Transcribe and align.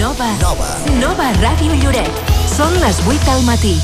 Nova. 0.00 0.26
Nova. 0.40 0.68
Nova 0.96 1.26
Ràdio 1.42 1.74
Lloret. 1.76 2.20
Són 2.48 2.72
les 2.80 3.02
8 3.04 3.34
al 3.34 3.42
matí. 3.44 3.74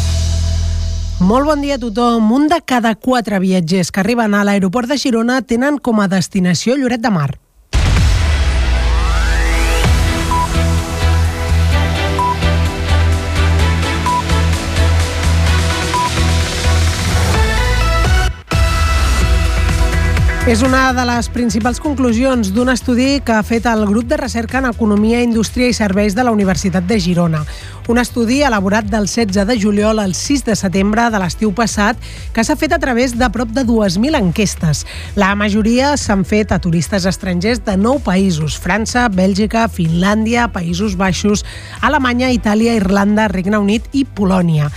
Molt 1.21 1.45
bon 1.45 1.61
dia 1.61 1.77
a 1.77 1.83
tothom. 1.83 2.30
Un 2.32 2.48
de 2.48 2.57
cada 2.64 2.95
quatre 2.96 3.37
viatgers 3.43 3.93
que 3.93 4.00
arriben 4.00 4.32
a 4.32 4.41
l'aeroport 4.48 4.89
de 4.89 4.96
Girona 4.96 5.43
tenen 5.45 5.77
com 5.77 6.00
a 6.00 6.09
destinació 6.09 6.79
Lloret 6.80 7.05
de 7.05 7.12
Mar. 7.12 7.34
És 20.47 20.61
una 20.63 20.93
de 20.95 21.03
les 21.03 21.27
principals 21.35 21.81
conclusions 21.83 22.53
d'un 22.55 22.69
estudi 22.71 23.17
que 23.27 23.35
ha 23.35 23.43
fet 23.43 23.65
el 23.67 23.81
grup 23.89 24.07
de 24.07 24.17
recerca 24.21 24.61
en 24.61 24.69
Economia, 24.69 25.19
Indústria 25.19 25.67
i 25.67 25.75
Serveis 25.75 26.14
de 26.14 26.23
la 26.23 26.31
Universitat 26.31 26.85
de 26.87 27.00
Girona. 27.03 27.41
Un 27.91 27.99
estudi 27.99 28.45
elaborat 28.46 28.87
del 28.87 29.09
16 29.11 29.43
de 29.49 29.57
juliol 29.59 29.99
al 29.99 30.14
6 30.14 30.45
de 30.46 30.54
setembre 30.54 31.09
de 31.11 31.18
l'estiu 31.18 31.51
passat 31.51 31.99
que 32.33 32.45
s'ha 32.47 32.55
fet 32.55 32.77
a 32.77 32.78
través 32.78 33.17
de 33.19 33.28
prop 33.34 33.51
de 33.56 33.64
2.000 33.67 34.20
enquestes. 34.20 34.84
La 35.19 35.33
majoria 35.34 35.97
s'han 35.98 36.23
fet 36.23 36.55
a 36.55 36.61
turistes 36.62 37.09
estrangers 37.11 37.65
de 37.67 37.75
9 37.75 38.05
països, 38.06 38.55
França, 38.55 39.09
Bèlgica, 39.11 39.67
Finlàndia, 39.67 40.47
Països 40.55 40.95
Baixos, 40.95 41.42
Alemanya, 41.83 42.31
Itàlia, 42.31 42.78
Irlanda, 42.78 43.27
Regne 43.34 43.59
Unit 43.59 43.91
i 43.91 44.06
Polònia. 44.06 44.70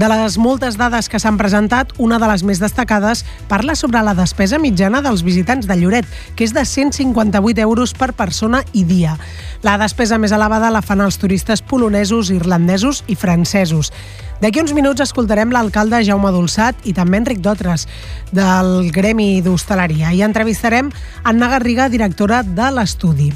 De 0.00 0.08
les 0.08 0.38
moltes 0.40 0.78
dades 0.80 1.10
que 1.12 1.18
s'han 1.20 1.36
presentat, 1.36 1.90
una 2.00 2.16
de 2.18 2.28
les 2.30 2.42
més 2.48 2.60
destacades 2.62 3.26
parla 3.50 3.74
sobre 3.76 4.00
la 4.00 4.14
despesa 4.16 4.56
mitjana 4.58 5.02
dels 5.04 5.20
visitants 5.22 5.68
de 5.68 5.76
Lloret, 5.76 6.08
que 6.34 6.46
és 6.46 6.54
de 6.56 6.64
158 6.64 7.60
euros 7.60 7.92
per 7.92 8.14
persona 8.16 8.62
i 8.72 8.86
dia. 8.88 9.18
La 9.62 9.76
despesa 9.78 10.16
més 10.18 10.32
elevada 10.32 10.72
la 10.72 10.80
fan 10.80 11.04
els 11.04 11.20
turistes 11.20 11.60
polonesos, 11.60 12.32
irlandesos 12.32 13.04
i 13.06 13.18
francesos. 13.20 13.92
D'aquí 14.40 14.64
uns 14.64 14.72
minuts 14.72 15.04
escoltarem 15.04 15.52
l'alcalde 15.52 16.00
Jaume 16.08 16.32
Dolçat 16.32 16.88
i 16.88 16.96
també 16.96 17.20
Enric 17.20 17.44
Dotres, 17.44 17.84
del 18.32 18.88
Gremi 18.96 19.42
d'Hostaleria, 19.44 20.10
i 20.16 20.24
entrevistarem 20.24 20.88
Anna 21.22 21.52
Garriga, 21.52 21.90
directora 21.92 22.42
de 22.42 22.72
l'estudi. 22.74 23.28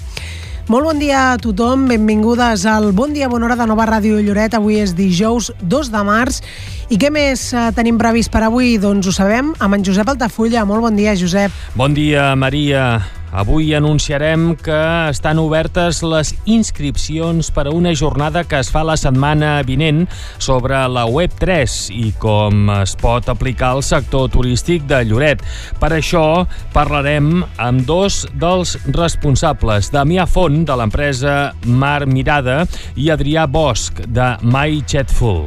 Molt 0.67 0.83
bon 0.83 0.99
dia 0.99 1.19
a 1.31 1.35
tothom, 1.39 1.85
benvingudes 1.87 2.65
al 2.67 2.89
Bon 2.91 3.13
Dia 3.15 3.29
Bona 3.31 3.47
Hora 3.47 3.55
de 3.55 3.69
Nova 3.71 3.85
Ràdio 3.87 4.19
Lloret. 4.19 4.57
Avui 4.59 4.81
és 4.83 4.97
dijous 4.99 5.53
2 5.63 5.93
de 5.95 6.01
març. 6.03 6.41
I 6.91 6.99
què 6.99 7.07
més 7.15 7.45
eh, 7.55 7.69
tenim 7.77 7.95
previst 8.01 8.33
per 8.35 8.43
avui? 8.49 8.73
Doncs 8.83 9.07
ho 9.07 9.15
sabem 9.15 9.53
amb 9.63 9.79
en 9.79 9.87
Josep 9.87 10.11
Altafulla. 10.11 10.65
Molt 10.67 10.83
bon 10.83 10.99
dia, 10.99 11.15
Josep. 11.15 11.55
Bon 11.79 11.95
dia, 11.95 12.33
Maria. 12.35 12.99
Avui 13.37 13.75
anunciarem 13.77 14.55
que 14.57 14.77
estan 15.11 15.37
obertes 15.37 15.99
les 16.01 16.31
inscripcions 16.49 17.51
per 17.53 17.67
a 17.69 17.75
una 17.77 17.91
jornada 17.93 18.47
que 18.49 18.57
es 18.63 18.71
fa 18.73 18.81
la 18.81 18.95
setmana 18.97 19.59
vinent 19.69 20.07
sobre 20.41 20.79
la 20.89 21.03
Web3 21.05 21.75
i 21.93 22.15
com 22.17 22.71
es 22.79 22.95
pot 22.97 23.29
aplicar 23.29 23.75
al 23.75 23.85
sector 23.85 24.31
turístic 24.33 24.87
de 24.89 25.03
Lloret. 25.05 25.45
Per 25.77 25.91
això 25.93 26.47
parlarem 26.73 27.43
amb 27.61 27.85
dos 27.85 28.23
dels 28.41 28.79
responsables, 28.97 29.93
Damià 29.93 30.25
Font, 30.25 30.63
de 30.65 30.79
l'empresa 30.81 31.37
Mar 31.69 32.07
Mirada, 32.09 32.63
i 32.97 33.13
Adrià 33.13 33.45
Bosch, 33.45 34.01
de 34.09 34.33
My 34.49 34.81
Chatful. 34.89 35.45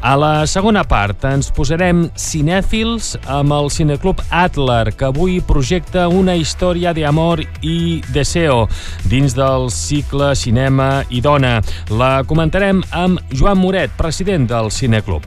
A 0.00 0.14
la 0.16 0.46
segona 0.46 0.84
part 0.86 1.24
ens 1.26 1.50
posarem 1.52 2.06
cinèfils 2.16 3.16
amb 3.28 3.52
el 3.52 3.68
Cineclub 3.74 4.22
Adler, 4.32 4.94
que 4.96 5.10
avui 5.10 5.42
projecta 5.44 6.06
una 6.08 6.38
història 6.38 6.94
d'amor 6.96 7.17
i 7.62 8.00
deseo 8.14 8.68
dins 9.10 9.34
del 9.34 9.70
cicle 9.74 10.34
Cinema 10.38 11.04
i 11.10 11.22
Dona. 11.24 11.58
La 11.90 12.22
comentarem 12.28 12.84
amb 12.94 13.18
Joan 13.34 13.58
Moret, 13.58 13.90
president 13.98 14.46
del 14.50 14.70
Cineclub. 14.70 15.26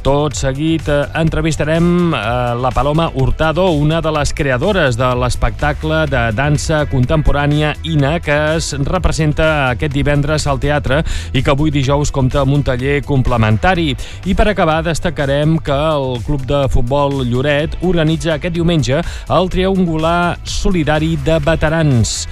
Tot 0.00 0.32
seguit 0.32 0.86
eh, 0.88 1.02
entrevistarem 1.20 2.14
eh, 2.14 2.20
la 2.56 2.70
Paloma 2.72 3.10
Hurtado, 3.14 3.66
una 3.76 4.00
de 4.00 4.10
les 4.16 4.32
creadores 4.32 4.96
de 4.96 5.08
l'espectacle 5.20 6.06
de 6.08 6.22
dansa 6.32 6.86
contemporània 6.88 7.74
INA 7.84 8.14
que 8.24 8.36
es 8.56 8.72
representa 8.88 9.50
aquest 9.74 9.92
divendres 9.92 10.46
al 10.48 10.60
teatre 10.62 11.02
i 11.36 11.42
que 11.44 11.52
avui 11.52 11.68
dijous 11.74 12.12
compta 12.16 12.40
amb 12.40 12.56
un 12.56 12.64
taller 12.64 13.02
complementari. 13.04 13.90
I 14.24 14.36
per 14.38 14.48
acabar 14.48 14.80
destacarem 14.86 15.58
que 15.60 15.76
el 15.76 16.16
Club 16.24 16.48
de 16.48 16.62
Futbol 16.72 17.20
Lloret 17.28 17.76
organitza 17.84 18.38
aquest 18.38 18.56
diumenge 18.56 19.02
el 19.28 19.52
triangular 19.52 20.38
solidari 20.48 21.18
de 21.28 21.36
veterans 21.44 22.24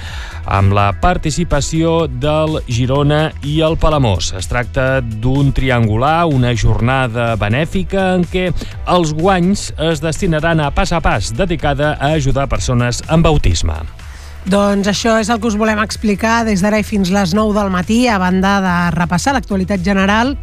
amb 0.49 0.73
la 0.73 0.89
participació 1.01 2.07
del 2.09 2.59
Girona 2.67 3.29
i 3.45 3.59
el 3.65 3.77
Palamós. 3.81 4.33
Es 4.39 4.49
tracta 4.49 5.01
d'un 5.01 5.53
triangular, 5.53 6.27
una 6.33 6.55
jornada 6.57 7.35
benèfica 7.39 8.15
en 8.17 8.25
què 8.29 8.49
els 8.89 9.15
guanys 9.17 9.69
es 9.91 10.03
destinaran 10.05 10.65
a 10.65 10.73
pas 10.75 10.93
a 10.97 11.03
pas, 11.05 11.31
dedicada 11.37 11.95
a 12.01 12.15
ajudar 12.17 12.49
persones 12.49 13.03
amb 13.09 13.29
autisme. 13.29 13.77
Doncs 14.49 14.89
això 14.89 15.19
és 15.21 15.29
el 15.29 15.43
que 15.43 15.51
us 15.51 15.59
volem 15.61 15.81
explicar 15.83 16.41
des 16.49 16.63
d'ara 16.65 16.81
i 16.81 16.87
fins 16.87 17.13
les 17.13 17.35
9 17.37 17.53
del 17.59 17.73
matí, 17.75 18.07
a 18.09 18.17
banda 18.19 18.59
de 18.65 18.77
repassar 18.97 19.37
l'actualitat 19.37 19.85
general 19.85 20.39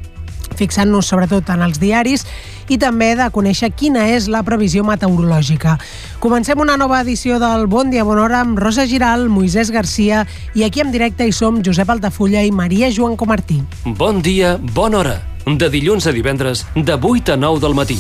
fixant-nos 0.56 1.10
sobretot 1.10 1.50
en 1.54 1.64
els 1.66 1.80
diaris 1.82 2.26
i 2.70 2.78
també 2.82 3.14
de 3.18 3.28
conèixer 3.34 3.72
quina 3.76 4.08
és 4.14 4.30
la 4.32 4.44
previsió 4.48 4.84
meteorològica. 4.88 5.78
Comencem 6.24 6.60
una 6.62 6.78
nova 6.78 7.02
edició 7.04 7.40
del 7.42 7.68
Bon 7.68 7.92
Dia 7.94 8.04
Bon 8.08 8.20
Hora 8.20 8.42
amb 8.46 8.60
Rosa 8.60 8.88
Giral, 8.90 9.28
Moisès 9.30 9.72
Garcia 9.72 10.26
i 10.56 10.66
aquí 10.66 10.82
en 10.82 10.92
directe 10.96 11.28
hi 11.28 11.36
som 11.36 11.62
Josep 11.66 11.90
Altafulla 11.90 12.44
i 12.44 12.52
Maria 12.52 12.92
Joan 12.92 13.18
Comartí. 13.18 13.62
Bon 13.86 14.22
dia, 14.22 14.58
bona 14.74 15.04
hora. 15.04 15.16
De 15.46 15.70
dilluns 15.70 16.08
a 16.08 16.16
divendres, 16.16 16.66
de 16.74 16.98
8 16.98 17.34
a 17.34 17.38
9 17.38 17.62
del 17.62 17.78
matí. 17.78 18.00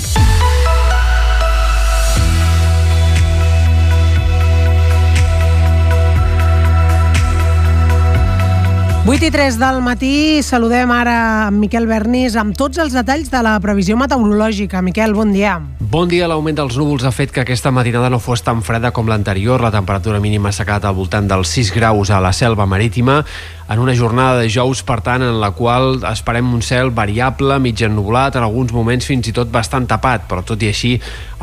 8 9.05 9.21
i 9.21 9.29
3 9.29 9.59
del 9.61 9.83
matí, 9.85 10.41
saludem 10.41 10.89
ara 10.89 11.45
en 11.51 11.59
Miquel 11.61 11.85
Bernís 11.85 12.33
amb 12.41 12.55
tots 12.57 12.79
els 12.81 12.95
detalls 12.97 13.29
de 13.29 13.41
la 13.45 13.51
previsió 13.61 13.93
meteorològica. 14.01 14.81
Miquel, 14.81 15.13
bon 15.13 15.29
dia. 15.29 15.59
Bon 15.77 16.09
dia. 16.09 16.25
L'augment 16.25 16.57
dels 16.57 16.73
núvols 16.81 17.05
ha 17.05 17.11
fet 17.13 17.29
que 17.29 17.43
aquesta 17.43 17.69
matinada 17.69 18.09
no 18.09 18.17
fos 18.17 18.41
tan 18.41 18.63
freda 18.65 18.89
com 18.89 19.05
l'anterior. 19.05 19.61
La 19.61 19.69
temperatura 19.69 20.17
mínima 20.17 20.49
s'ha 20.49 20.65
quedat 20.65 20.89
al 20.89 20.97
voltant 20.97 21.29
dels 21.29 21.53
6 21.53 21.69
graus 21.77 22.09
a 22.09 22.17
la 22.17 22.33
selva 22.33 22.65
marítima 22.65 23.19
en 23.67 23.79
una 23.79 23.95
jornada 23.95 24.37
de 24.39 24.49
jous, 24.49 24.83
per 24.85 24.99
tant, 25.01 25.23
en 25.25 25.39
la 25.41 25.49
qual 25.57 26.03
esperem 26.05 26.51
un 26.53 26.61
cel 26.61 26.91
variable, 26.93 27.57
mig 27.59 27.81
ennubulat, 27.81 28.37
en 28.37 28.45
alguns 28.45 28.73
moments 28.75 29.07
fins 29.09 29.31
i 29.31 29.33
tot 29.33 29.49
bastant 29.51 29.87
tapat, 29.89 30.27
però 30.29 30.43
tot 30.45 30.61
i 30.61 30.69
així 30.69 30.93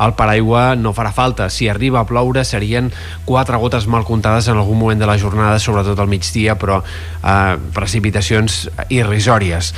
el 0.03 0.15
paraigua 0.15 0.73
no 0.79 0.95
farà 0.95 1.11
falta. 1.11 1.49
Si 1.51 1.67
arriba 1.67 1.99
a 2.01 2.07
ploure 2.07 2.45
serien 2.47 2.91
quatre 3.27 3.59
gotes 3.59 3.89
mal 3.91 4.07
comptades 4.07 4.47
en 4.47 4.61
algun 4.61 4.79
moment 4.79 5.03
de 5.03 5.09
la 5.09 5.19
jornada, 5.19 5.59
sobretot 5.59 5.99
al 5.99 6.11
migdia, 6.11 6.55
però 6.55 6.79
eh, 6.79 7.59
precipitacions 7.75 8.69
irrisòries. 8.87 9.73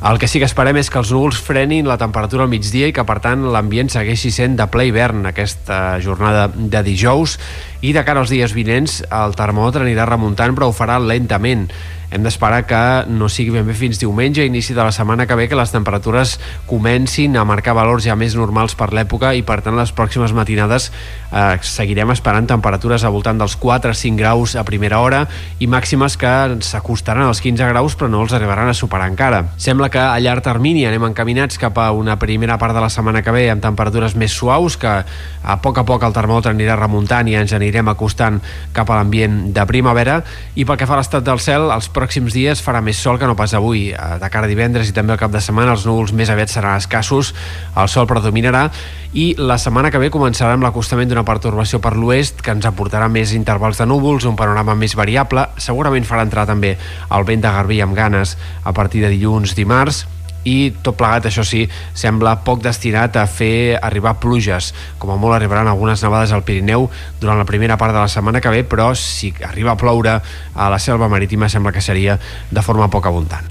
El 0.00 0.16
que 0.16 0.28
sí 0.32 0.40
que 0.40 0.46
esperem 0.48 0.78
és 0.80 0.88
que 0.88 0.96
els 0.96 1.10
núvols 1.12 1.36
frenin 1.44 1.84
la 1.84 1.98
temperatura 2.00 2.46
al 2.46 2.48
migdia 2.48 2.86
i 2.88 2.92
que, 2.96 3.02
per 3.04 3.18
tant, 3.20 3.42
l'ambient 3.52 3.90
segueixi 3.92 4.30
sent 4.32 4.54
de 4.56 4.64
ple 4.72 4.86
hivern 4.88 5.28
aquesta 5.28 5.98
jornada 6.00 6.46
de 6.48 6.80
dijous. 6.86 7.36
I 7.84 7.92
de 7.92 8.04
cara 8.08 8.22
als 8.24 8.32
dies 8.32 8.54
vinents 8.56 9.02
el 9.04 9.36
termòmetre 9.36 9.84
anirà 9.84 10.08
remuntant 10.08 10.56
però 10.56 10.70
ho 10.70 10.76
farà 10.76 10.96
lentament 11.04 11.68
hem 12.10 12.24
d'esperar 12.26 12.64
que 12.66 12.80
no 13.10 13.28
sigui 13.30 13.54
ben 13.54 13.66
bé 13.68 13.74
fins 13.78 14.00
diumenge, 14.02 14.44
inici 14.46 14.74
de 14.74 14.82
la 14.82 14.92
setmana 14.92 15.26
que 15.26 15.36
ve, 15.38 15.48
que 15.48 15.58
les 15.58 15.70
temperatures 15.70 16.38
comencin 16.66 17.36
a 17.38 17.44
marcar 17.46 17.74
valors 17.78 18.04
ja 18.04 18.16
més 18.18 18.34
normals 18.38 18.74
per 18.74 18.90
l'època 18.94 19.32
i 19.38 19.44
per 19.46 19.60
tant 19.62 19.78
les 19.78 19.92
pròximes 19.94 20.34
matinades 20.34 20.90
eh, 20.90 21.58
seguirem 21.62 22.10
esperant 22.10 22.48
temperatures 22.50 23.04
al 23.04 23.14
voltant 23.14 23.38
dels 23.38 23.56
4-5 23.60 24.18
graus 24.18 24.56
a 24.58 24.64
primera 24.66 25.00
hora 25.00 25.22
i 25.62 25.68
màximes 25.70 26.16
que 26.20 26.32
s'acostaran 26.66 27.28
als 27.28 27.42
15 27.44 27.70
graus 27.70 27.96
però 27.96 28.10
no 28.10 28.24
els 28.24 28.34
arribaran 28.34 28.70
a 28.70 28.74
superar 28.74 29.08
encara. 29.10 29.44
Sembla 29.56 29.90
que 29.90 30.02
a 30.02 30.18
llarg 30.18 30.44
termini 30.44 30.86
anem 30.88 31.06
encaminats 31.10 31.58
cap 31.62 31.78
a 31.78 31.90
una 31.94 32.18
primera 32.18 32.58
part 32.58 32.74
de 32.74 32.82
la 32.82 32.90
setmana 32.90 33.22
que 33.22 33.34
ve 33.34 33.46
amb 33.52 33.62
temperatures 33.62 34.16
més 34.18 34.34
suaus 34.34 34.76
que 34.80 34.96
a 35.42 35.56
poc 35.62 35.78
a 35.78 35.86
poc 35.86 36.02
el 36.06 36.16
termòmetre 36.16 36.52
anirà 36.54 36.76
remuntant 36.78 37.28
i 37.30 37.36
ens 37.38 37.54
anirem 37.56 37.88
acostant 37.92 38.40
cap 38.76 38.90
a 38.90 38.98
l'ambient 38.98 39.52
de 39.54 39.66
primavera 39.68 40.20
i 40.54 40.66
pel 40.66 40.78
que 40.80 40.88
fa 40.88 40.98
a 40.98 41.00
l'estat 41.00 41.24
del 41.24 41.40
cel, 41.42 41.70
els 41.70 41.88
pròxims 42.00 42.32
dies 42.32 42.62
farà 42.64 42.80
més 42.80 42.98
sol 42.98 43.20
que 43.20 43.28
no 43.28 43.36
pas 43.36 43.52
avui. 43.54 43.90
Eh, 43.92 44.08
de 44.20 44.30
cara 44.32 44.48
a 44.48 44.50
divendres 44.50 44.88
i 44.88 44.96
també 44.96 45.12
al 45.14 45.20
cap 45.20 45.34
de 45.34 45.42
setmana 45.44 45.76
els 45.76 45.84
núvols 45.86 46.14
més 46.16 46.32
aviat 46.32 46.50
seran 46.50 46.80
escassos, 46.80 47.34
el 47.76 47.92
sol 47.92 48.08
predominarà 48.08 48.70
i 49.12 49.34
la 49.38 49.58
setmana 49.58 49.90
que 49.90 49.98
ve 49.98 50.10
començarà 50.14 50.54
amb 50.54 50.64
l'acostament 50.64 51.10
d'una 51.10 51.26
pertorbació 51.26 51.80
per 51.82 51.96
l'oest 51.98 52.44
que 52.46 52.54
ens 52.54 52.68
aportarà 52.68 53.08
més 53.10 53.34
intervals 53.36 53.80
de 53.82 53.88
núvols, 53.90 54.24
un 54.24 54.38
panorama 54.38 54.76
més 54.78 54.94
variable, 54.96 55.48
segurament 55.58 56.06
farà 56.06 56.24
entrar 56.26 56.46
també 56.48 56.76
el 57.10 57.26
vent 57.26 57.42
de 57.42 57.50
Garbí 57.50 57.80
amb 57.82 57.98
ganes 57.98 58.36
a 58.64 58.72
partir 58.72 59.02
de 59.04 59.10
dilluns, 59.12 59.56
dimarts, 59.58 60.04
i 60.44 60.72
tot 60.82 60.96
plegat, 60.96 61.28
això 61.28 61.44
sí, 61.46 61.66
sembla 61.94 62.38
poc 62.46 62.62
destinat 62.64 63.16
a 63.20 63.26
fer 63.28 63.78
arribar 63.80 64.16
pluges. 64.22 64.72
Com 64.98 65.12
a 65.12 65.18
molt 65.20 65.36
arribaran 65.36 65.68
algunes 65.68 66.02
nevades 66.04 66.32
al 66.32 66.44
Pirineu 66.46 66.88
durant 67.20 67.38
la 67.40 67.48
primera 67.48 67.76
part 67.80 67.94
de 67.94 68.00
la 68.00 68.08
setmana 68.08 68.40
que 68.40 68.52
ve, 68.52 68.64
però 68.64 68.92
si 68.96 69.34
arriba 69.46 69.74
a 69.74 69.78
ploure 69.80 70.20
a 70.54 70.70
la 70.70 70.78
selva 70.78 71.08
marítima 71.08 71.48
sembla 71.48 71.72
que 71.72 71.84
seria 71.84 72.18
de 72.50 72.62
forma 72.62 72.88
poc 72.90 73.06
abundant. 73.06 73.46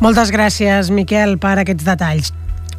Moltes 0.00 0.30
gràcies, 0.34 0.90
Miquel, 0.90 1.38
per 1.38 1.58
aquests 1.62 1.86
detalls. 1.86 2.32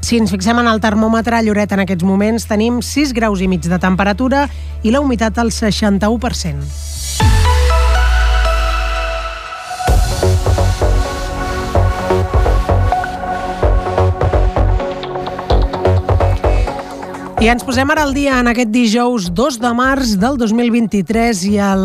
Si 0.05 0.19
ens 0.21 0.29
fixem 0.29 0.59
en 0.61 0.67
el 0.69 0.81
termòmetre, 0.83 1.39
a 1.39 1.41
Lloret 1.41 1.71
en 1.73 1.81
aquests 1.81 2.05
moments 2.05 2.45
tenim 2.45 2.77
6 2.85 3.15
graus 3.17 3.41
i 3.41 3.49
mig 3.49 3.65
de 3.65 3.79
temperatura 3.81 4.45
i 4.83 4.93
la 4.93 5.01
humitat 5.01 5.39
al 5.41 5.49
61%. 5.49 7.44
I 17.35 17.49
ens 17.51 17.65
posem 17.67 17.89
ara 17.91 18.05
al 18.07 18.13
dia 18.15 18.37
en 18.39 18.47
aquest 18.47 18.69
dijous 18.71 19.25
2 19.35 19.57
de 19.59 19.69
març 19.75 20.13
del 20.21 20.37
2023 20.39 21.41
i 21.49 21.57
el, 21.59 21.81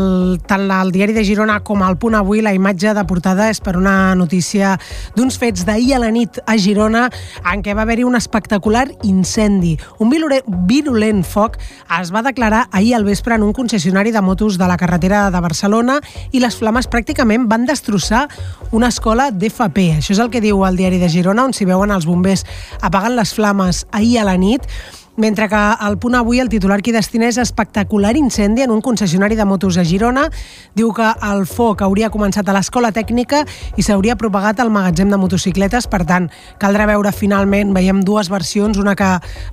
tant 0.47 0.69
el 0.70 0.93
diari 0.94 1.11
de 1.17 1.25
Girona 1.26 1.56
com 1.67 1.82
el 1.82 1.97
Punt 1.99 2.14
Avui 2.14 2.38
la 2.38 2.52
imatge 2.55 2.93
de 2.94 3.02
portada 3.05 3.49
és 3.50 3.58
per 3.58 3.75
una 3.75 4.14
notícia 4.14 4.76
d'uns 5.17 5.41
fets 5.43 5.67
d'ahir 5.67 5.97
a 5.97 6.00
la 6.05 6.12
nit 6.14 6.38
a 6.47 6.55
Girona 6.55 7.08
en 7.50 7.64
què 7.67 7.75
va 7.75 7.82
haver-hi 7.82 8.06
un 8.06 8.14
espectacular 8.14 8.85
incendi. 9.02 9.73
Un 9.99 10.14
virulent 10.14 11.26
foc 11.26 11.58
es 11.99 12.14
va 12.14 12.23
declarar 12.23 12.69
ahir 12.70 12.94
al 12.94 13.08
vespre 13.08 13.35
en 13.35 13.43
un 13.43 13.52
concessionari 13.52 14.14
de 14.14 14.23
motos 14.23 14.56
de 14.56 14.70
la 14.70 14.79
carretera 14.79 15.26
de 15.35 15.43
Barcelona 15.43 15.99
i 16.31 16.44
les 16.47 16.61
flames 16.62 16.87
pràcticament 16.87 17.50
van 17.50 17.67
destrossar 17.67 18.29
una 18.70 18.94
escola 18.94 19.32
d'FP. 19.35 19.99
Això 19.99 20.14
és 20.14 20.23
el 20.23 20.31
que 20.31 20.47
diu 20.47 20.62
el 20.62 20.79
diari 20.79 21.02
de 21.02 21.11
Girona 21.11 21.50
on 21.50 21.58
s'hi 21.58 21.67
veuen 21.67 21.91
els 21.91 22.06
bombers 22.06 22.47
apagant 22.81 23.19
les 23.19 23.35
flames 23.35 23.85
ahir 23.91 24.20
a 24.23 24.31
la 24.31 24.38
nit 24.38 24.70
mentre 25.16 25.48
que 25.48 25.56
al 25.56 25.98
punt 25.98 26.14
avui 26.14 26.40
el 26.40 26.48
titular 26.48 26.80
qui 26.82 26.92
destina 26.92 27.28
és 27.28 27.38
espectacular 27.38 28.14
incendi 28.16 28.62
en 28.62 28.70
un 28.70 28.80
concessionari 28.80 29.36
de 29.36 29.44
motos 29.44 29.76
a 29.78 29.84
Girona. 29.84 30.28
Diu 30.74 30.92
que 30.96 31.06
el 31.30 31.44
foc 31.46 31.82
hauria 31.82 32.10
començat 32.10 32.48
a 32.48 32.54
l'escola 32.56 32.92
tècnica 32.92 33.44
i 33.76 33.84
s'hauria 33.84 34.16
propagat 34.16 34.60
al 34.60 34.70
magatzem 34.72 35.10
de 35.10 35.18
motocicletes. 35.20 35.88
Per 35.90 36.02
tant, 36.08 36.30
caldrà 36.58 36.86
veure 36.90 37.12
finalment, 37.12 37.74
veiem 37.76 38.02
dues 38.06 38.30
versions, 38.32 38.78
una 38.78 38.96
que 38.96 39.10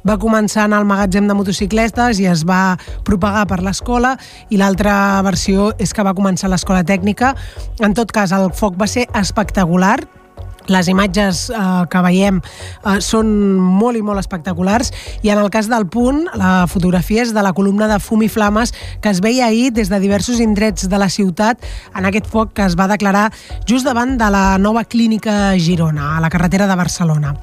va 0.07 0.17
començar 0.21 0.67
en 0.67 0.77
el 0.77 0.87
magatzem 0.87 1.27
de 1.27 1.37
motocicletes 1.37 2.21
i 2.23 2.29
es 2.31 2.45
va 2.47 2.77
propagar 3.03 3.47
per 3.47 3.61
l'escola 3.63 4.15
i 4.49 4.57
l'altra 4.61 5.21
versió 5.25 5.71
és 5.77 5.93
que 5.93 6.05
va 6.05 6.15
començar 6.17 6.47
a 6.47 6.55
l'escola 6.55 6.83
tècnica. 6.87 7.35
En 7.79 7.93
tot 7.97 8.11
cas, 8.11 8.31
el 8.31 8.51
foc 8.53 8.77
va 8.79 8.87
ser 8.87 9.07
espectacular, 9.13 9.99
les 10.67 10.87
imatges 10.91 11.47
eh, 11.49 11.57
que 11.91 12.03
veiem 12.05 12.41
eh, 12.41 12.97
són 13.03 13.29
molt 13.57 13.97
i 13.99 14.03
molt 14.05 14.21
espectaculars 14.21 14.91
i 15.23 15.31
en 15.33 15.41
el 15.41 15.49
cas 15.53 15.69
del 15.71 15.87
punt, 15.91 16.25
la 16.37 16.67
fotografia 16.71 17.23
és 17.25 17.33
de 17.35 17.43
la 17.43 17.53
columna 17.57 17.89
de 17.91 17.99
fum 18.03 18.23
i 18.25 18.29
flames 18.31 18.73
que 19.01 19.11
es 19.11 19.21
veia 19.23 19.47
ahir 19.47 19.71
des 19.73 19.89
de 19.89 19.99
diversos 20.03 20.41
indrets 20.43 20.89
de 20.89 20.99
la 20.99 21.09
ciutat 21.09 21.63
en 21.95 22.07
aquest 22.07 22.29
foc 22.31 22.53
que 22.57 22.65
es 22.67 22.77
va 22.79 22.89
declarar 22.91 23.29
just 23.67 23.87
davant 23.87 24.17
de 24.19 24.29
la 24.33 24.57
nova 24.57 24.83
clínica 24.85 25.55
Girona, 25.57 26.17
a 26.17 26.21
la 26.21 26.29
carretera 26.29 26.67
de 26.67 26.75
Barcelona. 26.75 27.35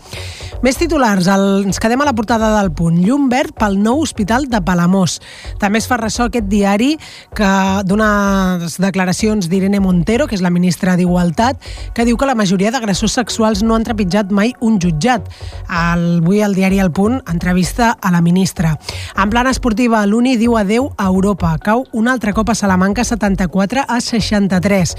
Més 0.64 0.78
titulars, 0.80 1.26
el, 1.28 1.66
ens 1.66 1.80
quedem 1.82 2.00
a 2.00 2.06
la 2.08 2.14
portada 2.16 2.48
del 2.54 2.70
punt. 2.72 2.96
Llum 3.04 3.26
verd 3.28 3.52
pel 3.58 3.76
nou 3.82 4.00
hospital 4.00 4.46
de 4.48 4.62
Palamós. 4.64 5.18
També 5.60 5.80
es 5.82 5.88
fa 5.90 5.98
ressò 6.00 6.28
aquest 6.30 6.46
diari 6.48 6.94
que 7.36 7.50
d'unes 7.84 8.78
declaracions 8.80 9.50
d'Irene 9.52 9.82
Montero, 9.84 10.24
que 10.30 10.38
és 10.38 10.44
la 10.44 10.52
ministra 10.54 10.96
d'Igualtat, 10.96 11.60
que 11.92 12.06
diu 12.08 12.16
que 12.16 12.28
la 12.30 12.36
majoria 12.38 12.72
d'agressors 12.72 13.13
sexuals 13.14 13.62
no 13.62 13.76
han 13.76 13.84
trepitjat 13.86 14.32
mai 14.34 14.52
un 14.60 14.78
jutjat. 14.82 15.28
El, 15.68 16.04
avui 16.22 16.42
el 16.44 16.54
diari 16.56 16.80
El 16.82 16.92
Punt 16.94 17.20
entrevista 17.30 17.92
a 18.00 18.10
la 18.10 18.20
ministra. 18.24 18.74
En 19.16 19.30
plana 19.30 19.52
esportiva, 19.54 20.04
l'Uni 20.06 20.36
diu 20.40 20.56
adeu 20.58 20.90
a 20.96 21.08
Europa. 21.08 21.54
Cau 21.62 21.84
un 21.92 22.08
altre 22.10 22.34
cop 22.34 22.50
a 22.50 22.56
Salamanca 22.58 23.04
74 23.04 23.84
a 23.88 24.00
63. 24.00 24.94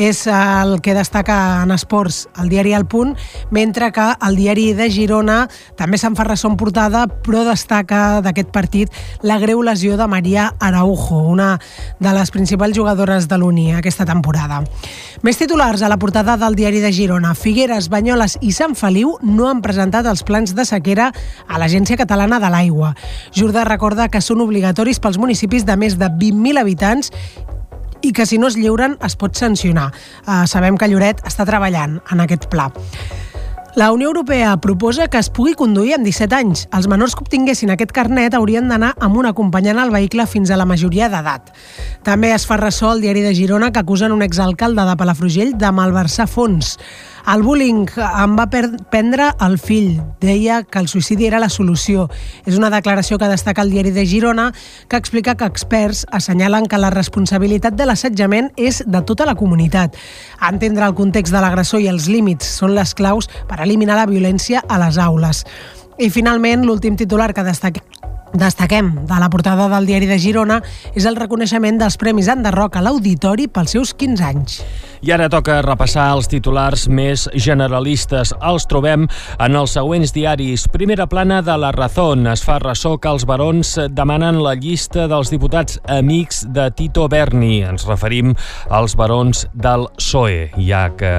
És 0.00 0.24
el 0.30 0.78
que 0.80 0.94
destaca 0.96 1.62
en 1.62 1.74
esports 1.74 2.26
el 2.40 2.48
diari 2.48 2.74
El 2.74 2.86
Punt, 2.86 3.16
mentre 3.50 3.90
que 3.92 4.06
el 4.26 4.36
diari 4.38 4.70
de 4.74 4.90
Girona 4.90 5.42
també 5.76 5.98
se'n 6.00 6.16
fa 6.16 6.24
ressò 6.28 6.50
en 6.50 6.56
portada, 6.60 7.06
però 7.06 7.44
destaca 7.46 8.20
d'aquest 8.24 8.50
partit 8.54 8.94
la 9.22 9.38
greu 9.42 9.62
lesió 9.62 9.96
de 10.00 10.06
Maria 10.08 10.50
Araujo, 10.58 11.20
una 11.30 11.52
de 12.00 12.14
les 12.16 12.30
principals 12.30 12.76
jugadores 12.76 13.28
de 13.28 13.38
l'Uni 13.38 13.70
aquesta 13.76 14.06
temporada. 14.08 14.62
Més 15.22 15.36
titulars 15.36 15.82
a 15.82 15.90
la 15.90 15.98
portada 16.00 16.36
del 16.40 16.56
diari 16.56 16.80
de 16.80 16.92
Girona. 16.92 17.34
Figueres, 17.50 17.88
Banyoles 17.90 18.36
i 18.46 18.52
Sant 18.54 18.76
Feliu 18.78 19.16
no 19.26 19.48
han 19.50 19.58
presentat 19.58 20.06
els 20.06 20.20
plans 20.22 20.52
de 20.54 20.62
sequera 20.68 21.08
a 21.50 21.58
l'Agència 21.58 21.98
Catalana 21.98 22.38
de 22.38 22.46
l'Aigua. 22.46 22.92
Jordà 23.34 23.64
recorda 23.66 24.06
que 24.06 24.20
són 24.22 24.44
obligatoris 24.44 25.02
pels 25.02 25.18
municipis 25.18 25.66
de 25.66 25.74
més 25.74 25.96
de 25.98 26.06
20.000 26.20 26.60
habitants 26.62 27.10
i 28.06 28.12
que 28.14 28.28
si 28.30 28.38
no 28.38 28.46
es 28.46 28.54
lliuren 28.54 28.94
es 29.02 29.18
pot 29.18 29.34
sancionar. 29.34 29.88
Uh, 30.28 30.44
sabem 30.46 30.78
que 30.78 30.86
Lloret 30.92 31.26
està 31.26 31.42
treballant 31.48 31.98
en 32.14 32.22
aquest 32.22 32.46
pla. 32.54 32.68
La 33.74 33.90
Unió 33.90 34.08
Europea 34.08 34.56
proposa 34.62 35.06
que 35.10 35.18
es 35.18 35.28
pugui 35.30 35.56
conduir 35.58 35.94
amb 35.94 36.06
17 36.06 36.34
anys. 36.34 36.64
Els 36.74 36.86
menors 36.90 37.14
que 37.14 37.22
obtinguessin 37.22 37.70
aquest 37.74 37.90
carnet 37.94 38.34
haurien 38.34 38.70
d'anar 38.70 38.96
amb 38.98 39.18
un 39.18 39.26
acompanyant 39.26 39.78
al 39.78 39.90
vehicle 39.94 40.26
fins 40.30 40.50
a 40.50 40.58
la 40.58 40.66
majoria 40.66 41.10
d'edat. 41.10 41.50
També 42.06 42.30
es 42.34 42.46
fa 42.46 42.58
ressò 42.58 42.90
al 42.90 43.02
diari 43.02 43.22
de 43.22 43.34
Girona 43.34 43.70
que 43.70 43.82
acusen 43.82 44.14
un 44.14 44.26
exalcalde 44.26 44.86
de 44.86 44.96
Palafrugell 44.98 45.54
de 45.58 45.70
malversar 45.70 46.26
fons. 46.30 46.76
El 47.28 47.42
bullying 47.44 47.86
em 48.00 48.36
va 48.38 48.46
prendre 48.48 49.30
el 49.44 49.58
fill. 49.60 50.00
Deia 50.22 50.62
que 50.64 50.80
el 50.80 50.88
suïcidi 50.88 51.28
era 51.28 51.40
la 51.42 51.50
solució. 51.52 52.08
És 52.46 52.56
una 52.58 52.70
declaració 52.72 53.18
que 53.20 53.28
destaca 53.28 53.62
el 53.62 53.72
diari 53.74 53.92
de 53.94 54.06
Girona 54.08 54.50
que 54.88 54.96
explica 54.96 55.36
que 55.36 55.48
experts 55.48 56.06
assenyalen 56.10 56.66
que 56.66 56.80
la 56.80 56.90
responsabilitat 56.94 57.76
de 57.76 57.86
l'assetjament 57.86 58.50
és 58.56 58.82
de 58.86 59.04
tota 59.06 59.28
la 59.28 59.36
comunitat. 59.36 59.96
Entendre 60.50 60.86
el 60.88 60.96
context 60.96 61.34
de 61.34 61.44
l'agressor 61.44 61.84
i 61.84 61.90
els 61.92 62.08
límits 62.08 62.48
són 62.60 62.74
les 62.74 62.94
claus 62.94 63.28
per 63.48 63.60
eliminar 63.60 64.00
la 64.00 64.08
violència 64.10 64.64
a 64.66 64.80
les 64.80 64.98
aules. 64.98 65.44
I 66.00 66.08
finalment, 66.08 66.64
l'últim 66.64 66.96
titular 66.96 67.34
que 67.36 67.44
destaca 67.44 67.84
destaquem 68.34 68.92
de 69.06 69.18
la 69.20 69.30
portada 69.30 69.68
del 69.68 69.86
diari 69.88 70.06
de 70.06 70.18
Girona 70.18 70.60
és 70.94 71.06
el 71.08 71.18
reconeixement 71.18 71.80
dels 71.80 71.98
Premis 72.00 72.28
Enderroc 72.30 72.76
a 72.76 72.84
l'Auditori 72.84 73.48
pels 73.50 73.76
seus 73.76 73.94
15 73.94 74.24
anys. 74.24 74.60
I 75.00 75.14
ara 75.14 75.30
toca 75.32 75.62
repassar 75.64 76.10
els 76.12 76.28
titulars 76.28 76.82
més 76.92 77.22
generalistes. 77.32 78.34
Els 78.44 78.66
trobem 78.68 79.06
en 79.40 79.56
els 79.56 79.72
següents 79.72 80.12
diaris. 80.12 80.66
Primera 80.68 81.06
plana 81.08 81.40
de 81.40 81.56
La 81.56 81.70
Razón. 81.72 82.26
Es 82.28 82.42
fa 82.44 82.58
ressò 82.60 82.98
que 83.00 83.08
els 83.08 83.24
barons 83.24 83.72
demanen 83.96 84.42
la 84.44 84.52
llista 84.58 85.06
dels 85.08 85.32
diputats 85.32 85.78
amics 85.88 86.42
de 86.52 86.68
Tito 86.76 87.06
Berni. 87.08 87.62
Ens 87.64 87.86
referim 87.88 88.34
als 88.68 88.96
barons 88.98 89.46
del 89.54 89.88
PSOE, 89.96 90.50
ja 90.68 90.90
que 91.00 91.14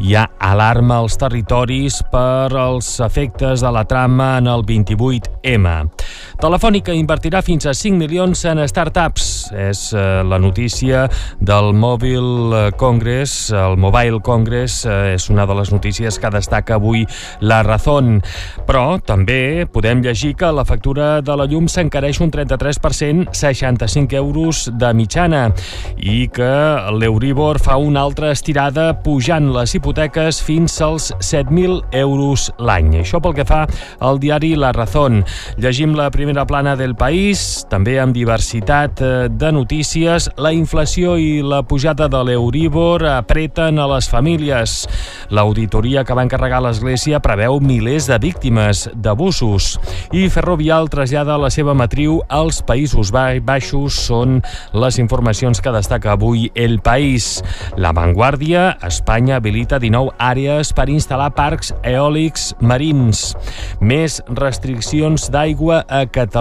hi 0.00 0.16
ha 0.16 0.24
alarma 0.40 1.02
als 1.02 1.18
territoris 1.20 2.00
per 2.12 2.56
als 2.56 2.94
efectes 3.04 3.60
de 3.60 3.72
la 3.72 3.84
trama 3.84 4.38
en 4.40 4.48
el 4.48 4.64
28M. 4.64 5.76
Telefònica 6.56 6.94
invertirà 6.96 7.42
fins 7.44 7.66
a 7.68 7.74
5 7.76 7.98
milions 8.00 8.40
en 8.48 8.62
startups. 8.64 9.24
És 9.60 9.90
eh, 9.92 10.22
la 10.24 10.38
notícia 10.40 11.02
del 11.36 11.74
Mobile 11.76 12.70
Congress. 12.80 13.50
El 13.52 13.76
Mobile 13.76 14.22
Congress 14.24 14.86
eh, 14.88 15.12
és 15.18 15.26
una 15.28 15.44
de 15.44 15.52
les 15.58 15.68
notícies 15.68 16.16
que 16.16 16.30
destaca 16.32 16.78
avui 16.78 17.02
la 17.44 17.58
Razón. 17.66 18.22
Però 18.64 18.96
també 19.04 19.66
podem 19.68 20.00
llegir 20.00 20.30
que 20.40 20.48
la 20.48 20.64
factura 20.64 21.18
de 21.20 21.36
la 21.36 21.44
llum 21.44 21.68
s'encareix 21.68 22.22
un 22.24 22.32
33%, 22.32 23.36
65 23.36 24.16
euros 24.16 24.64
de 24.72 24.94
mitjana, 24.96 25.50
i 26.00 26.24
que 26.32 26.54
l'Euribor 26.96 27.60
fa 27.60 27.76
una 27.76 28.00
altra 28.00 28.32
estirada 28.32 28.94
pujant 29.04 29.52
les 29.58 29.76
hipoteques 29.76 30.40
fins 30.40 30.80
als 30.80 31.10
7.000 31.20 31.82
euros 32.00 32.48
l'any. 32.56 33.02
Això 33.04 33.20
pel 33.20 33.36
que 33.36 33.44
fa 33.44 33.66
al 34.00 34.24
diari 34.24 34.54
La 34.56 34.72
Razón. 34.72 35.20
Llegim 35.60 35.92
la 36.00 36.08
primera 36.08 36.45
plana 36.46 36.76
del 36.78 36.94
país, 36.94 37.66
també 37.68 37.96
amb 38.00 38.14
diversitat 38.14 39.00
eh, 39.02 39.08
de 39.28 39.50
notícies. 39.52 40.28
La 40.38 40.52
inflació 40.54 41.16
i 41.18 41.42
la 41.42 41.62
pujada 41.66 42.06
de 42.08 42.20
l'Euribor 42.24 43.02
apreten 43.10 43.80
a 43.82 43.86
les 43.90 44.08
famílies. 44.08 44.76
L'auditoria 45.34 46.04
que 46.06 46.14
va 46.14 46.24
encarregar 46.24 46.62
l'Església 46.62 47.18
preveu 47.20 47.58
milers 47.60 48.06
de 48.06 48.18
víctimes 48.22 48.86
d'abusos. 48.94 49.74
I 50.14 50.28
Ferrovial 50.30 50.86
trasllada 50.92 51.36
la 51.40 51.50
seva 51.50 51.74
matriu 51.74 52.20
als 52.30 52.62
Països 52.62 53.10
Baixos. 53.12 53.98
Són 54.06 54.38
les 54.72 55.00
informacions 55.02 55.60
que 55.60 55.74
destaca 55.74 56.14
avui 56.14 56.48
el 56.54 56.78
país. 56.78 57.42
La 57.76 57.90
Vanguardia, 57.96 58.76
Espanya 58.86 59.40
habilita 59.40 59.82
19 59.82 60.14
àrees 60.22 60.70
per 60.76 60.86
instal·lar 60.92 61.32
parcs 61.34 61.74
eòlics 61.82 62.52
marins. 62.62 63.32
Més 63.80 64.22
restriccions 64.30 65.28
d'aigua 65.34 65.82
a 65.88 66.06
Catalunya. 66.06 66.35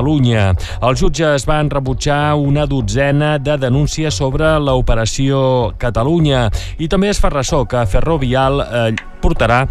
Els 0.85 1.01
jutges 1.01 1.47
van 1.47 1.71
rebutjar 1.71 2.35
una 2.35 2.65
dotzena 2.69 3.35
de 3.39 3.57
denúncies 3.61 4.15
sobre 4.15 4.55
l'operació 4.59 5.73
Catalunya. 5.81 6.49
I 6.79 6.89
també 6.91 7.13
es 7.13 7.21
fa 7.21 7.31
ressò 7.33 7.63
que 7.69 7.85
Ferrovial 7.89 8.61
eh, 8.65 8.87
portarà 9.23 9.63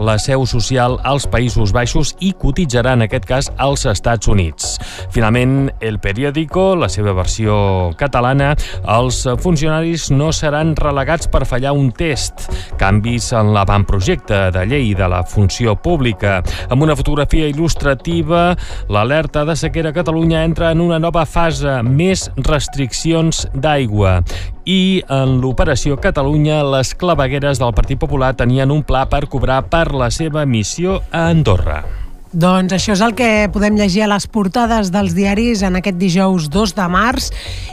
la 0.00 0.16
seu 0.18 0.46
social 0.48 0.96
als 1.04 1.26
Països 1.30 1.74
Baixos 1.76 2.14
i 2.24 2.32
cotitzarà 2.32 2.94
en 2.96 3.04
aquest 3.04 3.26
cas 3.28 3.50
als 3.60 3.84
Estats 3.88 4.28
Units. 4.32 4.78
Finalment, 5.12 5.70
el 5.84 6.00
periòdico, 6.00 6.72
la 6.80 6.88
seva 6.92 7.12
versió 7.16 7.92
catalana, 8.00 8.54
els 8.96 9.22
funcionaris 9.44 10.08
no 10.14 10.30
seran 10.32 10.74
relegats 10.78 11.28
per 11.30 11.44
fallar 11.48 11.74
un 11.76 11.90
test. 11.92 12.48
Canvis 12.80 13.30
en 13.36 13.52
l'avantprojecte 13.54 14.46
de 14.54 14.64
llei 14.70 14.94
de 14.96 15.08
la 15.10 15.22
funció 15.28 15.76
pública. 15.76 16.40
Amb 16.70 16.86
una 16.86 16.96
fotografia 16.96 17.48
il·lustrativa, 17.50 18.54
l'alerta 18.88 19.44
de 19.44 19.56
sequera 19.58 19.92
a 19.92 19.96
Catalunya 19.96 20.44
entra 20.44 20.72
en 20.72 20.80
una 20.80 20.98
nova 20.98 21.26
fase, 21.28 21.80
més 21.84 22.28
restriccions 22.46 23.46
d'aigua. 23.54 24.20
I 24.70 25.02
en 25.10 25.38
l'operació 25.42 25.96
Catalunya, 25.98 26.60
les 26.76 26.92
clavegueres 26.94 27.58
del 27.58 27.72
Partit 27.74 27.98
Popular 27.98 28.34
tenien 28.38 28.70
un 28.70 28.84
pla 28.86 29.06
per 29.10 29.24
cobrar 29.26 29.64
per 29.72 29.89
la 29.94 30.10
seva 30.14 30.46
missió 30.46 31.00
a 31.10 31.28
Andorra. 31.30 31.82
Doncs 32.30 32.70
això 32.70 32.94
és 32.94 33.00
el 33.02 33.16
que 33.18 33.48
podem 33.50 33.74
llegir 33.74 34.04
a 34.04 34.08
les 34.12 34.28
portades 34.30 34.92
dels 34.94 35.16
diaris 35.16 35.64
en 35.66 35.74
aquest 35.74 35.96
dijous 35.98 36.44
2 36.54 36.76
de 36.76 36.84
març 36.86 37.24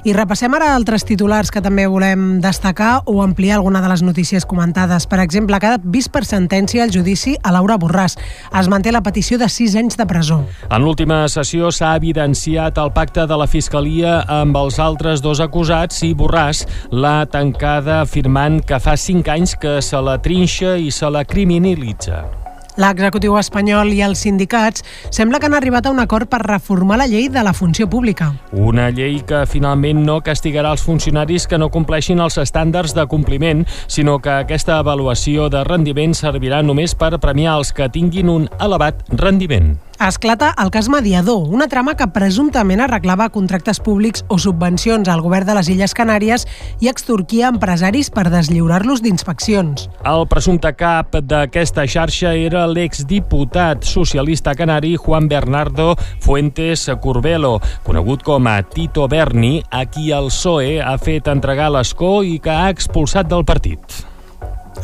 i 0.01 0.15
repassem 0.17 0.55
ara 0.57 0.71
altres 0.73 1.05
titulars 1.05 1.51
que 1.53 1.61
també 1.61 1.85
volem 1.85 2.39
destacar 2.41 3.03
o 3.05 3.19
ampliar 3.21 3.59
alguna 3.59 3.83
de 3.85 3.91
les 3.91 4.01
notícies 4.01 4.47
comentades. 4.49 5.05
Per 5.05 5.19
exemple, 5.21 5.53
ha 5.53 5.61
quedat 5.61 5.85
vist 5.85 6.09
per 6.09 6.23
sentència 6.25 6.87
el 6.87 6.95
judici 6.95 7.35
a 7.43 7.53
Laura 7.53 7.77
Borràs. 7.77 8.17
Es 8.49 8.71
manté 8.73 8.89
la 8.91 9.03
petició 9.05 9.37
de 9.37 9.45
6 9.45 9.77
anys 9.77 9.99
de 10.01 10.09
presó. 10.09 10.39
En 10.71 10.81
l'última 10.81 11.21
sessió 11.29 11.69
s'ha 11.69 11.93
evidenciat 12.01 12.81
el 12.81 12.91
pacte 12.97 13.27
de 13.29 13.37
la 13.37 13.45
Fiscalia 13.45 14.23
amb 14.39 14.57
els 14.57 14.81
altres 14.81 15.21
dos 15.21 15.37
acusats 15.37 16.01
i 16.01 16.15
Borràs 16.17 16.65
l'ha 16.89 17.27
tancada 17.29 18.01
afirmant 18.01 18.63
que 18.65 18.81
fa 18.81 18.97
5 18.97 19.37
anys 19.37 19.53
que 19.61 19.77
se 19.85 20.01
la 20.01 20.17
trinxa 20.17 20.79
i 20.81 20.89
se 20.89 21.13
la 21.13 21.27
criminalitza. 21.29 22.47
L'executiu 22.77 23.34
espanyol 23.39 23.89
i 23.89 24.03
els 24.05 24.19
sindicats 24.22 24.84
sembla 25.10 25.39
que 25.41 25.48
han 25.50 25.55
arribat 25.57 25.88
a 25.88 25.93
un 25.93 25.98
acord 26.03 26.29
per 26.29 26.43
reformar 26.43 27.00
la 27.01 27.07
llei 27.10 27.25
de 27.34 27.41
la 27.41 27.55
funció 27.57 27.88
pública. 27.89 28.29
Una 28.53 28.91
llei 28.93 29.17
que 29.25 29.41
finalment 29.50 30.03
no 30.05 30.19
castigarà 30.22 30.75
els 30.75 30.86
funcionaris 30.86 31.48
que 31.50 31.57
no 31.57 31.72
compleixin 31.74 32.22
els 32.22 32.38
estàndards 32.38 32.93
de 32.93 33.07
compliment, 33.10 33.65
sinó 33.88 34.19
que 34.22 34.36
aquesta 34.43 34.77
avaluació 34.77 35.50
de 35.50 35.63
rendiment 35.65 36.13
servirà 36.13 36.62
només 36.62 36.93
per 36.93 37.15
premiar 37.17 37.57
els 37.57 37.74
que 37.74 37.89
tinguin 37.89 38.29
un 38.29 38.50
elevat 38.62 39.01
rendiment. 39.10 39.74
Esclata 40.00 40.54
el 40.62 40.70
cas 40.70 40.89
Mediador, 40.89 41.48
una 41.50 41.66
trama 41.68 41.96
que 41.98 42.06
presumptament 42.13 42.84
arreglava 42.86 43.32
contractes 43.34 43.80
públics 43.82 44.22
o 44.30 44.38
subvencions 44.38 45.10
al 45.10 45.24
govern 45.25 45.48
de 45.48 45.56
les 45.58 45.72
Illes 45.74 45.96
Canàries 45.98 46.44
i 46.86 46.89
extorquia 46.92 47.50
empresaris 47.50 48.12
per 48.13 48.27
deslliurar-los 48.30 49.01
d'inspeccions. 49.01 49.88
El 50.06 50.27
presumpte 50.30 50.70
cap 50.77 51.18
d'aquesta 51.18 51.88
xarxa 51.89 52.36
era 52.38 52.68
l'exdiputat 52.70 53.88
socialista 53.89 54.54
canari 54.54 54.94
Juan 55.01 55.25
Bernardo 55.32 55.96
Fuentes 56.22 56.86
Curbelo, 57.01 57.56
conegut 57.82 58.22
com 58.22 58.46
a 58.54 58.60
Tito 58.62 59.08
Berni, 59.10 59.63
a 59.72 59.88
qui 59.89 60.12
el 60.13 60.30
PSOE 60.30 60.77
ha 60.77 60.94
fet 61.01 61.34
entregar 61.34 61.72
l'escó 61.74 62.22
i 62.22 62.38
que 62.38 62.54
ha 62.54 62.70
expulsat 62.70 63.34
del 63.34 63.50
partit. 63.50 64.06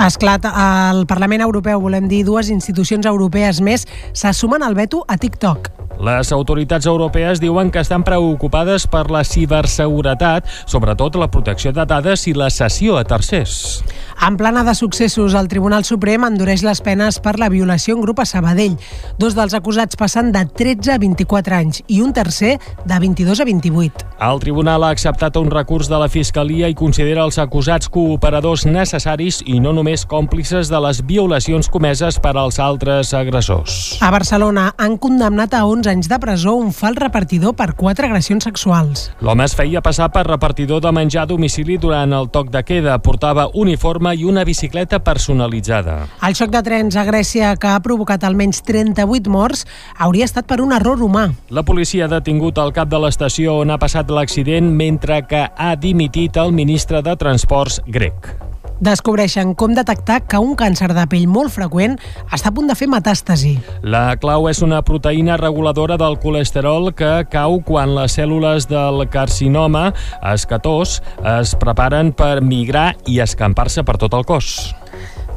Esclat, 0.02 0.46
al 0.46 1.06
Parlament 1.06 1.44
Europeu, 1.46 1.80
volem 1.82 2.10
dir, 2.10 2.24
dues 2.26 2.50
institucions 2.50 3.06
europees 3.06 3.62
més 3.62 3.86
se 4.14 4.34
sumen 4.34 4.66
al 4.66 4.76
veto 4.76 5.04
a 5.08 5.18
TikTok. 5.18 5.83
Les 6.02 6.32
autoritats 6.34 6.88
europees 6.90 7.40
diuen 7.42 7.70
que 7.72 7.82
estan 7.84 8.04
preocupades 8.04 8.88
per 8.90 9.06
la 9.14 9.24
ciberseguretat, 9.24 10.48
sobretot 10.66 11.16
la 11.22 11.30
protecció 11.32 11.72
de 11.72 11.86
dades 11.86 12.26
i 12.28 12.34
la 12.34 12.50
cessió 12.50 12.98
a 12.98 13.04
tercers. 13.06 13.84
En 14.24 14.38
plana 14.38 14.64
de 14.64 14.74
successos, 14.76 15.34
el 15.34 15.50
Tribunal 15.52 15.84
Suprem 15.84 16.24
endureix 16.24 16.64
les 16.64 16.80
penes 16.82 17.20
per 17.20 17.36
la 17.42 17.50
violació 17.52 17.98
en 17.98 18.04
grup 18.06 18.22
a 18.24 18.26
Sabadell. 18.26 18.78
Dos 19.20 19.36
dels 19.36 19.54
acusats 19.58 19.98
passen 20.00 20.32
de 20.32 20.46
13 20.46 20.94
a 20.94 20.98
24 21.02 21.58
anys 21.58 21.82
i 21.88 22.02
un 22.02 22.14
tercer 22.14 22.56
de 22.86 23.00
22 23.00 23.42
a 23.44 23.48
28. 23.50 24.08
El 24.24 24.40
tribunal 24.40 24.86
ha 24.86 24.94
acceptat 24.96 25.36
un 25.36 25.50
recurs 25.52 25.90
de 25.92 26.00
la 26.00 26.08
Fiscalia 26.08 26.70
i 26.72 26.78
considera 26.78 27.26
els 27.28 27.40
acusats 27.42 27.90
cooperadors 27.92 28.64
necessaris 28.66 29.42
i 29.46 29.60
no 29.60 29.74
només 29.76 30.06
còmplices 30.08 30.72
de 30.72 30.80
les 30.86 31.02
violacions 31.04 31.68
comeses 31.68 32.20
per 32.24 32.38
als 32.38 32.62
altres 32.64 33.12
agressors. 33.18 33.98
A 34.00 34.12
Barcelona 34.16 34.70
han 34.78 34.96
condemnat 34.98 35.54
a 35.54 35.66
11 35.84 35.90
anys 35.90 36.08
de 36.08 36.18
presó 36.20 36.54
un 36.56 36.72
fals 36.72 36.96
repartidor 36.96 37.56
per 37.60 37.74
quatre 37.76 38.08
agressions 38.08 38.46
sexuals. 38.48 39.10
L'home 39.20 39.44
es 39.44 39.56
feia 39.58 39.82
passar 39.84 40.08
per 40.16 40.24
repartidor 40.30 40.80
de 40.84 40.92
menjar 40.96 41.26
a 41.26 41.28
domicili 41.28 41.76
durant 41.78 42.14
el 42.16 42.30
toc 42.32 42.54
de 42.54 42.62
queda. 42.64 42.96
Portava 43.04 43.50
uniforme 43.60 44.14
i 44.16 44.24
una 44.24 44.46
bicicleta 44.48 45.02
personalitzada. 45.04 45.98
El 46.24 46.38
xoc 46.40 46.54
de 46.54 46.64
trens 46.64 46.96
a 46.96 47.04
Grècia, 47.04 47.52
que 47.60 47.68
ha 47.68 47.84
provocat 47.84 48.24
almenys 48.24 48.64
38 48.64 49.34
morts, 49.34 49.66
hauria 49.98 50.30
estat 50.30 50.48
per 50.48 50.62
un 50.64 50.72
error 50.72 51.04
humà. 51.04 51.28
La 51.52 51.66
policia 51.68 52.08
ha 52.08 52.14
detingut 52.16 52.64
el 52.64 52.72
cap 52.72 52.88
de 52.88 53.04
l'estació 53.04 53.60
on 53.66 53.76
ha 53.76 53.82
passat 53.82 54.08
l'accident 54.08 54.72
mentre 54.72 55.26
que 55.28 55.46
ha 55.52 55.76
dimitit 55.76 56.40
el 56.40 56.56
ministre 56.56 57.04
de 57.04 57.20
Transports 57.20 57.82
grec. 57.88 58.53
Descobreixen 58.82 59.54
com 59.54 59.76
detectar 59.76 60.22
que 60.28 60.40
un 60.42 60.56
càncer 60.60 60.90
de 60.96 61.06
pell 61.10 61.28
molt 61.30 61.54
freqüent 61.54 61.98
està 62.34 62.50
a 62.50 62.56
punt 62.56 62.70
de 62.70 62.76
fer 62.78 62.88
metàstasi. 62.92 63.54
La 63.84 64.16
clau 64.22 64.48
és 64.50 64.64
una 64.66 64.82
proteïna 64.86 65.38
reguladora 65.42 65.98
del 66.02 66.18
colesterol 66.24 66.92
que 66.98 67.12
cau 67.32 67.60
quan 67.66 67.94
les 67.96 68.18
cèl·lules 68.18 68.68
del 68.72 69.06
carcinoma 69.14 69.92
escatós 70.34 71.00
es 71.40 71.54
preparen 71.60 72.14
per 72.18 72.42
migrar 72.42 72.94
i 73.06 73.20
escampar-se 73.24 73.86
per 73.86 74.00
tot 74.02 74.18
el 74.18 74.26
cos. 74.28 74.74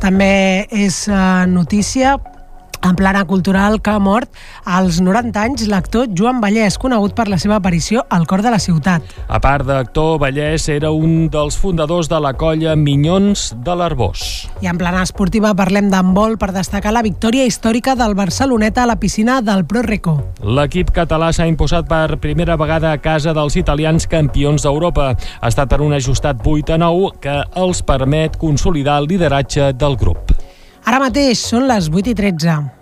També 0.01 0.67
és 0.71 1.07
uh, 1.09 1.47
notícia 1.49 2.17
en 2.87 2.97
plana 2.99 3.25
cultural 3.25 3.81
que 3.81 3.91
ha 3.91 4.03
mort 4.03 4.29
als 4.65 5.01
90 5.01 5.41
anys 5.41 5.67
l'actor 5.71 6.11
Joan 6.13 6.43
Vallès, 6.43 6.79
conegut 6.79 7.15
per 7.15 7.29
la 7.31 7.39
seva 7.39 7.61
aparició 7.61 8.05
al 8.11 8.27
cor 8.27 8.43
de 8.43 8.51
la 8.51 8.61
ciutat. 8.61 9.03
A 9.29 9.41
part 9.41 9.67
d'actor, 9.67 10.19
Vallès 10.21 10.69
era 10.69 10.91
un 10.91 11.31
dels 11.31 11.57
fundadors 11.57 12.11
de 12.11 12.21
la 12.21 12.35
colla 12.35 12.77
Minyons 12.77 13.55
de 13.65 13.75
l'Arbós. 13.75 14.47
I 14.61 14.69
en 14.69 14.79
plana 14.79 15.03
esportiva 15.07 15.55
parlem 15.57 15.89
d'handbol 15.91 16.37
per 16.39 16.53
destacar 16.57 16.93
la 16.93 17.05
victòria 17.07 17.47
històrica 17.47 17.97
del 17.97 18.15
Barceloneta 18.19 18.85
a 18.85 18.91
la 18.91 19.01
piscina 19.01 19.41
del 19.41 19.65
Pro. 19.65 19.77
L'equip 19.87 20.91
català 20.91 21.29
s'ha 21.33 21.47
imposat 21.47 21.87
per 21.89 22.19
primera 22.19 22.57
vegada 22.57 22.93
a 22.93 22.99
casa 22.99 23.35
dels 23.37 23.57
italians 23.61 24.07
campions 24.11 24.65
d'Europa. 24.65 25.13
Ha 25.15 25.49
estat 25.53 25.69
per 25.71 25.81
un 25.85 25.93
ajustat 25.93 26.41
8 26.43 26.75
a 26.75 26.79
9 26.79 27.13
que 27.21 27.37
els 27.63 27.83
permet 27.87 28.37
consolidar 28.41 28.99
el 29.03 29.11
lideratge 29.13 29.73
del 29.77 29.97
grup. 30.01 30.33
Ara 30.87 31.03
mateix 31.03 31.43
són 31.43 31.69
les 31.69 31.91
8 31.93 32.13
i 32.13 32.15
13. 32.15 32.76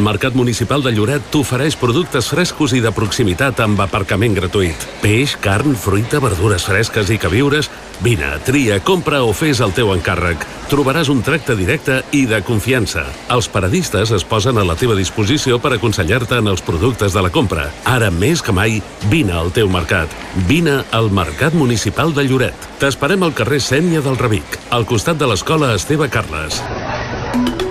El 0.00 0.06
Mercat 0.06 0.32
Municipal 0.32 0.80
de 0.80 0.94
Lloret 0.96 1.26
t'ofereix 1.28 1.74
productes 1.76 2.30
frescos 2.32 2.72
i 2.72 2.78
de 2.80 2.88
proximitat 2.88 3.58
amb 3.60 3.82
aparcament 3.84 4.32
gratuït. 4.32 4.86
Peix, 5.02 5.34
carn, 5.44 5.74
fruita, 5.76 6.22
verdures 6.24 6.64
fresques 6.64 7.12
i 7.12 7.18
queviures... 7.20 7.68
Vine, 8.00 8.30
tria, 8.46 8.78
compra 8.80 9.18
o 9.20 9.34
fes 9.36 9.60
el 9.60 9.74
teu 9.76 9.90
encàrrec. 9.92 10.46
Trobaràs 10.70 11.10
un 11.12 11.20
tracte 11.20 11.52
directe 11.52 11.98
i 12.16 12.22
de 12.24 12.38
confiança. 12.40 13.02
Els 13.28 13.50
paradistes 13.52 14.08
es 14.16 14.24
posen 14.24 14.56
a 14.56 14.64
la 14.64 14.78
teva 14.80 14.96
disposició 14.96 15.60
per 15.60 15.74
aconsellar-te 15.76 16.40
en 16.40 16.48
els 16.48 16.64
productes 16.64 17.12
de 17.12 17.20
la 17.20 17.28
compra. 17.34 17.68
Ara 17.84 18.08
més 18.08 18.40
que 18.40 18.56
mai, 18.56 18.80
vine 19.12 19.36
al 19.36 19.52
teu 19.52 19.68
mercat. 19.68 20.08
Vine 20.48 20.78
al 20.96 21.12
Mercat 21.12 21.52
Municipal 21.52 22.16
de 22.16 22.24
Lloret. 22.24 22.70
T'esperem 22.80 23.28
al 23.28 23.36
carrer 23.36 23.60
Sènia 23.60 24.00
del 24.00 24.16
Revic, 24.16 24.56
al 24.72 24.88
costat 24.88 25.20
de 25.20 25.28
l'escola 25.28 25.74
Esteve 25.76 26.08
Carles. 26.08 26.64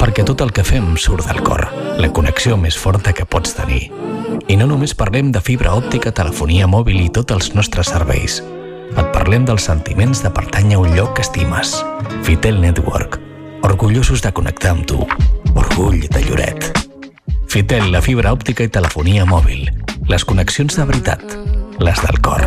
Perquè 0.00 0.24
tot 0.26 0.40
el 0.44 0.52
que 0.56 0.64
fem 0.66 0.94
surt 0.96 1.28
del 1.28 1.42
cor, 1.46 1.66
la 2.00 2.10
connexió 2.12 2.56
més 2.56 2.78
forta 2.78 3.12
que 3.12 3.26
pots 3.26 3.54
tenir. 3.56 3.88
I 4.50 4.56
no 4.58 4.66
només 4.66 4.96
parlem 4.98 5.30
de 5.34 5.42
fibra 5.44 5.74
òptica, 5.78 6.12
telefonia 6.12 6.68
mòbil 6.70 7.00
i 7.04 7.10
tots 7.14 7.36
els 7.36 7.52
nostres 7.54 7.92
serveis. 7.92 8.40
Et 8.90 9.10
parlem 9.14 9.44
dels 9.46 9.66
sentiments 9.68 10.22
de 10.24 10.30
pertànyer 10.34 10.78
a 10.78 10.82
un 10.82 10.94
lloc 10.96 11.14
que 11.16 11.22
estimes. 11.26 11.76
Fitel 12.26 12.60
Network. 12.60 13.20
Orgullosos 13.66 14.24
de 14.24 14.32
connectar 14.32 14.74
amb 14.74 14.86
tu. 14.90 15.04
Orgull 15.54 16.06
de 16.08 16.24
Lloret. 16.26 16.70
Fitel, 17.50 17.90
la 17.92 18.02
fibra 18.02 18.32
òptica 18.34 18.66
i 18.66 18.72
telefonia 18.72 19.26
mòbil. 19.26 19.68
Les 20.10 20.24
connexions 20.26 20.78
de 20.78 20.88
veritat. 20.88 21.22
Les 21.78 22.02
del 22.06 22.20
cor. 22.24 22.46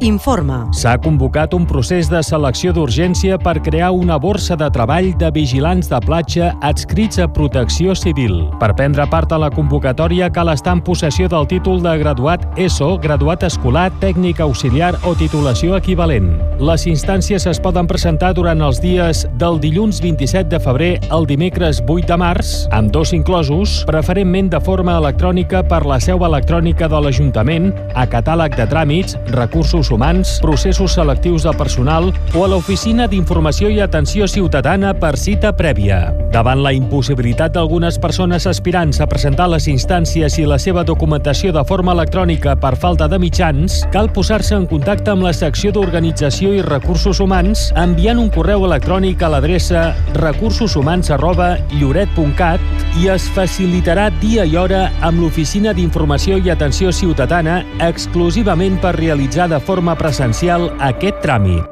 informa. 0.00 0.66
S'ha 0.76 0.96
convocat 1.00 1.54
un 1.56 1.64
procés 1.66 2.10
de 2.12 2.20
selecció 2.26 2.72
d'urgència 2.76 3.38
per 3.40 3.54
crear 3.64 3.92
una 3.96 4.18
borsa 4.20 4.56
de 4.58 4.68
treball 4.74 5.12
de 5.16 5.30
vigilants 5.32 5.88
de 5.88 6.00
platja 6.04 6.50
adscrits 6.66 7.20
a 7.22 7.28
Protecció 7.32 7.94
Civil. 7.96 8.50
Per 8.60 8.74
prendre 8.76 9.06
part 9.08 9.32
a 9.32 9.38
la 9.40 9.50
convocatòria 9.50 10.28
cal 10.32 10.50
estar 10.52 10.74
en 10.76 10.82
possessió 10.84 11.30
del 11.32 11.48
títol 11.48 11.80
de 11.84 11.94
graduat 12.02 12.44
ESO, 12.60 12.98
graduat 13.00 13.46
escolar, 13.48 13.88
tècnic 14.02 14.42
auxiliar 14.44 14.92
o 15.08 15.14
titulació 15.16 15.78
equivalent. 15.80 16.34
Les 16.60 16.86
instàncies 16.90 17.46
es 17.48 17.60
poden 17.62 17.88
presentar 17.88 18.34
durant 18.36 18.60
els 18.60 18.82
dies 18.84 19.24
del 19.40 19.60
dilluns 19.60 20.02
27 20.04 20.50
de 20.52 20.60
febrer 20.60 20.92
al 21.08 21.26
dimecres 21.28 21.80
8 21.86 22.06
de 22.10 22.20
març, 22.20 22.52
amb 22.76 22.92
dos 22.92 23.14
inclosos, 23.16 23.82
preferentment 23.88 24.52
de 24.52 24.60
forma 24.60 24.98
electrònica 25.00 25.64
per 25.64 25.84
la 25.88 26.00
seu 26.00 26.24
electrònica 26.26 26.88
de 26.92 27.00
l'Ajuntament, 27.00 27.72
a 27.94 28.06
catàleg 28.10 28.56
de 28.60 28.68
tràmits, 28.68 29.16
recursos 29.32 29.85
humans, 29.90 30.38
processos 30.42 30.96
selectius 30.98 31.46
de 31.46 31.52
personal 31.56 32.10
o 32.34 32.44
a 32.44 32.48
l'Oficina 32.50 33.06
d'Informació 33.08 33.70
i 33.72 33.80
Atenció 33.80 34.26
Ciutadana 34.28 34.92
per 34.98 35.14
cita 35.16 35.52
prèvia. 35.56 36.10
Davant 36.34 36.60
la 36.60 36.72
impossibilitat 36.76 37.54
d'algunes 37.54 37.96
persones 38.02 38.46
aspirants 38.50 39.00
a 39.00 39.06
presentar 39.08 39.46
les 39.52 39.68
instàncies 39.70 40.36
i 40.36 40.44
la 40.44 40.58
seva 40.60 40.84
documentació 40.84 41.52
de 41.54 41.62
forma 41.64 41.94
electrònica 41.96 42.56
per 42.60 42.74
falta 42.76 43.08
de 43.08 43.20
mitjans, 43.22 43.78
cal 43.94 44.10
posar-se 44.12 44.56
en 44.58 44.66
contacte 44.68 45.14
amb 45.14 45.24
la 45.24 45.32
secció 45.36 45.72
d'Organització 45.72 46.52
i 46.56 46.64
Recursos 46.66 47.22
Humans 47.24 47.70
enviant 47.78 48.20
un 48.20 48.28
correu 48.34 48.66
electrònic 48.66 49.22
a 49.22 49.30
l'adreça 49.32 49.86
recursoshumans 50.16 51.12
arroba 51.14 51.54
lloret.cat 51.76 52.60
i 53.00 53.08
es 53.12 53.30
facilitarà 53.36 54.08
dia 54.20 54.44
i 54.48 54.56
hora 54.56 54.86
amb 55.04 55.20
l'Oficina 55.22 55.74
d'Informació 55.76 56.40
i 56.40 56.50
Atenció 56.52 56.92
Ciutadana 56.92 57.62
exclusivament 57.84 58.80
per 58.82 58.96
realitzar 58.96 59.48
de 59.52 59.60
forma 59.60 59.75
presencial 59.96 60.70
aquest 60.80 61.20
tràmit. 61.24 61.64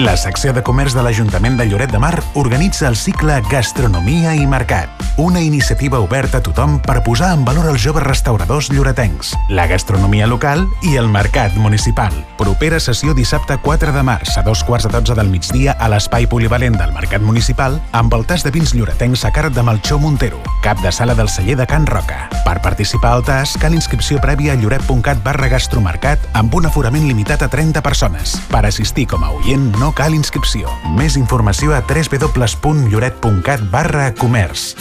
La 0.00 0.14
secció 0.16 0.54
de 0.56 0.62
comerç 0.64 0.94
de 0.96 1.02
l'Ajuntament 1.04 1.58
de 1.58 1.66
Lloret 1.68 1.90
de 1.92 1.98
Mar 2.00 2.14
organitza 2.40 2.86
el 2.88 2.96
cicle 2.96 3.42
Gastronomia 3.50 4.32
i 4.38 4.46
Mercat, 4.48 5.01
una 5.16 5.40
iniciativa 5.40 5.98
oberta 6.00 6.38
a 6.38 6.42
tothom 6.42 6.78
per 6.80 7.02
posar 7.04 7.32
en 7.36 7.44
valor 7.44 7.68
els 7.68 7.82
joves 7.84 8.04
restauradors 8.04 8.70
lloretencs, 8.72 9.34
la 9.50 9.66
gastronomia 9.66 10.26
local 10.26 10.64
i 10.82 10.96
el 10.96 11.08
mercat 11.12 11.54
municipal. 11.60 12.12
Propera 12.38 12.80
sessió 12.80 13.14
dissabte 13.14 13.58
4 13.62 13.92
de 13.92 14.02
març 14.02 14.36
a 14.38 14.42
dos 14.42 14.64
quarts 14.64 14.88
de 14.88 14.92
12 14.94 15.14
del 15.18 15.28
migdia 15.28 15.76
a 15.78 15.88
l'espai 15.92 16.26
polivalent 16.26 16.78
del 16.80 16.94
Mercat 16.96 17.22
Municipal 17.22 17.80
amb 17.92 18.14
el 18.14 18.24
tas 18.26 18.44
de 18.44 18.50
vins 18.54 18.72
lloretencs 18.74 19.24
a 19.24 19.32
càrrec 19.34 19.54
de 19.56 19.62
Melchor 19.66 20.00
Montero, 20.00 20.40
cap 20.62 20.80
de 20.82 20.92
sala 20.92 21.14
del 21.14 21.28
celler 21.28 21.56
de 21.60 21.66
Can 21.66 21.86
Roca. 21.86 22.28
Per 22.46 22.56
participar 22.64 23.12
al 23.16 23.24
tas 23.26 23.56
cal 23.60 23.76
inscripció 23.76 24.20
prèvia 24.22 24.54
a 24.54 24.60
lloret.cat 24.60 25.22
barra 25.24 25.50
gastromercat 25.52 26.24
amb 26.38 26.54
un 26.54 26.66
aforament 26.70 27.06
limitat 27.06 27.42
a 27.44 27.50
30 27.52 27.82
persones. 27.84 28.38
Per 28.50 28.64
assistir 28.66 29.06
com 29.10 29.24
a 29.24 29.30
oient 29.42 29.70
no 29.78 29.92
cal 29.92 30.16
inscripció. 30.16 30.70
Més 30.96 31.18
informació 31.20 31.76
a 31.76 31.82
www.lloret.cat 31.84 33.68
barra 33.70 34.10
comerç. 34.16 34.72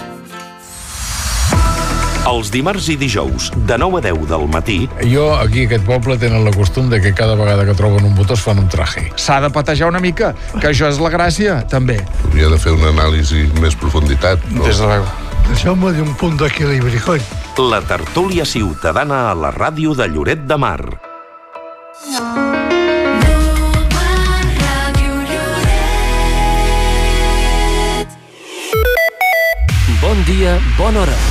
Els 2.21 2.51
dimarts 2.53 2.85
i 2.93 2.95
dijous, 3.01 3.49
de 3.65 3.77
9 3.81 3.97
a 3.97 4.01
10 4.05 4.27
del 4.29 4.43
matí, 4.53 4.77
Jo, 5.09 5.31
aquí, 5.41 5.63
a 5.63 5.69
aquest 5.71 5.85
poble, 5.87 6.19
tenen 6.21 6.45
la 6.45 6.51
costum 6.53 6.89
de 6.89 7.01
que 7.01 7.15
cada 7.17 7.33
vegada 7.35 7.65
que 7.65 7.73
troben 7.73 8.05
un 8.05 8.13
botó 8.15 8.35
es 8.37 8.43
fan 8.45 8.59
un 8.61 8.69
traje. 8.69 9.07
S'ha 9.17 9.39
de 9.41 9.49
patejar 9.49 9.89
una 9.89 9.99
mica, 9.99 10.35
que 10.59 10.69
això 10.69 10.91
és 10.91 11.01
la 11.01 11.09
gràcia, 11.09 11.61
també. 11.67 11.97
Hauria 12.27 12.51
de 12.53 12.59
fer 12.61 12.75
una 12.77 12.91
anàlisi 12.93 13.47
més 13.59 13.75
profunditat. 13.75 14.45
No? 14.51 14.67
Des 14.67 14.77
de 14.77 14.85
luego. 14.85 15.09
Deixeu-me 15.49 15.91
dir 15.97 16.05
un 16.05 16.13
punt 16.13 16.37
d'equilibri, 16.37 17.01
coi. 17.01 17.21
la 17.57 17.81
tertúlia 17.81 18.45
ciutadana 18.45 19.31
a 19.31 19.35
la 19.35 19.51
ràdio 19.51 19.95
de 19.97 20.07
Lloret 20.07 20.45
de 20.45 20.57
Mar. 20.57 20.81
Bon 30.01 30.25
dia, 30.25 30.59
bona 30.77 31.01
hora. 31.01 31.30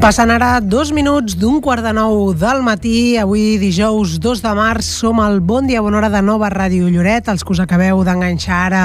Passen 0.00 0.30
ara 0.32 0.62
dos 0.64 0.94
minuts 0.96 1.34
d'un 1.36 1.58
quart 1.60 1.84
de 1.84 1.90
nou 1.92 2.30
del 2.32 2.62
matí. 2.64 3.18
Avui, 3.20 3.58
dijous 3.60 4.14
2 4.16 4.40
de 4.40 4.52
març, 4.56 4.86
som 5.02 5.18
al 5.20 5.42
Bon 5.44 5.66
Dia 5.68 5.82
Bona 5.84 5.98
Hora 5.98 6.08
de 6.08 6.22
Nova 6.24 6.48
Ràdio 6.48 6.88
Lloret. 6.88 7.28
Els 7.28 7.44
que 7.44 7.52
us 7.52 7.60
acabeu 7.60 8.00
d'enganxar 8.00 8.62
ara, 8.70 8.84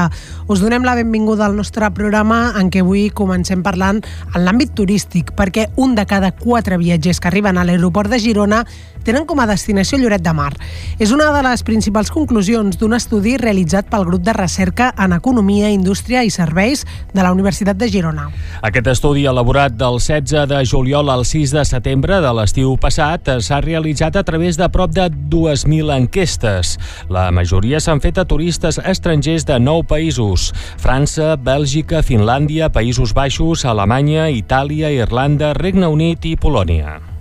us 0.51 0.60
donem 0.60 0.84
la 0.84 0.97
benvinguda 0.99 1.45
al 1.47 1.56
nostre 1.56 1.88
programa 1.95 2.51
en 2.60 2.67
què 2.67 2.84
avui 2.84 3.06
comencem 3.15 3.63
parlant 3.63 4.04
en 4.34 4.43
l'àmbit 4.43 4.75
turístic, 4.75 5.32
perquè 5.39 5.69
un 5.80 5.95
de 5.95 6.04
cada 6.04 6.34
quatre 6.36 6.75
viatgers 6.84 7.23
que 7.23 7.32
arriben 7.32 7.56
a 7.56 7.63
l'aeroport 7.63 8.12
de 8.12 8.19
Girona 8.19 8.65
tenen 9.05 9.27
com 9.29 9.39
a 9.39 9.47
destinació 9.47 9.99
Lloret 10.01 10.23
de 10.25 10.33
Mar. 10.33 10.51
És 10.99 11.13
una 11.15 11.29
de 11.35 11.43
les 11.45 11.63
principals 11.63 12.11
conclusions 12.11 12.79
d'un 12.81 12.97
estudi 12.97 13.37
realitzat 13.37 13.87
pel 13.91 14.07
grup 14.09 14.25
de 14.25 14.33
recerca 14.33 14.91
en 14.97 15.13
Economia, 15.15 15.69
Indústria 15.69 16.23
i 16.25 16.33
Serveis 16.33 16.83
de 17.13 17.21
la 17.21 17.31
Universitat 17.31 17.77
de 17.77 17.89
Girona. 17.93 18.27
Aquest 18.65 18.89
estudi 18.95 19.25
elaborat 19.29 19.77
del 19.77 19.99
16 20.01 20.49
de 20.49 20.63
juliol 20.65 21.09
al 21.13 21.25
6 21.25 21.53
de 21.55 21.65
setembre 21.69 22.19
de 22.23 22.33
l'estiu 22.35 22.75
passat 22.81 23.29
s'ha 23.39 23.61
realitzat 23.61 24.17
a 24.17 24.25
través 24.27 24.57
de 24.57 24.69
prop 24.73 24.91
de 24.95 25.07
2.000 25.09 25.93
enquestes. 25.95 26.75
La 27.09 27.29
majoria 27.31 27.79
s'han 27.79 28.01
fet 28.01 28.17
a 28.17 28.25
turistes 28.25 28.79
estrangers 28.83 29.45
de 29.45 29.59
9 29.59 29.87
països. 29.89 30.51
França, 30.81 31.35
Bèlgica, 31.37 32.01
Finlàndia, 32.01 32.71
Països 32.73 33.13
Baixos, 33.13 33.65
Alemanya, 33.65 34.29
Itàlia, 34.29 34.91
Irlanda, 34.91 35.53
Regne 35.53 35.87
Unit 35.87 36.25
i 36.25 36.35
Polònia. 36.35 37.14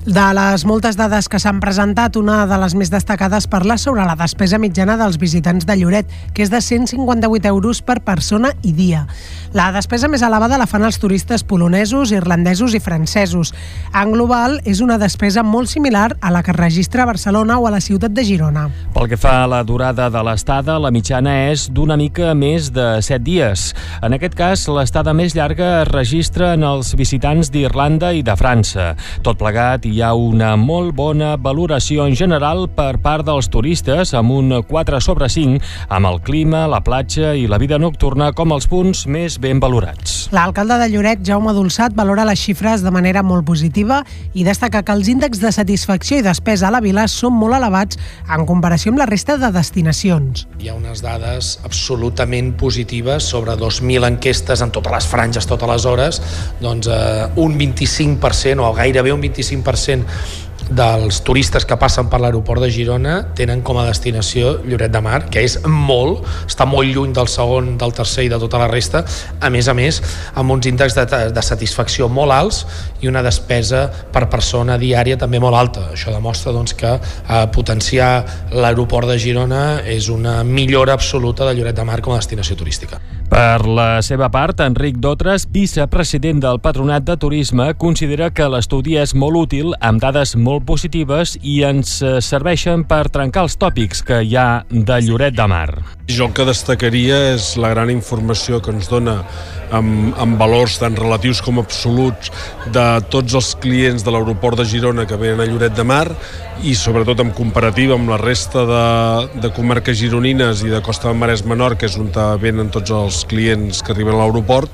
De 0.00 0.22
les 0.32 0.62
moltes 0.64 0.96
dades 0.96 1.26
que 1.28 1.36
s'han 1.36 1.58
presentat, 1.60 2.14
una 2.16 2.46
de 2.48 2.56
les 2.62 2.72
més 2.72 2.88
destacades 2.88 3.44
parla 3.52 3.76
sobre 3.76 4.06
la 4.08 4.14
despesa 4.16 4.56
mitjana 4.56 4.94
dels 4.96 5.18
visitants 5.20 5.66
de 5.68 5.76
Lloret, 5.76 6.08
que 6.32 6.40
és 6.40 6.48
de 6.48 6.56
158 6.64 7.50
euros 7.50 7.82
per 7.84 7.98
persona 8.00 8.54
i 8.64 8.72
dia. 8.72 9.02
La 9.52 9.66
despesa 9.74 10.08
més 10.08 10.22
elevada 10.24 10.56
la 10.56 10.68
fan 10.70 10.86
els 10.88 10.96
turistes 11.02 11.44
polonesos, 11.44 12.14
irlandesos 12.16 12.72
i 12.72 12.80
francesos. 12.80 13.52
En 13.92 14.14
global, 14.14 14.56
és 14.64 14.80
una 14.80 14.96
despesa 14.96 15.44
molt 15.44 15.68
similar 15.68 16.14
a 16.22 16.32
la 16.32 16.40
que 16.46 16.56
registra 16.56 17.04
Barcelona 17.04 17.58
o 17.60 17.68
a 17.68 17.74
la 17.74 17.82
ciutat 17.84 18.16
de 18.16 18.24
Girona. 18.24 18.70
Pel 18.94 19.10
que 19.10 19.20
fa 19.20 19.42
a 19.42 19.50
la 19.52 19.60
durada 19.68 20.08
de 20.08 20.24
l'estada, 20.24 20.78
la 20.80 20.94
mitjana 20.94 21.36
és 21.50 21.66
d'una 21.68 21.98
mica 22.00 22.32
més 22.32 22.70
de 22.72 22.88
7 23.04 23.20
dies. 23.26 23.66
En 24.00 24.16
aquest 24.16 24.38
cas, 24.38 24.64
l'estada 24.72 25.12
més 25.12 25.36
llarga 25.36 25.82
es 25.82 25.92
registra 25.92 26.54
en 26.56 26.64
els 26.64 26.94
visitants 26.96 27.52
d'Irlanda 27.52 28.14
i 28.16 28.24
de 28.24 28.38
França. 28.38 28.94
Tot 29.26 29.36
plegat, 29.36 29.89
hi 29.90 30.00
ha 30.02 30.12
una 30.14 30.52
molt 30.56 30.94
bona 30.94 31.32
valoració 31.40 32.04
en 32.06 32.14
general 32.14 32.68
per 32.76 33.00
part 33.02 33.26
dels 33.26 33.48
turistes, 33.50 34.12
amb 34.14 34.30
un 34.36 34.52
4 34.68 35.00
sobre 35.02 35.26
5, 35.28 35.58
amb 35.90 36.06
el 36.10 36.20
clima, 36.22 36.66
la 36.70 36.82
platja 36.86 37.32
i 37.34 37.48
la 37.50 37.58
vida 37.58 37.78
nocturna 37.82 38.30
com 38.36 38.54
els 38.54 38.68
punts 38.70 39.06
més 39.10 39.40
ben 39.42 39.58
valorats. 39.62 40.28
L'alcalde 40.30 40.76
de 40.78 40.88
Lloret, 40.92 41.24
Jaume 41.26 41.54
Dolçat, 41.56 41.96
valora 41.98 42.26
les 42.28 42.38
xifres 42.38 42.84
de 42.86 42.92
manera 42.94 43.24
molt 43.26 43.44
positiva 43.48 44.04
i 44.32 44.46
destaca 44.46 44.84
que 44.86 44.94
els 44.94 45.10
índexs 45.10 45.42
de 45.42 45.50
satisfacció 45.54 46.20
i 46.20 46.26
despesa 46.26 46.68
a 46.68 46.74
la 46.76 46.82
vila 46.84 47.08
són 47.10 47.34
molt 47.34 47.58
elevats 47.58 47.98
en 48.30 48.46
comparació 48.46 48.94
amb 48.94 49.02
la 49.02 49.08
resta 49.10 49.38
de 49.40 49.50
destinacions. 49.54 50.46
Hi 50.62 50.70
ha 50.70 50.76
unes 50.78 51.02
dades 51.02 51.56
absolutament 51.66 52.52
positives 52.60 53.26
sobre 53.26 53.56
2.000 53.58 54.06
enquestes 54.12 54.62
en 54.62 54.70
totes 54.70 54.94
les 54.94 55.10
franges, 55.10 55.50
totes 55.50 55.74
les 55.74 55.88
hores, 55.90 56.22
doncs 56.62 56.86
eh, 56.86 57.26
un 57.42 57.58
25% 57.58 58.62
o 58.62 58.72
gairebé 58.76 59.12
un 59.16 59.24
25% 59.26 59.79
dels 60.70 61.18
turistes 61.26 61.66
que 61.66 61.76
passen 61.76 62.08
per 62.10 62.20
l'aeroport 62.22 62.62
de 62.62 62.70
Girona 62.70 63.16
tenen 63.36 63.62
com 63.66 63.80
a 63.80 63.86
destinació 63.88 64.54
Lloret 64.62 64.92
de 64.94 65.02
Mar, 65.02 65.24
que 65.32 65.42
és 65.42 65.58
molt, 65.66 66.22
està 66.46 66.66
molt 66.68 66.88
lluny 66.94 67.12
del 67.16 67.28
segon, 67.30 67.74
del 67.80 67.94
tercer 67.96 68.28
i 68.28 68.30
de 68.30 68.38
tota 68.38 68.60
la 68.62 68.68
resta, 68.70 69.02
a 69.40 69.50
més 69.50 69.68
a 69.68 69.74
més, 69.74 70.00
amb 70.38 70.54
uns 70.54 70.70
índexs 70.70 70.96
de, 70.96 71.22
de 71.34 71.44
satisfacció 71.44 72.08
molt 72.08 72.34
alts 72.34 72.62
i 73.02 73.10
una 73.10 73.24
despesa 73.26 73.88
per 74.14 74.28
persona 74.30 74.78
diària 74.78 75.18
també 75.18 75.42
molt 75.42 75.58
alta. 75.58 75.88
Això 75.96 76.14
demostra 76.14 76.54
doncs, 76.54 76.76
que 76.78 76.94
eh, 76.96 77.46
potenciar 77.54 78.12
l'aeroport 78.54 79.10
de 79.10 79.18
Girona 79.18 79.64
és 79.82 80.08
una 80.08 80.40
millora 80.44 80.94
absoluta 80.94 81.48
de 81.48 81.58
Lloret 81.58 81.76
de 81.76 81.88
Mar 81.88 82.00
com 82.00 82.14
a 82.14 82.22
destinació 82.22 82.56
turística. 82.56 83.00
Per 83.30 83.62
la 83.62 84.00
seva 84.02 84.26
part, 84.26 84.58
Enric 84.64 84.96
Dotres, 84.98 85.44
vicepresident 85.54 86.40
del 86.42 86.58
Patronat 86.58 87.04
de 87.06 87.14
Turisme, 87.14 87.68
considera 87.78 88.32
que 88.34 88.48
l'estudi 88.50 88.96
és 88.98 89.14
molt 89.14 89.38
útil, 89.38 89.70
amb 89.78 90.02
dades 90.02 90.34
molt 90.34 90.66
positives 90.66 91.36
i 91.38 91.60
ens 91.68 92.00
eh, 92.02 92.16
serveixen 92.18 92.82
per 92.90 93.04
trencar 93.14 93.46
els 93.46 93.54
tòpics 93.60 94.02
que 94.02 94.18
hi 94.26 94.34
ha 94.34 94.64
de 94.70 94.98
Lloret 95.06 95.38
de 95.38 95.46
Mar. 95.46 95.68
Jo 96.10 96.26
el 96.26 96.34
que 96.34 96.48
destacaria 96.48 97.22
és 97.36 97.54
la 97.54 97.70
gran 97.70 97.94
informació 97.94 98.58
que 98.58 98.74
ens 98.74 98.90
dona 98.90 99.20
amb, 99.70 100.10
amb 100.18 100.38
valors 100.40 100.80
tant 100.82 100.98
relatius 100.98 101.40
com 101.44 101.60
absoluts 101.62 102.32
de 102.74 102.86
tots 103.14 103.36
els 103.38 103.54
clients 103.62 104.02
de 104.02 104.10
l'aeroport 104.10 104.58
de 104.58 104.66
Girona 104.66 105.06
que 105.06 105.18
venen 105.20 105.44
a 105.44 105.48
Lloret 105.48 105.76
de 105.78 105.86
Mar 105.86 106.08
i 106.66 106.74
sobretot 106.76 107.22
en 107.22 107.30
comparativa 107.32 107.94
amb 107.96 108.10
la 108.10 108.18
resta 108.20 108.66
de, 108.68 108.82
de 109.40 109.52
comarques 109.56 109.96
gironines 109.96 110.64
i 110.66 110.72
de 110.72 110.82
Costa 110.84 111.08
del 111.08 111.16
Maresme 111.20 111.56
Nord, 111.56 111.78
que 111.80 111.88
és 111.88 111.96
on 111.96 112.10
venen 112.42 112.68
tots 112.74 112.92
els 112.92 113.19
clients 113.28 113.82
que 113.82 113.94
arriben 113.94 114.14
a 114.14 114.22
l'aeroport 114.22 114.70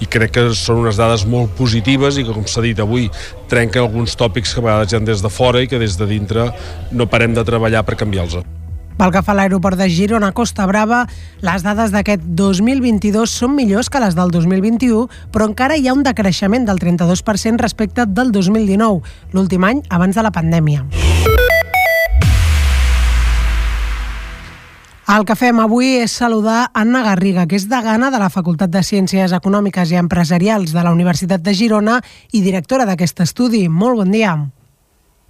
i 0.00 0.08
crec 0.10 0.36
que 0.36 0.46
són 0.56 0.84
unes 0.84 1.00
dades 1.00 1.26
molt 1.26 1.52
positives 1.58 2.20
i 2.20 2.24
que, 2.26 2.36
com 2.36 2.46
s'ha 2.46 2.64
dit 2.64 2.80
avui, 2.80 3.08
trenquen 3.50 3.84
alguns 3.84 4.16
tòpics 4.18 4.54
que 4.54 4.62
a 4.62 4.68
vegades 4.68 4.92
hi 4.92 5.00
ha 5.00 5.04
des 5.04 5.24
de 5.24 5.32
fora 5.32 5.62
i 5.62 5.68
que 5.68 5.80
des 5.80 5.98
de 5.98 6.08
dintre 6.08 6.50
no 6.92 7.10
parem 7.10 7.34
de 7.34 7.44
treballar 7.44 7.84
per 7.84 7.98
canviar-los. 8.00 8.46
Pel 9.00 9.14
que 9.14 9.22
fa 9.24 9.32
a 9.32 9.36
l'aeroport 9.38 9.80
de 9.80 9.86
Girona 9.88 10.28
Costa 10.36 10.66
Brava, 10.68 11.06
les 11.40 11.62
dades 11.64 11.88
d'aquest 11.94 12.26
2022 12.36 13.32
són 13.32 13.54
millors 13.56 13.88
que 13.88 14.02
les 14.02 14.12
del 14.18 14.28
2021, 14.34 15.06
però 15.32 15.48
encara 15.48 15.78
hi 15.80 15.88
ha 15.88 15.96
un 15.96 16.04
decreixement 16.04 16.68
del 16.68 16.82
32% 16.82 17.64
respecte 17.64 18.04
del 18.04 18.28
2019, 18.36 19.00
l'últim 19.32 19.64
any 19.64 19.80
abans 19.88 20.20
de 20.20 20.26
la 20.28 20.34
pandèmia. 20.36 20.84
El 25.10 25.24
que 25.26 25.34
fem 25.34 25.58
avui 25.58 25.88
és 25.98 26.12
saludar 26.20 26.68
Anna 26.76 27.00
Garriga, 27.02 27.42
que 27.50 27.56
és 27.58 27.64
degana 27.66 28.12
de 28.14 28.18
la 28.22 28.28
Facultat 28.30 28.70
de 28.70 28.78
Ciències 28.86 29.32
Econòmiques 29.34 29.90
i 29.90 29.96
Empresarials 29.98 30.70
de 30.70 30.84
la 30.86 30.92
Universitat 30.94 31.42
de 31.42 31.54
Girona 31.60 31.96
i 32.30 32.42
directora 32.44 32.86
d'aquest 32.86 33.24
estudi. 33.24 33.64
Molt 33.66 33.98
bon 34.04 34.12
dia. 34.14 34.36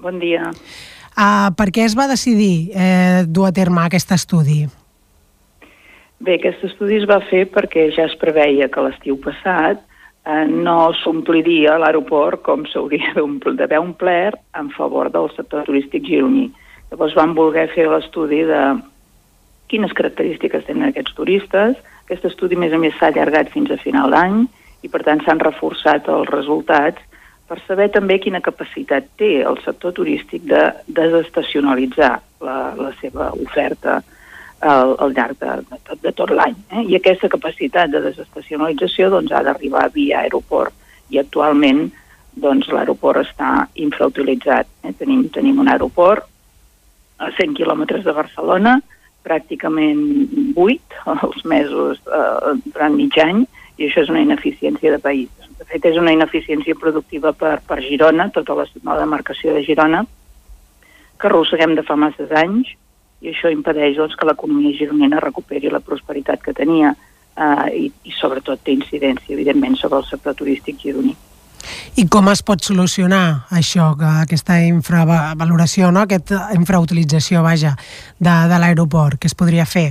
Bon 0.04 0.18
dia. 0.20 0.50
Uh, 1.16 1.48
per 1.56 1.70
què 1.72 1.86
es 1.86 1.96
va 1.96 2.10
decidir 2.12 2.76
eh, 2.76 3.24
dur 3.24 3.48
a 3.48 3.54
terme 3.56 3.80
aquest 3.86 4.12
estudi? 4.18 4.58
Bé, 6.20 6.36
aquest 6.36 6.68
estudi 6.68 7.00
es 7.00 7.08
va 7.08 7.22
fer 7.30 7.46
perquè 7.48 7.88
ja 7.96 8.04
es 8.10 8.18
preveia 8.20 8.68
que 8.68 8.84
l'estiu 8.84 9.16
passat 9.24 9.80
eh, 9.80 10.44
no 10.44 10.92
s'ompliria 11.00 11.80
l'aeroport 11.80 12.44
com 12.44 12.68
s'hauria 12.68 13.16
d'haver 13.56 13.80
omplert 13.80 14.44
en 14.60 14.68
favor 14.76 15.08
del 15.08 15.32
sector 15.40 15.64
turístic 15.64 16.04
gironí. 16.04 16.50
Llavors 16.92 17.16
vam 17.16 17.32
voler 17.32 17.70
fer 17.72 17.88
l'estudi 17.88 18.44
de 18.44 18.64
quines 19.70 19.94
característiques 19.96 20.66
tenen 20.66 20.90
aquests 20.90 21.14
turistes. 21.16 21.78
Aquest 22.06 22.26
estudi, 22.32 22.58
a 22.58 22.64
més 22.64 22.74
a 22.74 22.80
més, 22.82 22.96
s'ha 22.98 23.12
allargat 23.12 23.52
fins 23.54 23.70
a 23.70 23.78
final 23.80 24.10
d'any 24.14 24.42
i, 24.82 24.90
per 24.90 25.04
tant, 25.06 25.22
s'han 25.24 25.42
reforçat 25.42 26.08
els 26.10 26.28
resultats 26.32 27.06
per 27.50 27.58
saber 27.66 27.88
també 27.90 28.20
quina 28.22 28.38
capacitat 28.38 29.08
té 29.18 29.40
el 29.42 29.56
sector 29.64 29.90
turístic 29.96 30.44
de 30.46 30.68
desestacionalitzar 30.86 32.12
la, 32.46 32.58
la 32.78 32.92
seva 33.00 33.32
oferta 33.34 33.96
al, 34.60 34.94
al 35.02 35.14
llarg 35.16 35.40
de, 35.40 35.56
de 35.66 35.80
tot, 35.88 35.98
de 36.04 36.12
tot 36.14 36.30
l'any. 36.30 36.54
Eh? 36.70 36.84
I 36.92 36.98
aquesta 37.00 37.30
capacitat 37.32 37.90
de 37.90 38.04
desestacionalització 38.04 39.10
doncs, 39.10 39.34
ha 39.34 39.42
d'arribar 39.42 39.88
via 39.96 40.20
aeroport 40.22 40.76
i 41.10 41.18
actualment 41.18 41.88
doncs, 42.38 42.70
l'aeroport 42.70 43.24
està 43.24 43.66
infrautilitzat. 43.82 44.70
Eh? 44.86 44.94
Tenim, 45.02 45.26
tenim 45.34 45.58
un 45.58 45.72
aeroport 45.74 46.28
a 47.18 47.32
100 47.34 47.58
quilòmetres 47.58 48.06
de 48.06 48.14
Barcelona, 48.14 48.78
pràcticament 49.26 50.54
8 50.56 51.00
els 51.26 51.44
mesos 51.44 52.00
eh, 52.06 52.54
durant 52.72 52.96
mig 52.96 53.16
any, 53.22 53.44
i 53.80 53.88
això 53.88 54.04
és 54.04 54.12
una 54.12 54.22
ineficiència 54.24 54.92
de 54.92 55.00
país. 55.00 55.30
De 55.60 55.66
fet, 55.68 55.84
és 55.88 55.98
una 56.00 56.12
ineficiència 56.12 56.76
productiva 56.76 57.32
per, 57.36 57.58
per 57.66 57.80
Girona, 57.84 58.28
tota 58.32 58.56
la, 58.56 58.66
la 58.84 58.98
demarcació 59.00 59.54
de 59.56 59.64
Girona, 59.64 60.04
que 61.20 61.28
arrosseguem 61.28 61.74
de 61.76 61.84
fa 61.84 61.96
masses 62.00 62.32
anys, 62.36 62.74
i 63.20 63.32
això 63.32 63.50
impedeix 63.52 63.98
doncs, 63.98 64.16
que 64.16 64.28
l'economia 64.28 64.76
gironina 64.76 65.20
recuperi 65.20 65.72
la 65.72 65.82
prosperitat 65.84 66.40
que 66.44 66.56
tenia 66.56 66.94
eh, 66.94 67.66
i, 67.76 67.90
i 68.08 68.14
sobretot 68.16 68.62
té 68.64 68.72
incidència, 68.76 69.34
evidentment, 69.36 69.76
sobre 69.80 70.00
el 70.00 70.08
sector 70.08 70.36
turístic 70.38 70.80
gironí. 70.80 71.16
I 72.00 72.06
com 72.08 72.30
es 72.32 72.42
pot 72.46 72.62
solucionar 72.64 73.46
això, 73.50 73.90
que 73.98 74.08
aquesta 74.24 74.60
infravaloració, 74.64 75.90
no? 75.94 76.04
aquesta 76.06 76.48
infrautilització, 76.56 77.42
vaja, 77.46 77.74
de, 78.18 78.36
de 78.52 78.60
l'aeroport? 78.62 79.18
Què 79.20 79.30
es 79.30 79.36
podria 79.36 79.66
fer? 79.68 79.90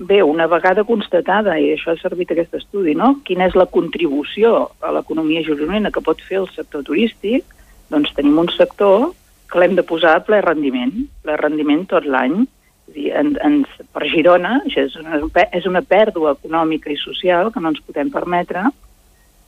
Bé, 0.00 0.22
una 0.24 0.46
vegada 0.48 0.82
constatada, 0.88 1.58
i 1.60 1.74
això 1.74 1.92
ha 1.92 2.00
servit 2.00 2.30
aquest 2.32 2.54
estudi, 2.56 2.94
no? 2.96 3.18
quina 3.28 3.50
és 3.50 3.56
la 3.58 3.68
contribució 3.68 4.70
a 4.80 4.92
l'economia 4.96 5.44
gironina 5.44 5.92
que 5.92 6.02
pot 6.04 6.22
fer 6.24 6.40
el 6.40 6.48
sector 6.54 6.86
turístic, 6.88 7.44
doncs 7.92 8.14
tenim 8.16 8.38
un 8.40 8.48
sector 8.54 9.10
que 9.50 9.60
l'hem 9.60 9.76
de 9.76 9.84
posar 9.84 10.14
a 10.16 10.22
ple 10.24 10.40
rendiment, 10.46 10.94
ple 11.24 11.36
rendiment 11.36 11.84
tot 11.90 12.06
l'any. 12.06 12.42
En, 12.90 13.36
en, 13.46 13.60
per 13.94 14.08
Girona 14.10 14.56
és 14.66 14.96
una, 14.98 15.20
és 15.54 15.66
una 15.68 15.82
pèrdua 15.86 16.32
econòmica 16.34 16.90
i 16.90 16.96
social 16.98 17.52
que 17.54 17.60
no 17.62 17.70
ens 17.70 17.82
podem 17.86 18.08
permetre 18.10 18.64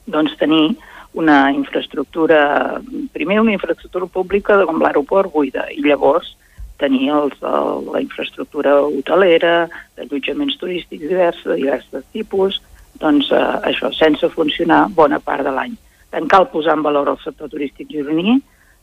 doncs, 0.07 0.37
tenir 0.41 0.77
una 1.15 1.53
infraestructura, 1.53 2.81
primer 3.12 3.41
una 3.41 3.53
infraestructura 3.53 4.07
pública 4.07 4.62
com 4.65 4.81
l'aeroport 4.81 5.33
buida, 5.33 5.67
i 5.71 5.85
llavors 5.85 6.35
tenir 6.81 7.11
els, 7.15 7.37
el, 7.47 7.87
la 7.93 8.01
infraestructura 8.03 8.75
hotelera, 8.83 9.69
d'allotjaments 9.97 10.57
turístics 10.59 11.07
diversos, 11.07 11.45
de 11.53 11.61
diversos 11.61 12.07
tipus, 12.17 12.59
doncs 13.03 13.31
eh, 13.31 13.43
això, 13.71 13.93
sense 13.95 14.29
funcionar 14.35 14.87
bona 14.97 15.21
part 15.23 15.47
de 15.47 15.53
l'any. 15.55 15.77
En 16.12 16.27
cal 16.29 16.49
posar 16.53 16.77
en 16.77 16.85
valor 16.85 17.12
el 17.12 17.21
sector 17.23 17.53
turístic 17.53 17.93
gironí, 17.93 18.41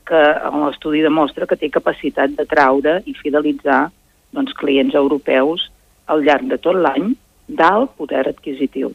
que 0.09 0.21
l'estudi 0.63 1.03
demostra 1.05 1.45
que 1.45 1.57
té 1.59 1.69
capacitat 1.69 2.33
de 2.37 2.45
traure 2.49 2.99
i 3.05 3.13
fidelitzar 3.17 3.83
doncs, 4.33 4.55
clients 4.57 4.95
europeus 4.97 5.67
al 6.09 6.23
llarg 6.25 6.49
de 6.49 6.57
tot 6.57 6.77
l'any 6.77 7.11
d'alt 7.59 7.93
poder 7.97 8.25
adquisitiu. 8.29 8.93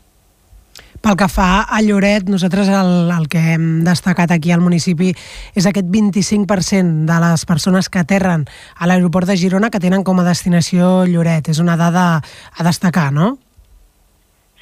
Pel 1.04 1.18
que 1.20 1.26
fa 1.28 1.66
a 1.68 1.82
Lloret, 1.84 2.30
nosaltres 2.32 2.70
el, 2.72 3.10
el 3.12 3.26
que 3.28 3.40
hem 3.52 3.64
destacat 3.84 4.30
aquí 4.32 4.54
al 4.54 4.62
municipi 4.64 5.10
és 5.52 5.66
aquest 5.68 5.90
25% 5.92 7.04
de 7.10 7.16
les 7.20 7.42
persones 7.44 7.90
que 7.92 8.00
aterren 8.00 8.46
a 8.80 8.88
l'aeroport 8.88 9.28
de 9.28 9.36
Girona 9.36 9.68
que 9.68 9.82
tenen 9.82 10.00
com 10.00 10.22
a 10.22 10.24
destinació 10.24 11.02
Lloret. 11.04 11.50
És 11.52 11.60
una 11.60 11.74
dada 11.76 12.06
a 12.24 12.64
destacar, 12.64 13.10
no? 13.12 13.34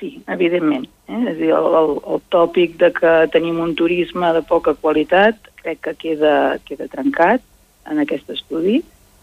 Sí, 0.00 0.16
evidentment. 0.34 0.88
Eh? 1.06 1.20
És 1.20 1.28
a 1.30 1.36
dir, 1.38 1.52
el, 1.54 1.76
el, 1.78 1.94
el 2.10 2.24
tòpic 2.34 2.74
de 2.80 2.90
que 2.96 3.12
tenim 3.30 3.60
un 3.62 3.76
turisme 3.78 4.32
de 4.34 4.42
poca 4.42 4.74
qualitat 4.74 5.38
crec 5.62 5.78
que 5.86 5.94
queda, 6.00 6.56
queda 6.66 6.88
trencat 6.90 7.44
en 7.86 8.02
aquest 8.02 8.34
estudi. 8.34 8.80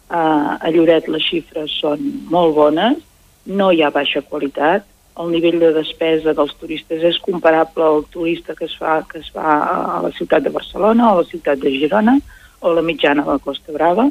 Uh, 0.07 0.55
a 0.55 0.71
Lloret 0.71 1.11
les 1.11 1.27
xifres 1.27 1.75
són 1.83 1.99
molt 2.31 2.55
bones, 2.55 3.03
no 3.51 3.73
hi 3.75 3.83
ha 3.83 3.91
baixa 3.91 4.23
qualitat, 4.23 4.87
el 5.19 5.31
nivell 5.33 5.59
de 5.59 5.73
despesa 5.75 6.33
dels 6.35 6.53
turistes 6.61 7.03
és 7.03 7.17
comparable 7.19 7.83
al 7.83 8.05
turista 8.13 8.55
que 8.55 8.69
es 8.69 8.75
fa, 8.79 9.01
que 9.09 9.19
es 9.19 9.27
fa 9.35 9.57
a 9.97 9.99
la 10.05 10.11
ciutat 10.15 10.45
de 10.45 10.53
Barcelona 10.55 11.09
o 11.09 11.11
a 11.11 11.21
la 11.21 11.27
ciutat 11.27 11.59
de 11.59 11.73
Girona 11.75 12.15
o 12.61 12.71
la 12.73 12.83
mitjana 12.85 13.25
de 13.25 13.35
la 13.35 13.43
Costa 13.43 13.75
Brava 13.75 14.07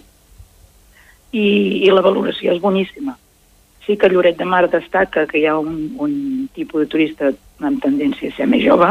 i, 1.33 1.47
i 1.85 1.88
la 1.92 2.05
valoració 2.05 2.53
és 2.53 2.61
boníssima. 2.61 3.16
Sí 3.87 3.97
que 3.97 4.11
Lloret 4.12 4.37
de 4.37 4.44
Mar 4.44 4.66
destaca 4.68 5.25
que 5.29 5.40
hi 5.40 5.47
ha 5.49 5.57
un, 5.57 5.94
un 5.97 6.12
tipus 6.53 6.85
de 6.85 6.90
turista 6.92 7.33
amb 7.64 7.81
tendència 7.85 8.29
a 8.29 8.37
ser 8.37 8.49
més 8.53 8.64
jove, 8.64 8.90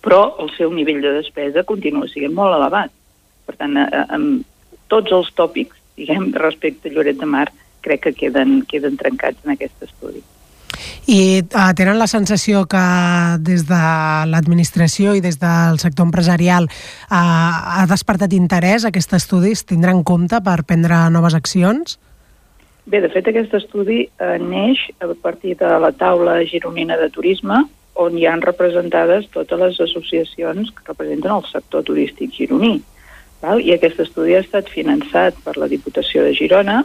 però 0.00 0.22
el 0.40 0.48
seu 0.56 0.72
nivell 0.72 1.02
de 1.04 1.12
despesa 1.18 1.66
continua 1.68 2.08
sent 2.08 2.32
molt 2.32 2.56
elevat. 2.56 2.92
Per 3.44 3.58
tant, 3.60 3.76
amb 4.08 4.46
tots 4.88 5.12
els 5.12 5.28
tòpics, 5.36 5.76
diguem, 6.00 6.30
respecte 6.32 6.88
a 6.88 6.96
Lloret 6.96 7.20
de 7.20 7.28
Mar, 7.28 7.48
crec 7.84 8.06
que 8.08 8.16
queden, 8.24 8.62
queden 8.68 8.96
trencats 9.00 9.44
en 9.44 9.52
aquest 9.56 9.84
estudi. 9.84 10.24
I 11.10 11.42
uh, 11.42 11.70
tenen 11.76 11.98
la 11.98 12.06
sensació 12.10 12.64
que 12.70 12.82
des 13.42 13.64
de 13.68 13.80
l'administració 14.30 15.16
i 15.16 15.24
des 15.24 15.40
del 15.40 15.80
sector 15.82 16.06
empresarial 16.06 16.68
uh, 16.68 17.16
ha 17.16 17.86
despertat 17.90 18.36
interès 18.36 18.86
aquest 18.86 19.16
estudi? 19.18 19.56
Es 19.56 19.66
tindrà 19.66 19.94
en 19.96 20.04
compte 20.04 20.38
per 20.44 20.62
prendre 20.68 21.08
noves 21.10 21.34
accions? 21.34 21.98
Bé, 22.90 23.00
de 23.00 23.10
fet, 23.12 23.28
aquest 23.28 23.52
estudi 23.54 24.00
eh, 24.08 24.38
neix 24.42 24.80
a 25.04 25.12
partir 25.22 25.52
de 25.60 25.68
la 25.78 25.92
taula 25.92 26.40
gironina 26.48 26.96
de 26.98 27.10
turisme, 27.12 27.60
on 27.94 28.16
hi 28.18 28.24
han 28.26 28.42
representades 28.42 29.28
totes 29.34 29.60
les 29.60 29.78
associacions 29.84 30.72
que 30.74 30.86
representen 30.88 31.34
el 31.36 31.44
sector 31.46 31.84
turístic 31.86 32.32
gironí. 32.34 32.80
Val? 33.44 33.62
I 33.62 33.74
aquest 33.76 34.00
estudi 34.06 34.34
ha 34.34 34.42
estat 34.44 34.72
finançat 34.72 35.38
per 35.44 35.54
la 35.60 35.68
Diputació 35.70 36.24
de 36.24 36.34
Girona, 36.36 36.80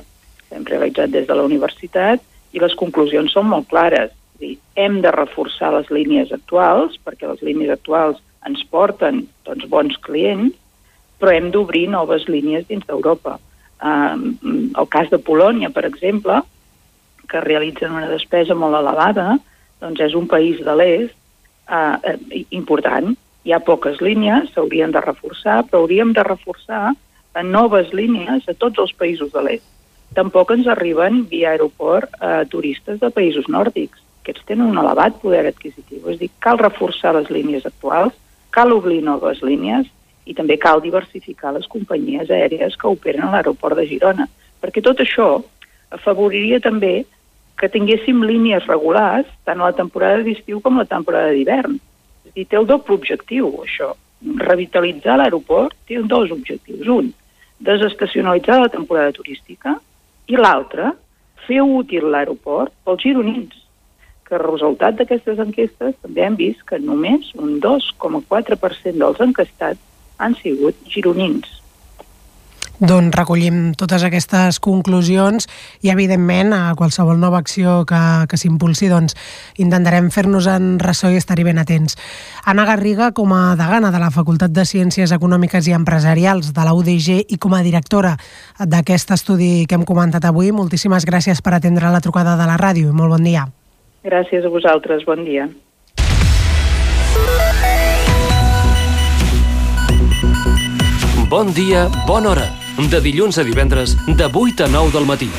hem 0.54 0.68
realitzat 0.68 1.12
des 1.16 1.26
de 1.28 1.36
la 1.36 1.48
universitat, 1.48 2.22
i 2.56 2.62
les 2.64 2.76
conclusions 2.80 3.34
són 3.36 3.50
molt 3.52 3.68
clares. 3.72 4.14
És 4.36 4.42
dir, 4.42 4.54
hem 4.80 5.02
de 5.04 5.12
reforçar 5.16 5.74
les 5.76 5.92
línies 5.92 6.32
actuals, 6.36 6.98
perquè 7.04 7.28
les 7.28 7.44
línies 7.44 7.74
actuals 7.74 8.22
ens 8.48 8.64
porten 8.72 9.26
doncs, 9.48 9.68
bons 9.72 9.98
clients, 10.06 10.56
però 11.20 11.34
hem 11.34 11.52
d'obrir 11.52 11.88
noves 11.92 12.28
línies 12.32 12.68
dins 12.70 12.86
d'Europa. 12.88 13.38
Um, 13.86 14.36
el 14.76 14.88
cas 14.92 15.10
de 15.12 15.20
Polònia, 15.20 15.72
per 15.74 15.86
exemple, 15.88 16.42
que 17.30 17.44
realitzen 17.44 17.96
una 17.96 18.10
despesa 18.12 18.56
molt 18.56 18.78
elevada, 18.78 19.36
doncs 19.82 20.02
és 20.06 20.16
un 20.16 20.28
país 20.32 20.62
de 20.64 20.76
l'est 20.78 21.14
eh, 21.14 21.96
eh, 22.12 22.44
important. 22.56 23.16
Hi 23.46 23.54
ha 23.54 23.62
poques 23.62 24.00
línies, 24.02 24.52
s'haurien 24.54 24.94
de 24.94 25.02
reforçar, 25.04 25.64
però 25.66 25.84
hauríem 25.84 26.14
de 26.16 26.24
reforçar 26.26 26.94
en 27.36 27.52
noves 27.52 27.92
línies 27.94 28.48
a 28.50 28.56
tots 28.58 28.80
els 28.82 28.94
països 28.98 29.34
de 29.34 29.44
l'est. 29.44 29.75
Tampoc 30.16 30.54
ens 30.56 30.68
arriben 30.72 31.26
via 31.28 31.52
aeroport 31.52 32.14
eh, 32.22 32.44
turistes 32.48 33.02
de 33.02 33.10
països 33.12 33.50
nòrdics. 33.52 34.00
Aquests 34.24 34.46
tenen 34.48 34.72
un 34.72 34.80
elevat 34.80 35.18
poder 35.22 35.44
adquisitiu. 35.50 36.06
És 36.12 36.22
dir, 36.22 36.30
cal 36.40 36.60
reforçar 36.62 37.12
les 37.18 37.28
línies 37.30 37.66
actuals, 37.68 38.16
cal 38.56 38.72
obrir 38.72 39.02
noves 39.04 39.42
línies 39.44 39.90
i 40.26 40.34
també 40.34 40.56
cal 40.58 40.80
diversificar 40.82 41.52
les 41.54 41.68
companyies 41.68 42.32
aèries 42.32 42.78
que 42.80 42.88
operen 42.88 43.28
a 43.28 43.34
l'aeroport 43.34 43.76
de 43.78 43.86
Girona, 43.90 44.30
perquè 44.64 44.82
tot 44.86 45.04
això 45.04 45.28
afavoriria 45.94 46.62
també 46.64 47.04
que 47.60 47.70
tinguéssim 47.72 48.24
línies 48.24 48.66
regulars 48.72 49.28
tant 49.48 49.60
a 49.60 49.70
la 49.70 49.76
temporada 49.76 50.24
d'estiu 50.24 50.62
com 50.64 50.80
a 50.80 50.86
la 50.86 50.92
temporada 50.92 51.34
d'hivern. 51.36 51.76
És 52.26 52.34
dir, 52.34 52.48
té 52.48 52.60
el 52.60 52.68
doble 52.72 52.96
objectiu, 52.96 53.52
això. 53.68 53.92
Revitalitzar 54.48 55.20
l'aeroport 55.20 55.76
té 55.88 56.00
dos 56.08 56.32
objectius. 56.32 56.88
Un, 56.88 57.12
desestacionalitzar 57.60 58.62
la 58.64 58.72
temporada 58.72 59.12
turística 59.16 59.76
i 60.32 60.38
l'altre, 60.40 60.92
fer 61.46 61.62
útil 61.62 62.10
l'aeroport 62.14 62.74
pels 62.86 63.04
gironins, 63.04 63.54
que 64.26 64.40
resultat 64.42 64.98
d'aquestes 64.98 65.42
enquestes 65.44 65.98
també 66.02 66.24
hem 66.26 66.38
vist 66.40 66.64
que 66.70 66.80
només 66.82 67.30
un 67.38 67.60
2,4% 67.62 68.98
dels 69.02 69.22
encastats 69.22 69.82
han 70.18 70.34
sigut 70.42 70.80
gironins. 70.90 71.46
Doncs 72.76 73.16
recollim 73.16 73.72
totes 73.80 74.04
aquestes 74.04 74.58
conclusions 74.60 75.46
i, 75.80 75.88
evidentment, 75.94 76.52
a 76.52 76.74
qualsevol 76.76 77.16
nova 77.22 77.40
acció 77.40 77.86
que, 77.88 78.00
que 78.28 78.36
s'impulsi, 78.36 78.90
doncs, 78.92 79.16
intentarem 79.64 80.10
fer-nos 80.12 80.50
en 80.52 80.76
ressò 80.84 81.08
i 81.08 81.16
estar-hi 81.16 81.46
ben 81.48 81.62
atents. 81.62 81.96
Anna 82.44 82.66
Garriga, 82.68 83.14
com 83.16 83.32
a 83.32 83.56
degana 83.56 83.94
de 83.96 84.02
la 84.04 84.12
Facultat 84.12 84.52
de 84.52 84.66
Ciències 84.68 85.14
Econòmiques 85.16 85.70
i 85.72 85.76
Empresarials 85.78 86.52
de 86.52 86.66
la 86.68 86.74
UDG 86.76 87.32
i 87.32 87.40
com 87.40 87.56
a 87.56 87.64
directora 87.64 88.18
d'aquest 88.60 89.16
estudi 89.16 89.64
que 89.70 89.80
hem 89.80 89.88
comentat 89.88 90.28
avui, 90.28 90.52
moltíssimes 90.52 91.08
gràcies 91.08 91.40
per 91.40 91.56
atendre 91.56 91.94
la 91.94 92.04
trucada 92.04 92.36
de 92.36 92.50
la 92.50 92.60
ràdio 92.60 92.92
i 92.92 92.98
molt 92.98 93.16
bon 93.16 93.24
dia. 93.24 93.48
Gràcies 94.04 94.44
a 94.44 94.52
vosaltres, 94.52 95.08
bon 95.08 95.24
dia. 95.24 95.48
Bon 101.32 101.50
dia, 101.56 101.88
bona 102.06 102.36
hora. 102.36 102.65
De 102.76 103.00
dilluns 103.00 103.38
a 103.40 103.44
divendres, 103.48 103.96
de 104.06 104.26
8 104.28 104.66
a 104.66 104.68
9 104.68 104.92
del 104.92 105.06
matí. 105.08 105.30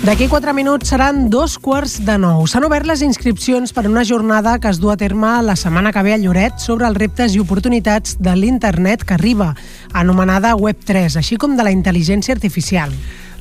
D'aquí 0.00 0.24
4 0.26 0.54
minuts 0.56 0.88
seran 0.88 1.28
dos 1.28 1.58
quarts 1.60 1.98
de 2.06 2.14
nou. 2.16 2.46
S'han 2.48 2.64
obert 2.64 2.88
les 2.88 3.02
inscripcions 3.04 3.74
per 3.76 3.84
a 3.84 3.90
una 3.90 4.06
jornada 4.08 4.54
que 4.58 4.72
es 4.72 4.80
du 4.80 4.88
a 4.88 4.96
terme 4.96 5.34
la 5.44 5.52
setmana 5.52 5.92
que 5.92 6.02
ve 6.02 6.14
a 6.14 6.16
Lloret 6.16 6.56
sobre 6.56 6.88
els 6.88 6.96
reptes 6.96 7.36
i 7.36 7.44
oportunitats 7.44 8.16
de 8.16 8.32
l'internet 8.40 9.04
que 9.04 9.18
arriba, 9.18 9.52
anomenada 9.92 10.56
Web3, 10.56 11.20
així 11.20 11.36
com 11.36 11.58
de 11.60 11.68
la 11.68 11.76
intel·ligència 11.76 12.32
artificial. 12.32 12.88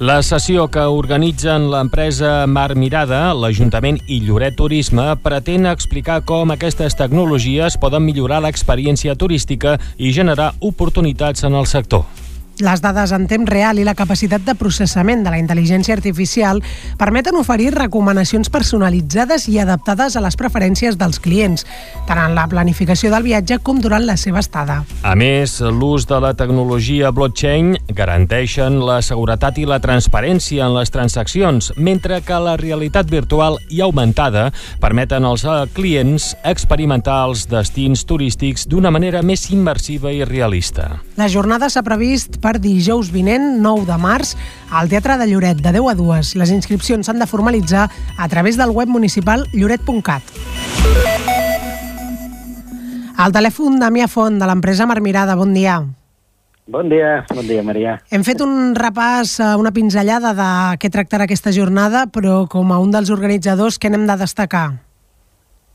La 0.03 0.19
sessió 0.19 0.67
que 0.67 0.83
organitzen 0.83 1.71
l'empresa 1.71 2.45
Mar 2.47 2.75
Mirada, 2.75 3.31
l'Ajuntament 3.31 4.03
i 4.07 4.19
Lloret 4.27 4.59
Turisme 4.59 5.13
pretén 5.23 5.71
explicar 5.71 6.25
com 6.27 6.51
aquestes 6.51 6.99
tecnologies 6.99 7.79
poden 7.79 8.03
millorar 8.03 8.43
l'experiència 8.43 9.15
turística 9.15 9.79
i 9.95 10.11
generar 10.11 10.57
oportunitats 10.59 11.47
en 11.47 11.55
el 11.55 11.67
sector. 11.67 12.03
Les 12.59 12.81
dades 12.83 13.13
en 13.15 13.23
temps 13.23 13.47
real 13.47 13.77
i 13.79 13.85
la 13.87 13.93
capacitat 13.95 14.43
de 14.43 14.51
processament 14.59 15.21
de 15.23 15.31
la 15.31 15.37
intel·ligència 15.39 15.93
artificial 15.95 16.57
permeten 16.99 17.37
oferir 17.39 17.69
recomanacions 17.71 18.49
personalitzades 18.51 19.45
i 19.47 19.61
adaptades 19.63 20.17
a 20.19 20.23
les 20.25 20.35
preferències 20.35 20.97
dels 20.99 21.21
clients, 21.23 21.63
tant 22.09 22.19
en 22.19 22.35
la 22.35 22.49
planificació 22.51 23.13
del 23.13 23.23
viatge 23.23 23.61
com 23.63 23.79
durant 23.79 24.03
la 24.03 24.17
seva 24.19 24.41
estada. 24.43 24.81
A 25.07 25.13
més, 25.15 25.53
l'ús 25.63 26.03
de 26.09 26.19
la 26.19 26.33
tecnologia 26.35 27.13
blockchain 27.15 27.77
garanteixen 27.95 28.81
la 28.83 28.99
seguretat 29.07 29.61
i 29.63 29.63
la 29.63 29.79
transparència 29.79 30.67
en 30.67 30.75
les 30.75 30.91
transaccions, 30.91 31.71
mentre 31.79 32.19
que 32.27 32.41
la 32.43 32.57
realitat 32.59 33.07
virtual 33.07 33.55
i 33.71 33.79
augmentada 33.87 34.49
permeten 34.83 35.23
als 35.23 35.47
clients 35.79 36.33
experimentar 36.43 37.21
els 37.29 37.47
destins 37.47 38.03
turístics 38.03 38.67
d'una 38.67 38.91
manera 38.91 39.23
més 39.23 39.47
immersiva 39.47 40.11
i 40.11 40.25
realista. 40.27 40.97
La 41.15 41.31
jornada 41.31 41.71
s'ha 41.71 41.87
previst 41.87 42.41
per 42.43 42.48
dijous 42.57 43.11
vinent, 43.13 43.61
9 43.61 43.85
de 43.85 43.97
març, 44.01 44.33
al 44.73 44.89
Teatre 44.89 45.19
de 45.21 45.27
Lloret, 45.29 45.61
de 45.61 45.75
10 45.77 45.91
a 45.91 45.95
2. 45.99 46.33
Les 46.41 46.55
inscripcions 46.55 47.05
s'han 47.05 47.21
de 47.21 47.29
formalitzar 47.29 47.85
a 48.17 48.27
través 48.27 48.57
del 48.57 48.73
web 48.73 48.89
municipal 48.89 49.45
lloret.cat. 49.53 50.23
Al 53.19 53.35
telèfon 53.35 53.77
Damià 53.77 54.09
Font, 54.09 54.41
de 54.41 54.47
l'empresa 54.49 54.89
Marmirada, 54.89 55.35
bon 55.35 55.53
dia. 55.53 55.83
Bon 56.69 56.85
dia, 56.85 57.25
bon 57.33 57.47
dia, 57.47 57.63
Maria. 57.65 57.95
Hem 58.13 58.21
fet 58.21 58.43
un 58.45 58.75
repàs, 58.77 59.39
eh, 59.41 59.55
una 59.57 59.71
pinzellada 59.73 60.35
de 60.37 60.49
què 60.77 60.91
tractarà 60.93 61.25
aquesta 61.25 61.49
jornada, 61.51 62.05
però 62.05 62.43
com 62.47 62.71
a 62.71 62.77
un 62.77 62.91
dels 62.93 63.09
organitzadors, 63.09 63.79
què 63.81 63.89
n'hem 63.89 64.05
de 64.05 64.15
destacar? 64.21 64.67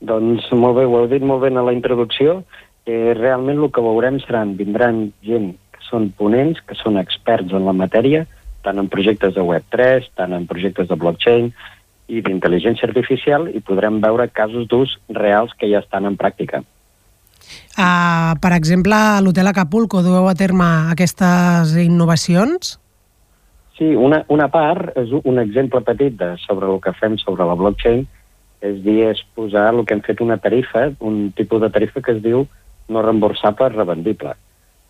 Doncs 0.01 0.47
molt 0.53 0.79
bé, 0.79 0.85
ho 0.87 1.01
heu 1.01 1.09
dit 1.11 1.23
molt 1.23 1.43
bé 1.43 1.51
a 1.51 1.65
la 1.67 1.75
introducció. 1.75 2.45
Eh, 2.87 3.13
realment 3.17 3.59
el 3.65 3.73
que 3.73 3.81
veurem 3.81 4.21
seran, 4.21 4.57
vindran 4.57 5.13
gent 5.25 5.57
que 5.57 5.64
són 5.89 6.11
ponents, 6.19 6.61
que 6.67 6.77
són 6.79 6.99
experts 7.01 7.53
en 7.53 7.67
la 7.69 7.77
matèria, 7.77 8.25
tant 8.65 8.81
en 8.81 8.89
projectes 8.93 9.35
de 9.37 9.45
Web3, 9.45 10.11
tant 10.19 10.33
en 10.37 10.47
projectes 10.51 10.89
de 10.89 10.97
blockchain 10.97 11.51
i 12.09 12.21
d'intel·ligència 12.25 12.89
artificial, 12.89 13.49
i 13.49 13.61
podrem 13.65 14.01
veure 14.01 14.29
casos 14.33 14.69
d'ús 14.69 14.97
reals 15.09 15.53
que 15.59 15.69
ja 15.71 15.83
estan 15.85 16.09
en 16.09 16.17
pràctica. 16.21 16.63
Uh, 17.75 18.33
per 18.41 18.55
exemple, 18.57 18.95
a 18.97 19.21
l'Hotel 19.21 19.51
Acapulco 19.51 20.01
dueu 20.05 20.29
a 20.31 20.35
terme 20.39 20.67
aquestes 20.93 21.75
innovacions? 21.83 22.79
Sí, 23.75 23.91
una, 23.99 24.23
una 24.31 24.47
part, 24.53 24.93
és 25.01 25.11
un 25.25 25.41
exemple 25.43 25.83
petit 25.83 26.15
de, 26.21 26.35
sobre 26.45 26.71
el 26.71 26.79
que 26.81 26.95
fem 26.95 27.19
sobre 27.19 27.47
la 27.49 27.57
blockchain, 27.59 28.05
és 28.65 28.79
dir, 28.85 29.01
és 29.11 29.21
posar 29.37 29.67
el 29.73 29.83
que 29.85 29.97
hem 29.97 30.05
fet 30.07 30.23
una 30.25 30.39
tarifa, 30.41 30.87
un 31.05 31.33
tipus 31.37 31.61
de 31.65 31.73
tarifa 31.75 32.01
que 32.05 32.15
es 32.15 32.23
diu 32.25 32.47
no 32.89 33.03
reemborsable 33.03 33.73
revendible, 33.75 34.37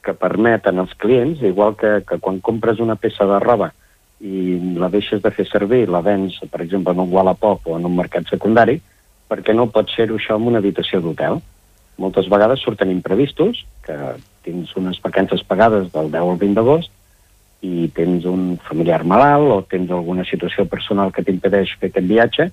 que 0.05 0.15
permeten 0.15 0.79
als 0.79 0.93
clients, 1.01 1.43
igual 1.43 1.79
que, 1.81 2.03
que 2.09 2.21
quan 2.21 2.43
compres 2.45 2.81
una 2.85 2.97
peça 3.01 3.27
de 3.29 3.41
roba 3.43 3.73
i 4.21 4.59
la 4.79 4.89
deixes 4.93 5.21
de 5.25 5.33
fer 5.35 5.47
servir, 5.49 5.89
la 5.91 6.01
vens, 6.05 6.37
per 6.53 6.63
exemple, 6.63 6.95
en 6.95 7.03
un 7.03 7.11
Wallapop 7.13 7.67
o 7.67 7.79
en 7.79 7.89
un 7.89 7.97
mercat 7.97 8.29
secundari, 8.31 8.79
perquè 9.29 9.57
no 9.57 9.71
pots 9.73 9.97
fer-ho 9.97 10.17
això 10.21 10.39
en 10.39 10.49
una 10.53 10.63
habitació 10.63 11.01
d'hotel? 11.03 11.41
moltes 11.97 12.29
vegades 12.29 12.61
surten 12.61 12.91
imprevistos, 12.91 13.65
que 13.87 13.95
tens 14.45 14.75
unes 14.77 15.01
vacances 15.03 15.45
pagades 15.47 15.91
del 15.93 16.11
10 16.11 16.23
al 16.23 16.39
20 16.41 16.59
d'agost 16.59 16.91
i 17.65 17.89
tens 17.97 18.27
un 18.29 18.59
familiar 18.69 19.05
malalt 19.09 19.53
o 19.53 19.63
tens 19.71 19.91
alguna 19.91 20.27
situació 20.29 20.67
personal 20.69 21.13
que 21.15 21.25
t'impedeix 21.25 21.77
fer 21.81 21.91
aquest 21.91 22.11
viatge, 22.11 22.49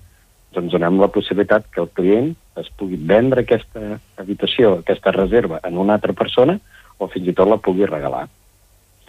doncs 0.56 0.76
donem 0.76 1.00
la 1.00 1.10
possibilitat 1.12 1.68
que 1.72 1.82
el 1.84 1.90
client 1.96 2.32
es 2.60 2.70
pugui 2.78 3.00
vendre 3.12 3.44
aquesta 3.44 3.98
habitació, 4.20 4.78
aquesta 4.80 5.14
reserva 5.16 5.60
en 5.68 5.80
una 5.80 5.98
altra 5.98 6.14
persona 6.14 6.60
o 7.02 7.10
fins 7.10 7.32
i 7.32 7.36
tot 7.38 7.50
la 7.50 7.58
pugui 7.58 7.90
regalar. 7.90 8.28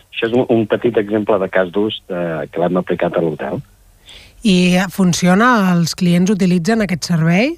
Això 0.09 0.29
és 0.31 0.37
un, 0.37 0.47
un 0.49 0.65
petit 0.71 0.97
exemple 0.97 1.37
de 1.41 1.49
cas 1.53 1.69
d'ús 1.73 2.01
que 2.09 2.61
l'hem 2.61 2.81
aplicat 2.81 3.17
a 3.17 3.23
l'hotel. 3.25 3.61
I 4.43 4.81
funciona? 4.91 5.73
Els 5.77 5.95
clients 5.95 6.33
utilitzen 6.33 6.83
aquest 6.83 7.13
servei? 7.13 7.53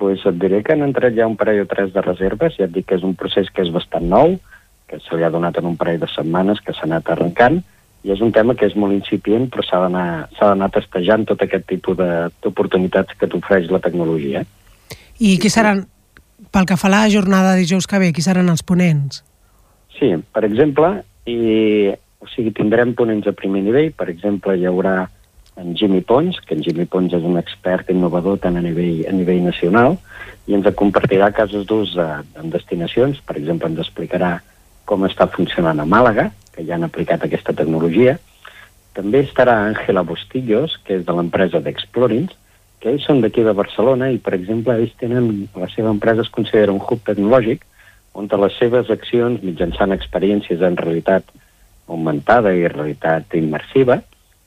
pues 0.00 0.24
et 0.24 0.38
diré 0.40 0.62
que 0.64 0.72
han 0.72 0.80
entrat 0.80 1.12
ja 1.12 1.26
un 1.28 1.36
parell 1.36 1.60
o 1.60 1.68
tres 1.68 1.92
de 1.92 2.00
reserves, 2.00 2.54
ja 2.56 2.64
et 2.64 2.72
dic 2.72 2.86
que 2.88 2.96
és 2.96 3.04
un 3.04 3.12
procés 3.20 3.50
que 3.52 3.60
és 3.60 3.68
bastant 3.74 4.06
nou, 4.08 4.38
que 4.88 4.96
se 5.04 5.16
li 5.16 5.26
ha 5.26 5.30
donat 5.30 5.60
en 5.60 5.68
un 5.68 5.76
parell 5.76 6.00
de 6.00 6.08
setmanes, 6.08 6.62
que 6.64 6.72
s'ha 6.72 6.86
anat 6.88 7.10
arrencant, 7.12 7.60
i 8.00 8.14
és 8.14 8.22
un 8.24 8.32
tema 8.32 8.56
que 8.56 8.64
és 8.64 8.76
molt 8.80 8.96
incipient, 8.96 9.50
però 9.52 9.66
s'ha 9.66 9.82
d'anar 9.84 10.70
testejant 10.72 11.28
tot 11.28 11.44
aquest 11.44 11.68
tipus 11.68 12.00
d'oportunitats 12.00 13.12
que 13.20 13.28
t'ofereix 13.28 13.68
la 13.68 13.82
tecnologia. 13.84 14.46
I 15.20 15.36
qui 15.36 15.52
seran, 15.52 15.84
pel 16.48 16.64
que 16.64 16.80
fa 16.80 16.88
a 16.88 16.94
la 16.96 17.02
jornada 17.12 17.52
de 17.52 17.66
dijous 17.66 17.86
que 17.86 18.00
ve, 18.00 18.14
qui 18.16 18.24
seran 18.24 18.48
els 18.48 18.64
ponents? 18.64 19.20
Sí, 20.00 20.14
per 20.32 20.46
exemple, 20.48 21.02
i, 21.28 21.92
o 22.24 22.28
sigui, 22.32 22.54
tindrem 22.56 22.94
ponents 22.96 23.28
a 23.28 23.36
primer 23.36 23.60
nivell, 23.66 23.90
per 23.92 24.08
exemple, 24.08 24.56
hi 24.56 24.64
haurà 24.64 24.94
en 25.60 25.74
Jimmy 25.76 26.00
Pons, 26.00 26.38
que 26.46 26.56
en 26.56 26.64
Jimmy 26.64 26.86
Pons 26.88 27.12
és 27.12 27.26
un 27.26 27.36
expert 27.36 27.90
innovador 27.92 28.38
tant 28.40 28.56
a 28.56 28.64
nivell, 28.64 29.02
a 29.04 29.12
nivell 29.12 29.42
nacional, 29.44 29.98
i 30.48 30.56
ens 30.56 30.68
compartirà 30.78 31.28
casos 31.36 31.66
d'ús 31.68 31.92
en 32.00 32.48
destinacions. 32.54 33.20
Per 33.20 33.36
exemple, 33.36 33.68
ens 33.68 33.82
explicarà 33.84 34.38
com 34.88 35.04
està 35.04 35.28
funcionant 35.28 35.78
a 35.82 35.86
Màlaga, 35.86 36.30
que 36.54 36.64
ja 36.64 36.78
han 36.78 36.88
aplicat 36.88 37.26
aquesta 37.26 37.52
tecnologia. 37.56 38.16
També 38.96 39.20
estarà 39.22 39.58
Àngela 39.68 40.02
Bustillos, 40.08 40.78
que 40.86 40.96
és 40.96 41.04
de 41.06 41.14
l'empresa 41.14 41.60
d'Explorins, 41.60 42.32
que 42.80 42.88
ells 42.94 43.04
són 43.04 43.20
d'aquí 43.20 43.44
de 43.44 43.52
Barcelona 43.52 44.08
i, 44.10 44.16
per 44.16 44.32
exemple, 44.38 44.78
ells 44.80 44.96
tenen, 44.98 45.44
la 45.52 45.68
seva 45.76 45.92
empresa 45.92 46.24
es 46.24 46.32
considera 46.32 46.72
un 46.72 46.80
hub 46.80 47.04
tecnològic 47.04 47.68
on 48.14 48.28
les 48.42 48.56
seves 48.58 48.90
accions, 48.90 49.42
mitjançant 49.42 49.92
experiències 49.94 50.62
en 50.62 50.76
realitat 50.76 51.24
augmentada 51.88 52.52
i 52.54 52.66
realitat 52.68 53.34
immersiva, 53.38 54.00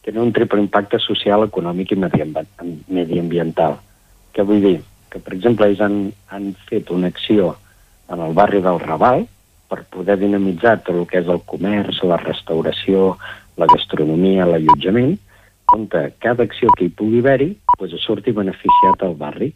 tenen 0.04 0.22
un 0.28 0.34
triple 0.36 0.60
impacte 0.60 1.00
social, 1.00 1.46
econòmic 1.48 1.94
i 1.94 2.00
mediambiental. 2.00 3.78
Què 4.36 4.44
vull 4.44 4.64
dir? 4.64 4.80
Que, 5.10 5.20
per 5.20 5.36
exemple, 5.36 5.70
ells 5.70 5.84
han, 5.84 6.12
han 6.28 6.52
fet 6.70 6.92
una 6.92 7.08
acció 7.14 7.54
en 8.12 8.20
el 8.20 8.34
barri 8.36 8.60
del 8.64 8.82
Raval 8.84 9.28
per 9.72 9.86
poder 9.94 10.18
dinamitzar 10.20 10.82
tot 10.84 10.96
el 10.96 11.08
que 11.10 11.22
és 11.24 11.30
el 11.32 11.40
comerç, 11.50 12.04
la 12.04 12.20
restauració, 12.22 13.14
la 13.58 13.70
gastronomia, 13.72 14.48
l'allotjament, 14.50 15.16
on 15.74 15.88
cada 15.88 16.44
acció 16.44 16.70
que 16.78 16.88
hi 16.88 16.94
pugui 16.94 17.22
haver-hi 17.24 17.54
doncs, 17.80 17.96
surti 18.04 18.34
beneficiat 18.36 19.06
al 19.06 19.16
barri. 19.18 19.54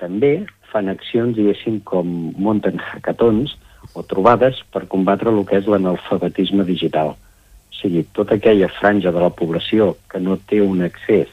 També 0.00 0.34
fan 0.74 0.90
accions, 0.90 1.36
diguéssim, 1.38 1.78
com 1.86 2.10
munten 2.34 2.82
hackathons 2.82 3.54
o 3.94 4.02
trobades 4.10 4.58
per 4.74 4.88
combatre 4.90 5.30
el 5.30 5.44
que 5.46 5.60
és 5.60 5.70
l'analfabetisme 5.70 6.66
digital. 6.66 7.14
O 7.14 7.78
sigui, 7.78 8.02
tota 8.16 8.34
aquella 8.34 8.70
franja 8.80 9.14
de 9.14 9.22
la 9.22 9.30
població 9.30 9.94
que 10.10 10.18
no 10.18 10.36
té 10.50 10.60
un 10.64 10.82
accés 10.82 11.30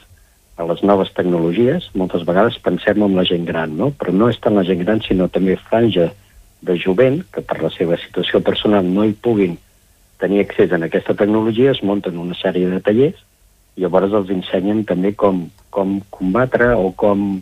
a 0.60 0.66
les 0.68 0.82
noves 0.86 1.10
tecnologies, 1.16 1.88
moltes 1.98 2.26
vegades 2.28 2.60
pensem 2.62 3.02
en 3.02 3.16
la 3.18 3.26
gent 3.26 3.46
gran, 3.48 3.74
no? 3.78 3.90
però 3.98 4.14
no 4.14 4.28
és 4.30 4.38
tant 4.42 4.54
la 4.54 4.66
gent 4.68 4.84
gran, 4.84 5.02
sinó 5.02 5.26
també 5.32 5.56
franja 5.58 6.10
de 6.62 6.76
jovent 6.78 7.22
que 7.34 7.42
per 7.42 7.58
la 7.62 7.72
seva 7.74 7.98
situació 7.98 8.42
personal 8.44 8.86
no 8.86 9.06
hi 9.08 9.16
puguin 9.26 9.56
tenir 10.22 10.44
accés 10.44 10.70
a 10.70 10.78
aquesta 10.78 11.16
tecnologia, 11.18 11.72
es 11.72 11.82
munten 11.82 12.20
una 12.20 12.36
sèrie 12.38 12.68
de 12.70 12.78
tallers 12.84 13.18
i 13.74 13.82
llavors 13.82 14.12
els 14.14 14.30
ensenyen 14.30 14.84
també 14.86 15.14
com, 15.18 15.48
com 15.74 15.98
combatre 16.14 16.74
o 16.78 16.92
com 16.94 17.40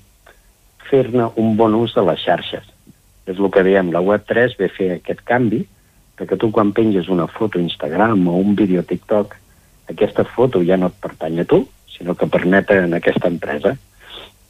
fer-ne 0.88 1.28
un 1.40 1.56
bon 1.58 1.74
ús 1.78 1.94
de 1.94 2.04
les 2.06 2.22
xarxes. 2.22 2.64
És 3.26 3.38
el 3.38 3.50
que 3.52 3.64
diem, 3.66 3.92
la 3.92 4.02
Web3 4.02 4.56
ve 4.58 4.70
fer 4.72 4.90
aquest 4.96 5.22
canvi 5.28 5.64
de 6.18 6.26
que 6.26 6.36
tu 6.36 6.50
quan 6.52 6.72
penges 6.76 7.08
una 7.08 7.26
foto 7.26 7.58
a 7.58 7.62
Instagram 7.62 8.26
o 8.28 8.38
un 8.40 8.56
vídeo 8.56 8.80
a 8.80 8.88
TikTok, 8.88 9.36
aquesta 9.90 10.24
foto 10.24 10.62
ja 10.64 10.76
no 10.76 10.90
et 10.90 10.98
pertany 11.02 11.40
a 11.40 11.46
tu, 11.48 11.62
sinó 11.90 12.14
que 12.14 12.28
permet 12.30 12.70
en 12.74 12.94
aquesta 12.94 13.28
empresa. 13.28 13.76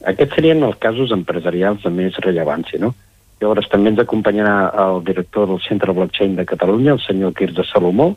Aquests 0.06 0.36
serien 0.38 0.64
els 0.64 0.78
casos 0.80 1.12
empresarials 1.12 1.84
de 1.84 1.92
més 1.92 2.16
rellevància, 2.24 2.80
no? 2.80 2.94
Llavors 3.40 3.70
també 3.72 3.92
ens 3.92 4.02
acompanyarà 4.02 4.54
el 4.82 5.00
director 5.04 5.46
del 5.48 5.60
Centre 5.64 5.94
Blockchain 5.96 6.36
de 6.36 6.44
Catalunya, 6.48 6.96
el 6.96 7.00
senyor 7.00 7.32
Quirze 7.36 7.64
Salomó, 7.68 8.10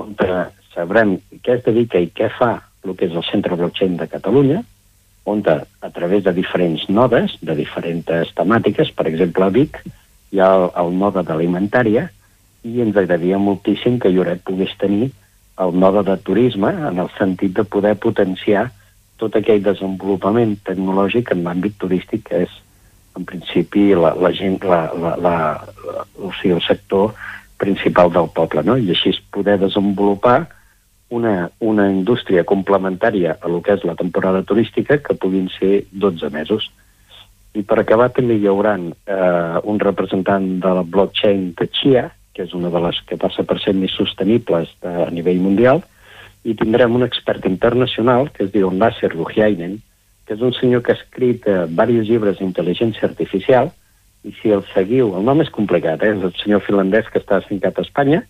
on 0.00 0.14
sabrem 0.72 1.16
què 1.44 1.58
es 1.58 1.64
dedica 1.64 2.00
i 2.00 2.08
què 2.12 2.30
fa 2.32 2.54
el 2.84 2.94
que 2.96 3.08
és 3.08 3.16
el 3.16 3.24
Centre 3.28 3.56
Blockchain 3.58 3.96
de 4.00 4.08
Catalunya, 4.08 4.62
on 5.26 5.42
a, 5.50 5.90
través 5.90 6.22
de 6.24 6.32
diferents 6.32 6.88
nodes, 6.88 7.34
de 7.42 7.54
diferents 7.58 8.32
temàtiques, 8.38 8.92
per 8.94 9.08
exemple 9.10 9.44
a 9.44 9.50
Vic 9.50 9.80
hi 10.32 10.40
ha 10.40 10.50
el, 10.54 10.68
el 10.82 10.92
node 10.98 11.22
d'alimentària 11.26 12.06
i 12.66 12.80
ens 12.82 12.96
agradaria 12.96 13.38
moltíssim 13.38 13.98
que 14.02 14.10
Lloret 14.14 14.42
pogués 14.46 14.72
tenir 14.78 15.10
el 15.62 15.74
node 15.74 16.04
de 16.06 16.16
turisme 16.22 16.70
en 16.90 16.98
el 17.02 17.10
sentit 17.18 17.54
de 17.58 17.64
poder 17.64 17.96
potenciar 17.98 18.68
tot 19.16 19.36
aquell 19.38 19.62
desenvolupament 19.64 20.58
tecnològic 20.66 21.32
en 21.32 21.42
l'àmbit 21.46 21.78
turístic 21.80 22.26
que 22.28 22.42
és 22.46 22.56
en 23.16 23.24
principi 23.24 23.94
la, 23.96 24.12
la 24.14 24.30
gent, 24.36 24.60
la, 24.62 24.82
la, 24.92 25.14
la, 25.26 25.36
la, 25.88 26.04
o 26.20 26.30
sigui, 26.36 26.54
el 26.58 26.64
sector 26.66 27.14
principal 27.56 28.12
del 28.12 28.28
poble, 28.36 28.62
no? 28.62 28.76
I 28.76 28.92
així 28.92 29.14
poder 29.32 29.56
desenvolupar 29.62 30.42
una, 31.08 31.50
una 31.60 31.86
indústria 31.90 32.44
complementària 32.44 33.36
a 33.40 33.48
lo 33.48 33.60
que 33.62 33.76
és 33.76 33.84
la 33.86 33.94
temporada 33.94 34.42
turística 34.42 34.98
que 34.98 35.14
puguin 35.14 35.48
ser 35.58 35.84
12 35.92 36.30
mesos. 36.34 36.70
I 37.54 37.62
per 37.62 37.78
acabar 37.80 38.10
també 38.12 38.36
hi 38.36 38.48
haurà 38.50 38.74
eh, 38.76 39.58
un 39.64 39.78
representant 39.80 40.48
de 40.60 40.72
la 40.80 40.82
blockchain 40.82 41.52
de 41.56 41.68
Chia, 41.70 42.08
que 42.34 42.44
és 42.44 42.52
una 42.52 42.70
de 42.70 42.82
les 42.84 42.98
que 43.08 43.16
passa 43.16 43.46
per 43.48 43.60
ser 43.62 43.72
més 43.72 43.94
sostenibles 43.96 44.74
de, 44.82 44.92
a 45.06 45.10
nivell 45.14 45.40
mundial, 45.40 45.80
i 46.44 46.54
tindrem 46.54 46.94
un 46.94 47.06
expert 47.06 47.46
internacional 47.48 48.28
que 48.34 48.44
es 48.44 48.52
diu 48.52 48.70
Nasser 48.70 49.14
Luhiainen, 49.14 49.80
que 50.26 50.34
és 50.34 50.42
un 50.42 50.52
senyor 50.58 50.82
que 50.82 50.92
ha 50.92 50.98
escrit 50.98 51.46
eh, 51.46 51.64
diversos 51.70 52.10
llibres 52.10 52.40
d'intel·ligència 52.42 53.06
artificial, 53.08 53.70
i 54.26 54.34
si 54.42 54.50
el 54.50 54.64
seguiu, 54.72 55.12
el 55.14 55.24
nom 55.26 55.40
és 55.40 55.52
complicat, 55.54 56.02
eh? 56.02 56.12
és 56.16 56.24
el 56.26 56.34
senyor 56.42 56.64
finlandès 56.66 57.06
que 57.12 57.22
està 57.22 57.38
asfincat 57.38 57.78
a 57.78 57.86
Espanya, 57.86 58.24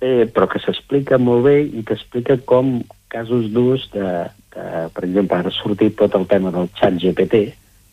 eh, 0.00 0.26
però 0.30 0.48
que 0.50 0.60
s'explica 0.62 1.18
molt 1.18 1.44
bé 1.46 1.58
i 1.64 1.84
que 1.86 1.96
explica 1.98 2.36
com 2.46 2.80
casos 3.14 3.50
d'ús 3.54 3.86
de, 3.94 4.06
de, 4.54 4.64
per 4.94 5.04
exemple, 5.06 5.38
ara 5.38 5.52
ha 5.52 5.58
sortit 5.58 5.96
tot 5.98 6.16
el 6.18 6.26
tema 6.30 6.50
del 6.54 6.70
xat 6.78 6.98
GPT, 7.02 7.44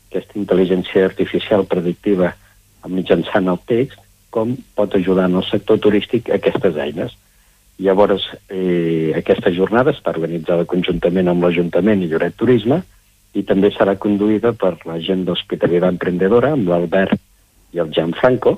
aquesta 0.10 0.40
intel·ligència 0.40 1.06
artificial 1.08 1.68
predictiva 1.70 2.34
mitjançant 2.90 3.50
el 3.52 3.60
text, 3.70 4.00
com 4.32 4.56
pot 4.76 4.96
ajudar 4.96 5.28
en 5.30 5.38
el 5.42 5.46
sector 5.46 5.78
turístic 5.84 6.32
aquestes 6.34 6.78
eines. 6.80 7.14
Llavors, 7.82 8.24
eh, 8.50 9.12
aquesta 9.18 9.52
jornada 9.54 9.94
està 9.94 10.14
organitzada 10.14 10.66
conjuntament 10.70 11.30
amb 11.30 11.44
l'Ajuntament 11.44 12.02
i 12.02 12.10
Lloret 12.10 12.38
Turisme, 12.40 12.82
i 13.34 13.44
també 13.48 13.72
serà 13.72 13.96
conduïda 14.00 14.52
per 14.54 14.76
la 14.88 14.98
gent 15.00 15.24
d'Hospitalitat 15.28 15.96
Emprendedora, 15.96 16.52
amb 16.56 16.68
l'Albert 16.68 17.20
i 17.72 17.80
el 17.80 17.92
Gianfranco, 17.96 18.58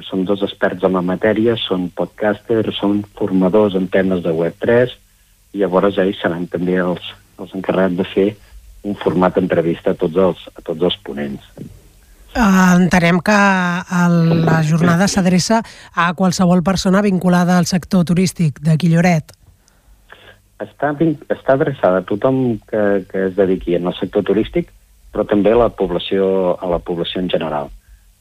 que 0.00 0.06
són 0.08 0.24
dos 0.24 0.42
experts 0.46 0.86
en 0.88 0.96
la 0.96 1.04
matèria, 1.04 1.56
són 1.60 1.90
podcasters, 1.96 2.78
són 2.80 3.02
formadors 3.18 3.76
en 3.78 3.90
temes 3.92 4.24
de 4.24 4.32
Web3, 4.32 4.94
i 5.54 5.62
llavors 5.62 5.98
ells 6.00 6.20
seran 6.22 6.46
també 6.48 6.78
els, 6.80 7.12
els 7.38 7.52
encarregats 7.58 7.98
de 8.00 8.06
fer 8.08 8.28
un 8.88 8.96
format 8.96 9.36
d'entrevista 9.36 9.92
a, 9.92 9.98
tots 10.00 10.16
els, 10.16 10.46
a 10.56 10.64
tots 10.64 10.88
els 10.88 10.96
ponents. 11.04 11.50
Uh, 12.30 12.78
entenem 12.78 13.18
que 13.26 13.36
el, 14.00 14.16
la 14.46 14.60
jornada 14.62 15.10
s'adreça 15.10 15.60
a 15.98 16.12
qualsevol 16.16 16.62
persona 16.62 17.02
vinculada 17.02 17.58
al 17.58 17.66
sector 17.66 18.06
turístic 18.06 18.62
de 18.62 18.78
Quilloret 18.78 19.34
està, 20.60 20.92
està 21.32 21.56
adreçada 21.56 22.00
a 22.00 22.06
tothom 22.06 22.60
que, 22.68 22.84
que 23.08 23.26
es 23.28 23.36
dediqui 23.36 23.76
en 23.78 23.88
el 23.88 23.96
sector 23.98 24.24
turístic, 24.28 24.70
però 25.10 25.24
també 25.26 25.54
a 25.54 25.60
la 25.64 25.70
població, 25.74 26.54
a 26.60 26.68
la 26.70 26.78
població 26.78 27.22
en 27.22 27.30
general. 27.32 27.70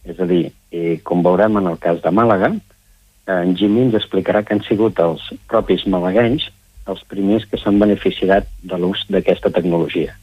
És 0.05 0.19
a 0.19 0.25
dir, 0.25 0.51
eh, 0.71 0.99
com 1.03 1.23
veurem 1.23 1.57
en 1.57 1.67
el 1.67 1.77
cas 1.77 2.01
de 2.01 2.11
Màlaga, 2.11 2.53
eh, 2.55 3.41
en 3.41 3.55
Jimmy 3.55 3.81
ens 3.87 3.99
explicarà 3.99 4.43
que 4.43 4.53
han 4.53 4.63
sigut 4.63 4.99
els 4.99 5.21
propis 5.47 5.85
malaguenys 5.87 6.49
els 6.89 7.03
primers 7.05 7.45
que 7.45 7.59
s'han 7.61 7.79
beneficiat 7.79 8.47
de 8.63 8.77
l'ús 8.77 9.05
d'aquesta 9.13 9.51
tecnologia. 9.53 10.15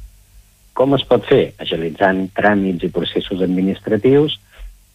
Com 0.74 0.94
es 0.94 1.04
pot 1.08 1.24
fer? 1.24 1.52
Agilitzant 1.62 2.26
tràmits 2.36 2.84
i 2.84 2.92
processos 2.92 3.42
administratius, 3.44 4.38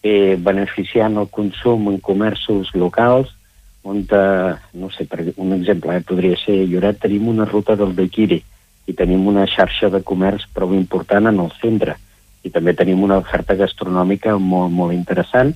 eh, 0.02 0.36
beneficiant 0.36 1.16
el 1.16 1.28
consum 1.28 1.88
en 1.88 1.98
comerços 1.98 2.74
locals, 2.74 3.32
on, 3.82 4.06
eh, 4.10 4.54
no 4.74 4.90
sé, 4.90 5.06
per 5.06 5.32
un 5.36 5.52
exemple, 5.52 5.96
eh, 5.96 6.00
podria 6.00 6.36
ser 6.36 6.66
Lloret, 6.68 7.00
tenim 7.00 7.26
una 7.28 7.44
ruta 7.44 7.74
del 7.74 7.92
Bequiri 7.92 8.42
i 8.86 8.92
tenim 8.92 9.26
una 9.26 9.46
xarxa 9.46 9.90
de 9.90 10.02
comerç 10.02 10.46
prou 10.54 10.74
important 10.74 11.26
en 11.26 11.40
el 11.40 11.50
centre 11.60 11.96
i 12.42 12.50
també 12.50 12.74
tenim 12.74 13.02
una 13.02 13.20
oferta 13.22 13.54
gastronòmica 13.58 14.34
molt, 14.38 14.72
molt 14.72 14.94
interessant 14.94 15.54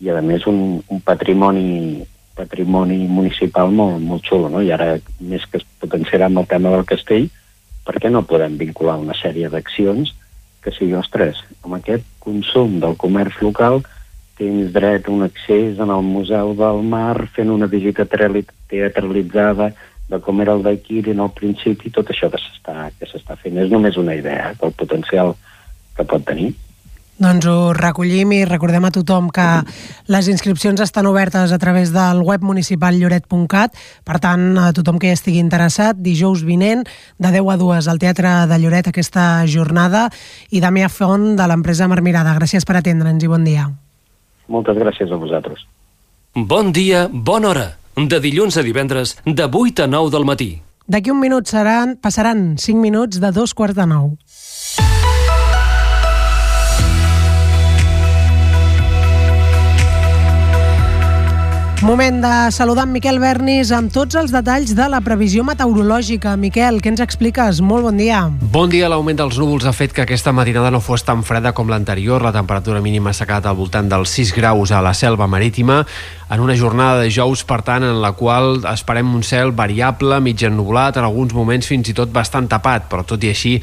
i 0.00 0.10
a 0.12 0.20
més 0.20 0.44
un, 0.50 0.82
un 0.92 1.00
patrimoni 1.00 2.04
patrimoni 2.36 3.06
municipal 3.08 3.70
molt, 3.72 3.96
molt 4.04 4.26
xulo, 4.28 4.50
no? 4.52 4.60
I 4.60 4.68
ara, 4.74 4.98
més 5.24 5.46
que 5.48 5.56
es 5.56 5.66
potenciarà 5.80 6.28
amb 6.28 6.42
el 6.42 6.48
tema 6.50 6.68
del 6.74 6.84
castell, 6.84 7.30
per 7.86 7.96
què 7.96 8.10
no 8.12 8.26
podem 8.28 8.58
vincular 8.60 8.98
una 9.00 9.16
sèrie 9.16 9.48
d'accions 9.48 10.12
que 10.60 10.74
sigui, 10.74 10.96
ostres, 10.98 11.40
amb 11.64 11.78
aquest 11.78 12.04
consum 12.20 12.76
del 12.82 12.98
comerç 13.00 13.40
local 13.40 13.80
tens 14.36 14.72
dret 14.74 15.08
a 15.08 15.12
un 15.14 15.24
accés 15.24 15.78
en 15.80 15.92
el 15.94 16.04
Museu 16.04 16.52
del 16.58 16.82
Mar 16.84 17.28
fent 17.32 17.52
una 17.54 17.68
visita 17.72 18.04
teatralitzada 18.04 19.70
de 20.10 20.18
com 20.22 20.42
era 20.42 20.54
el 20.54 20.62
d'Aquiri 20.62 21.14
en 21.14 21.22
el 21.24 21.32
principi, 21.34 21.90
tot 21.90 22.10
això 22.12 22.28
que 22.30 22.38
s'està 22.38 22.90
que 22.98 23.36
fent. 23.42 23.56
És 23.58 23.72
només 23.72 23.96
una 23.96 24.14
idea 24.14 24.52
eh, 24.52 24.58
del 24.60 24.74
potencial 24.76 25.34
que 25.96 26.04
pot 26.04 26.24
tenir. 26.24 26.54
Doncs 27.16 27.46
ho 27.48 27.72
recollim 27.72 28.34
i 28.36 28.42
recordem 28.44 28.84
a 28.84 28.90
tothom 28.92 29.30
que 29.32 29.44
les 30.12 30.26
inscripcions 30.28 30.82
estan 30.84 31.06
obertes 31.08 31.52
a 31.52 31.58
través 31.58 31.92
del 31.94 32.20
web 32.20 32.44
municipal 32.44 32.98
lloret.cat. 33.00 33.72
Per 34.04 34.18
tant, 34.20 34.50
a 34.60 34.68
tothom 34.76 34.98
que 35.00 35.08
hi 35.08 35.16
estigui 35.16 35.40
interessat, 35.40 35.96
dijous 35.96 36.44
vinent, 36.44 36.84
de 37.16 37.30
10 37.32 37.48
a 37.54 37.56
2 37.62 37.88
al 37.88 38.02
Teatre 38.02 38.34
de 38.50 38.58
Lloret 38.60 38.92
aquesta 38.92 39.46
jornada. 39.48 40.10
I 40.52 40.60
Damià 40.60 40.90
Font, 40.92 41.32
de 41.40 41.48
l'empresa 41.48 41.88
Marmirada. 41.88 42.36
Gràcies 42.36 42.68
per 42.68 42.76
atendre'ns 42.82 43.24
i 43.24 43.32
bon 43.32 43.48
dia. 43.48 43.70
Moltes 44.52 44.76
gràcies 44.76 45.08
a 45.08 45.16
vosaltres. 45.16 45.64
Bon 46.36 46.68
dia, 46.68 47.08
bona 47.08 47.48
hora. 47.48 47.66
De 47.96 48.20
dilluns 48.20 48.60
a 48.60 48.62
divendres, 48.62 49.16
de 49.24 49.48
8 49.48 49.88
a 49.88 49.88
9 49.88 50.12
del 50.12 50.28
matí. 50.28 50.50
D'aquí 50.86 51.10
un 51.10 51.18
minut 51.18 51.48
seran, 51.48 51.96
passaran 51.96 52.58
5 52.60 52.78
minuts 52.78 53.18
de 53.18 53.32
dos 53.32 53.56
quarts 53.58 53.74
de 53.74 53.86
9. 53.88 54.18
Moment 61.82 62.22
de 62.22 62.50
saludar 62.52 62.86
en 62.86 62.92
Miquel 62.94 63.18
Bernis 63.20 63.68
amb 63.74 63.92
tots 63.92 64.16
els 64.16 64.32
detalls 64.32 64.72
de 64.74 64.86
la 64.88 65.02
previsió 65.04 65.42
meteorològica. 65.44 66.32
Miquel, 66.40 66.80
què 66.80 66.88
ens 66.88 67.02
expliques? 67.04 67.60
Molt 67.60 67.84
bon 67.84 68.00
dia. 68.00 68.22
Bon 68.54 68.72
dia. 68.72 68.88
L'augment 68.88 69.18
dels 69.20 69.36
núvols 69.36 69.66
ha 69.68 69.74
fet 69.76 69.92
que 69.92 70.06
aquesta 70.06 70.32
matinada 70.32 70.72
no 70.72 70.80
fos 70.80 71.04
tan 71.04 71.20
freda 71.22 71.52
com 71.52 71.68
l'anterior. 71.68 72.24
La 72.24 72.32
temperatura 72.32 72.80
mínima 72.80 73.12
s'ha 73.12 73.28
quedat 73.28 73.50
al 73.50 73.58
voltant 73.60 73.92
dels 73.92 74.16
6 74.16 74.32
graus 74.38 74.72
a 74.72 74.80
la 74.80 74.94
selva 74.96 75.28
marítima. 75.28 75.82
En 76.28 76.40
una 76.40 76.56
jornada 76.56 77.00
de 77.00 77.10
jous, 77.14 77.44
per 77.46 77.60
tant, 77.62 77.84
en 77.86 78.00
la 78.02 78.10
qual 78.18 78.64
esperem 78.66 79.12
un 79.14 79.22
cel 79.22 79.52
variable, 79.54 80.18
mig 80.20 80.42
ennublat, 80.42 80.98
en 80.98 81.06
alguns 81.06 81.34
moments 81.36 81.68
fins 81.70 81.92
i 81.92 81.94
tot 81.94 82.10
bastant 82.10 82.48
tapat, 82.50 82.88
però 82.90 83.04
tot 83.06 83.22
i 83.22 83.30
així 83.30 83.54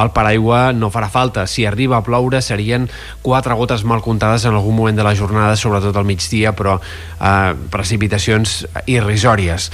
el 0.00 0.12
paraigua 0.12 0.74
no 0.76 0.92
farà 0.92 1.08
falta. 1.08 1.46
Si 1.48 1.64
arriba 1.64 1.96
a 1.96 2.04
ploure 2.04 2.42
serien 2.44 2.90
quatre 3.24 3.56
gotes 3.56 3.86
mal 3.88 4.04
comptades 4.04 4.44
en 4.44 4.58
algun 4.58 4.76
moment 4.76 5.00
de 5.00 5.06
la 5.06 5.16
jornada, 5.16 5.56
sobretot 5.56 5.96
al 5.96 6.08
migdia, 6.08 6.52
però 6.52 6.76
eh, 6.76 7.56
precipitacions 7.72 8.66
irrisòries. 8.84 9.70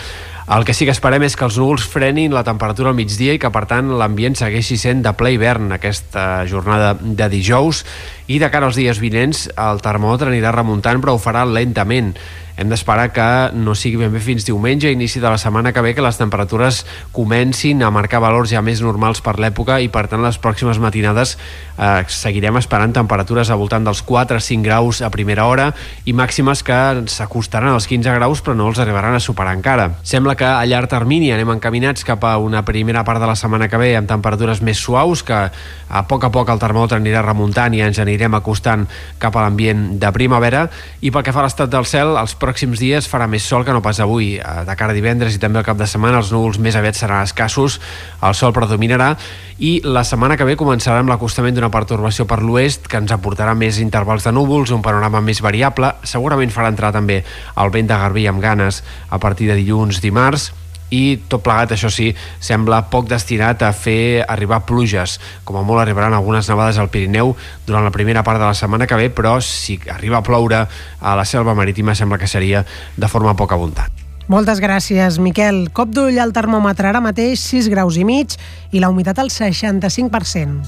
El 0.47 0.63
que 0.63 0.75
sí 0.79 0.87
que 0.87 0.93
esperem 0.95 1.25
és 1.27 1.35
que 1.35 1.43
els 1.43 1.57
núvols 1.59 1.83
frenin 1.91 2.31
la 2.31 2.45
temperatura 2.47 2.93
al 2.93 2.95
migdia 2.95 3.33
i 3.35 3.41
que, 3.43 3.49
per 3.51 3.65
tant, 3.67 3.89
l'ambient 3.99 4.37
segueixi 4.39 4.77
sent 4.79 5.01
de 5.03 5.11
ple 5.19 5.33
hivern 5.35 5.75
aquesta 5.75 6.45
jornada 6.47 6.93
de 7.01 7.27
dijous. 7.33 7.83
I 8.31 8.39
de 8.39 8.51
cara 8.55 8.69
als 8.71 8.79
dies 8.79 9.01
vinents 9.03 9.49
el 9.51 9.83
termòmetre 9.83 10.31
anirà 10.31 10.55
remuntant 10.55 11.03
però 11.03 11.17
ho 11.17 11.23
farà 11.23 11.43
lentament 11.51 12.15
hem 12.57 12.71
d'esperar 12.73 13.11
que 13.13 13.27
no 13.57 13.75
sigui 13.77 14.01
ben 14.01 14.13
bé 14.13 14.21
fins 14.25 14.47
diumenge, 14.49 14.91
inici 14.93 15.21
de 15.21 15.29
la 15.29 15.39
setmana 15.39 15.73
que 15.73 15.83
ve, 15.85 15.95
que 15.95 16.05
les 16.05 16.17
temperatures 16.17 16.85
comencin 17.13 17.83
a 17.85 17.91
marcar 17.93 18.23
valors 18.25 18.51
ja 18.51 18.63
més 18.65 18.81
normals 18.85 19.21
per 19.21 19.37
l'època 19.41 19.79
i 19.85 19.91
per 19.93 20.07
tant 20.09 20.25
les 20.25 20.39
pròximes 20.41 20.81
matinades 20.81 21.37
eh, 21.37 22.05
seguirem 22.09 22.57
esperant 22.57 22.95
temperatures 22.97 23.51
al 23.51 23.61
voltant 23.61 23.85
dels 23.85 24.03
4-5 24.07 24.65
graus 24.65 25.03
a 25.05 25.11
primera 25.13 25.47
hora 25.47 25.69
i 26.09 26.15
màximes 26.17 26.65
que 26.67 26.79
s'acostaran 27.13 27.75
als 27.75 27.89
15 27.91 28.17
graus 28.17 28.43
però 28.43 28.57
no 28.57 28.71
els 28.71 28.81
arribaran 28.81 29.17
a 29.17 29.21
superar 29.21 29.55
encara. 29.57 29.91
Sembla 30.03 30.37
que 30.37 30.49
a 30.49 30.65
llarg 30.65 30.91
termini 30.91 31.33
anem 31.35 31.53
encaminats 31.57 32.07
cap 32.09 32.25
a 32.25 32.37
una 32.41 32.65
primera 32.65 33.05
part 33.05 33.21
de 33.21 33.29
la 33.29 33.37
setmana 33.37 33.69
que 33.69 33.81
ve 33.81 33.93
amb 33.99 34.09
temperatures 34.09 34.63
més 34.65 34.81
suaus 34.81 35.23
que 35.27 35.45
a 35.89 36.03
poc 36.09 36.25
a 36.25 36.33
poc 36.33 36.51
el 36.51 36.63
termòmetre 36.63 36.99
anirà 36.99 37.23
remuntant 37.25 37.75
i 37.77 37.83
ens 37.85 38.01
anirem 38.03 38.35
acostant 38.39 38.87
cap 39.23 39.37
a 39.37 39.45
l'ambient 39.45 39.99
de 40.01 40.13
primavera 40.15 40.67
i 41.01 41.13
pel 41.13 41.25
que 41.27 41.35
fa 41.35 41.45
a 41.45 41.47
l'estat 41.47 41.71
del 41.71 41.87
cel, 41.87 42.17
els 42.17 42.35
pròxims 42.47 42.79
dies 42.79 43.09
farà 43.11 43.27
més 43.27 43.43
sol 43.43 43.67
que 43.67 43.75
no 43.75 43.83
pas 43.83 43.99
avui. 44.01 44.37
Eh, 44.39 44.65
de 44.67 44.77
cara 44.79 44.95
a 44.95 44.97
divendres 44.97 45.35
i 45.35 45.43
també 45.43 45.59
al 45.61 45.67
cap 45.67 45.79
de 45.81 45.89
setmana 45.91 46.23
els 46.23 46.31
núvols 46.33 46.61
més 46.63 46.79
aviat 46.79 46.97
seran 46.97 47.27
escassos, 47.27 47.81
el 48.23 48.39
sol 48.39 48.55
predominarà 48.55 49.15
i 49.59 49.81
la 49.85 50.05
setmana 50.05 50.37
que 50.37 50.47
ve 50.47 50.57
començarà 50.61 51.01
amb 51.03 51.11
l'acostament 51.11 51.57
d'una 51.57 51.73
pertorbació 51.75 52.27
per 52.29 52.43
l'oest 52.45 52.87
que 52.93 53.01
ens 53.01 53.15
aportarà 53.15 53.57
més 53.59 53.81
intervals 53.83 54.27
de 54.29 54.35
núvols, 54.37 54.71
un 54.71 54.85
panorama 54.85 55.23
més 55.25 55.43
variable, 55.43 55.95
segurament 56.05 56.53
farà 56.55 56.71
entrar 56.71 56.93
també 56.95 57.23
el 57.57 57.73
vent 57.75 57.91
de 57.91 57.99
Garbí 57.99 58.29
amb 58.31 58.45
ganes 58.45 58.83
a 59.11 59.19
partir 59.19 59.51
de 59.51 59.59
dilluns, 59.59 60.03
dimarts, 60.05 60.53
i 60.91 61.18
tot 61.28 61.43
plegat, 61.43 61.74
això 61.74 61.91
sí, 61.91 62.12
sembla 62.41 62.84
poc 62.91 63.09
destinat 63.11 63.62
a 63.66 63.72
fer 63.74 64.22
arribar 64.28 64.62
pluges. 64.66 65.18
Com 65.45 65.59
a 65.59 65.64
molt 65.66 65.82
arribaran 65.82 66.14
algunes 66.14 66.49
nevades 66.51 66.78
al 66.78 66.91
Pirineu 66.93 67.34
durant 67.66 67.84
la 67.84 67.95
primera 67.95 68.22
part 68.26 68.39
de 68.39 68.47
la 68.47 68.55
setmana 68.55 68.87
que 68.87 68.99
ve, 68.99 69.11
però 69.11 69.41
si 69.43 69.80
arriba 69.91 70.20
a 70.20 70.22
ploure 70.26 70.66
a 71.01 71.16
la 71.16 71.24
selva 71.24 71.55
marítima 71.55 71.95
sembla 71.95 72.18
que 72.18 72.30
seria 72.30 72.64
de 72.97 73.09
forma 73.09 73.34
poc 73.37 73.53
abundant. 73.53 73.91
Moltes 74.28 74.59
gràcies, 74.59 75.20
Miquel. 75.22 75.68
Cop 75.70 75.93
d'ull 75.95 76.18
al 76.18 76.34
termòmetre 76.34 76.91
ara 76.91 77.03
mateix 77.03 77.43
6 77.47 77.70
graus 77.70 77.99
i 77.99 78.05
mig 78.07 78.34
i 78.74 78.82
la 78.82 78.91
humitat 78.91 79.18
al 79.22 79.30
65%. 79.30 80.66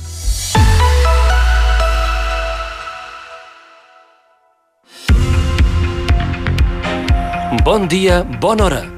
Bon 7.64 7.88
dia, 7.88 8.22
bona 8.40 8.64
hora 8.64 8.97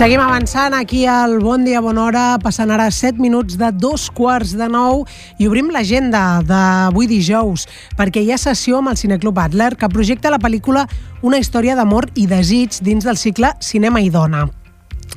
Seguim 0.00 0.22
avançant 0.24 0.72
aquí 0.72 1.02
al 1.04 1.42
Bon 1.44 1.60
Dia, 1.60 1.82
Bona 1.84 2.06
Hora, 2.06 2.20
passant 2.40 2.70
ara 2.72 2.86
7 2.88 3.20
minuts 3.20 3.58
de 3.60 3.68
dos 3.76 4.06
quarts 4.08 4.54
de 4.56 4.64
nou 4.72 5.02
i 5.36 5.44
obrim 5.44 5.68
l'agenda 5.68 6.40
d'avui 6.40 7.04
dijous 7.04 7.66
perquè 7.98 8.22
hi 8.24 8.30
ha 8.32 8.38
sessió 8.40 8.78
amb 8.78 8.94
el 8.94 8.96
Cineclub 8.96 9.36
Adler 9.42 9.74
que 9.76 9.90
projecta 9.92 10.32
la 10.32 10.40
pel·lícula 10.40 10.86
Una 11.20 11.36
història 11.36 11.74
d'amor 11.76 12.06
i 12.16 12.24
desig 12.30 12.80
dins 12.80 13.04
del 13.04 13.20
cicle 13.20 13.52
Cinema 13.60 14.00
i 14.00 14.08
Dona. 14.08 14.46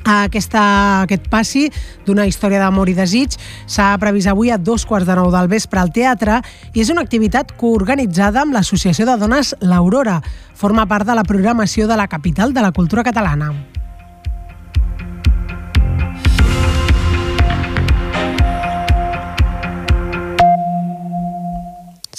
Aquesta, 0.04 0.60
aquest 1.06 1.30
passi 1.32 1.70
d'una 2.04 2.26
història 2.28 2.60
d'amor 2.60 2.92
i 2.92 2.98
desig 2.98 3.38
s'ha 3.64 3.94
previst 4.02 4.28
avui 4.28 4.52
a 4.52 4.60
dos 4.60 4.84
quarts 4.84 5.08
de 5.08 5.16
nou 5.16 5.32
del 5.32 5.48
vespre 5.48 5.80
al 5.80 5.94
teatre 5.96 6.42
i 6.74 6.84
és 6.84 6.90
una 6.92 7.06
activitat 7.08 7.56
coorganitzada 7.56 8.44
amb 8.44 8.52
l'Associació 8.52 9.08
de 9.08 9.16
Dones 9.16 9.56
L'Aurora. 9.64 10.20
Forma 10.52 10.84
part 10.84 11.08
de 11.08 11.16
la 11.16 11.24
programació 11.24 11.88
de 11.88 11.96
la 11.96 12.10
capital 12.12 12.52
de 12.52 12.60
la 12.60 12.76
cultura 12.76 13.06
catalana. 13.08 13.54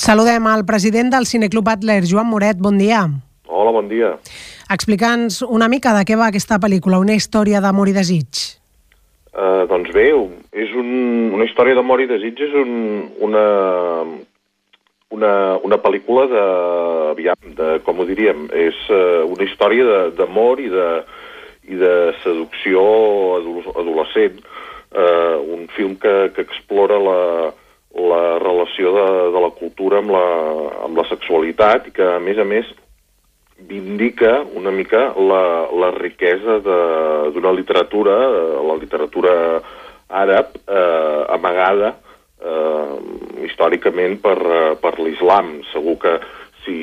Saludem 0.05 0.45
al 0.45 0.61
president 0.69 1.07
del 1.09 1.25
Cineclub 1.25 1.65
Adler, 1.71 2.03
Joan 2.05 2.27
Moret, 2.29 2.59
bon 2.61 2.75
dia. 2.77 2.99
Hola, 3.49 3.71
bon 3.73 3.87
dia. 3.89 4.11
Explica'ns 4.69 5.39
una 5.41 5.65
mica 5.65 5.95
de 5.95 6.03
què 6.05 6.13
va 6.19 6.27
aquesta 6.29 6.59
pel·lícula, 6.61 6.99
una 7.01 7.15
història 7.17 7.57
d'amor 7.63 7.89
i 7.89 7.95
desig. 7.95 8.43
Uh, 9.33 9.65
doncs 9.65 9.89
bé, 9.95 10.11
és 10.53 10.75
un, 10.77 10.91
una 11.33 11.47
història 11.49 11.73
d'amor 11.79 12.05
i 12.05 12.07
desig, 12.11 12.37
és 12.37 12.53
un, 12.53 12.69
una, 13.25 13.47
una, 15.17 15.33
una 15.65 15.81
pel·lícula 15.81 16.27
de, 16.29 16.45
aviam, 17.15 17.57
de, 17.57 17.73
com 17.89 17.97
ho 17.97 18.05
diríem, 18.05 18.45
és 18.53 18.85
uh, 18.93 19.25
una 19.25 19.49
història 19.49 20.05
d'amor 20.21 20.61
i, 20.61 20.69
de, 20.69 20.89
i 21.65 21.81
de 21.81 21.95
seducció 22.21 22.85
adolescent, 23.73 24.37
uh, 24.93 25.41
un 25.57 25.65
film 25.73 25.97
que, 25.97 26.17
que 26.37 26.45
explora 26.45 27.01
la, 27.09 27.21
la 27.95 28.39
relació 28.39 28.91
de, 28.91 29.05
de 29.31 29.41
la 29.41 29.51
cultura 29.55 30.01
amb 30.01 30.11
la, 30.11 30.25
amb 30.83 30.97
la 30.99 31.05
sexualitat 31.07 31.87
i 31.87 31.95
que, 31.95 32.07
a 32.17 32.19
més 32.19 32.39
a 32.41 32.45
més, 32.47 32.67
vindica 33.55 34.41
una 34.55 34.71
mica 34.71 35.13
la, 35.15 35.43
la 35.71 35.91
riquesa 35.95 36.59
d'una 36.59 37.53
literatura, 37.55 38.17
eh, 38.27 38.63
la 38.67 38.75
literatura 38.81 39.35
àrab, 40.11 40.57
eh, 40.67 41.21
amagada 41.37 41.95
eh, 41.95 42.97
històricament 43.47 44.19
per, 44.21 44.37
eh, 44.43 44.75
per 44.81 44.97
l'islam. 44.99 45.61
Segur 45.71 45.95
que 46.03 46.17
si, 46.65 46.77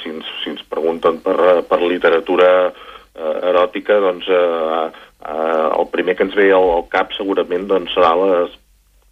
si, 0.00 0.12
ens, 0.12 0.28
si 0.42 0.52
ens 0.52 0.64
pregunten 0.68 1.22
per, 1.24 1.62
per 1.68 1.80
literatura 1.82 2.50
eh, 2.68 3.36
eròtica, 3.50 3.96
doncs 4.04 4.28
eh, 4.28 4.86
eh, 5.24 5.68
el 5.72 5.88
primer 5.94 6.18
que 6.18 6.28
ens 6.28 6.36
ve 6.36 6.50
al, 6.52 6.68
al 6.76 6.88
cap 6.92 7.16
segurament 7.16 7.64
doncs, 7.70 7.96
serà 7.96 8.12
les, 8.20 8.60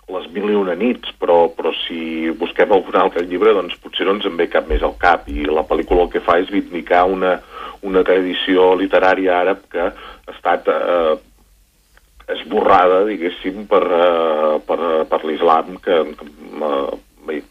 les 0.08 0.26
mil 0.32 0.48
i 0.48 0.56
una 0.56 0.74
nits, 0.78 1.12
però, 1.20 1.50
però 1.52 1.72
si 1.84 2.30
busquem 2.40 2.72
algun 2.72 2.96
altre 2.96 3.26
llibre, 3.28 3.52
doncs 3.56 3.76
potser 3.82 4.06
no 4.08 4.16
ens 4.16 4.28
en 4.28 4.38
ve 4.40 4.48
cap 4.48 4.68
més 4.70 4.84
al 4.84 4.96
cap, 5.00 5.28
i 5.28 5.44
la 5.44 5.66
pel·lícula 5.68 6.06
el 6.06 6.12
que 6.14 6.24
fa 6.24 6.38
és 6.40 6.52
vindicar 6.52 7.04
una, 7.12 7.36
una 7.86 8.04
tradició 8.06 8.72
literària 8.80 9.36
àrab 9.42 9.66
que 9.72 9.90
ha 9.90 10.32
estat 10.32 10.70
eh, 10.72 11.18
esborrada, 12.38 13.02
diguéssim, 13.08 13.66
per, 13.68 13.84
eh, 13.84 14.54
per, 14.68 14.80
per 15.10 15.20
l'islam, 15.28 15.76
que, 15.84 16.00
que 16.16 16.30
eh, 17.36 17.42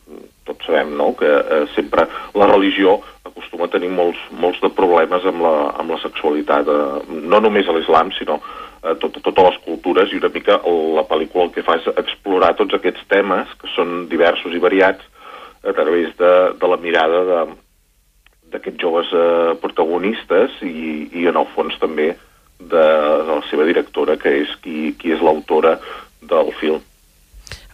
tots 0.47 0.65
sabem 0.65 0.95
no? 0.97 1.11
que 1.19 1.27
eh, 1.27 1.65
sempre 1.75 2.07
la 2.33 2.47
religió 2.49 2.97
acostuma 3.27 3.67
a 3.67 3.73
tenir 3.73 3.91
molts, 3.93 4.19
molts 4.31 4.61
de 4.63 4.71
problemes 4.73 5.25
amb 5.27 5.43
la, 5.43 5.55
amb 5.77 5.93
la 5.93 5.99
sexualitat, 6.01 6.69
eh, 6.71 7.19
no 7.29 7.41
només 7.43 7.67
a 7.67 7.75
l'islam, 7.75 8.13
sinó 8.17 8.39
a 8.83 8.95
tot, 9.01 9.19
totes 9.23 9.49
les 9.49 9.61
cultures, 9.65 10.11
i 10.11 10.19
una 10.21 10.31
mica 10.33 10.59
la 10.97 11.05
pel·lícula 11.09 11.47
el 11.47 11.53
que 11.55 11.65
fa 11.65 11.77
és 11.79 11.87
explorar 11.95 12.55
tots 12.57 12.77
aquests 12.77 13.05
temes, 13.11 13.53
que 13.61 13.69
són 13.75 14.07
diversos 14.11 14.53
i 14.53 14.63
variats, 14.63 15.05
a 15.67 15.73
través 15.73 16.13
de, 16.17 16.33
de 16.59 16.67
la 16.69 16.77
mirada 16.81 17.23
de 17.27 17.39
d'aquests 18.47 18.79
joves 18.79 19.09
eh, 19.11 19.55
protagonistes 19.59 20.61
i, 20.63 21.09
i 21.19 21.25
en 21.27 21.35
el 21.35 21.47
fons 21.51 21.75
també 21.81 22.13
de, 22.59 22.67
de 22.69 23.33
la 23.33 23.41
seva 23.49 23.65
directora, 23.67 24.17
que 24.21 24.31
és 24.43 24.53
qui, 24.63 24.93
qui 24.99 25.11
és 25.11 25.23
l'autora 25.23 25.77
del 26.23 26.53
film. 26.59 26.79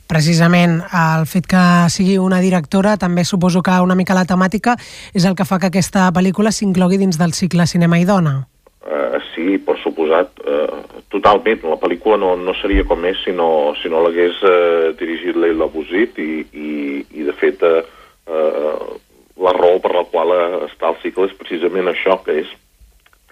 Precisament 0.10 0.82
el 0.84 1.28
fet 1.30 1.48
que 1.50 1.64
sigui 1.94 2.18
una 2.22 2.42
directora 2.44 2.98
també 3.02 3.24
suposo 3.26 3.64
que 3.66 3.78
una 3.82 3.96
mica 3.96 4.18
la 4.18 4.28
temàtica 4.30 4.76
és 5.14 5.26
el 5.26 5.38
que 5.38 5.48
fa 5.48 5.62
que 5.62 5.72
aquesta 5.72 6.10
pel·lícula 6.14 6.52
s'inclogui 6.52 7.00
dins 7.02 7.18
del 7.22 7.34
cicle 7.34 7.66
Cinema 7.70 8.02
i 8.02 8.06
Dona. 8.06 8.36
Uh, 8.84 9.16
sí, 9.32 9.46
per 9.64 9.78
suposat, 9.80 10.42
uh, 10.44 11.00
totalment. 11.08 11.62
La 11.72 11.80
pel·lícula 11.80 12.18
no, 12.20 12.34
no 12.36 12.52
seria 12.60 12.84
com 12.84 13.06
és 13.08 13.22
si 13.24 13.32
no, 13.32 13.72
si 13.80 13.88
no 13.88 14.02
l'hagués 14.04 14.42
uh, 14.44 14.90
dirigit 15.00 15.40
Leila 15.40 15.70
Bousit 15.72 16.20
i, 16.20 16.44
i, 16.52 16.74
i 17.16 17.24
de 17.24 17.36
fet, 17.40 17.64
uh, 17.64 17.80
uh, 18.28 18.92
la 19.40 19.56
raó 19.56 19.80
per 19.80 19.94
la 19.96 20.04
qual 20.12 20.36
uh, 20.36 20.60
està 20.68 20.92
al 20.92 21.00
cicle 21.00 21.30
és 21.30 21.38
precisament 21.40 21.94
això, 21.94 22.20
que 22.28 22.36
és, 22.44 22.52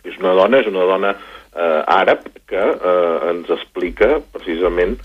és 0.08 0.16
una 0.24 0.38
dona, 0.40 0.64
és 0.64 0.72
una 0.72 0.88
dona 0.88 1.14
uh, 1.20 1.82
àrab 2.00 2.32
que 2.48 2.64
uh, 2.72 3.20
ens 3.34 3.52
explica 3.52 4.22
precisament 4.32 4.96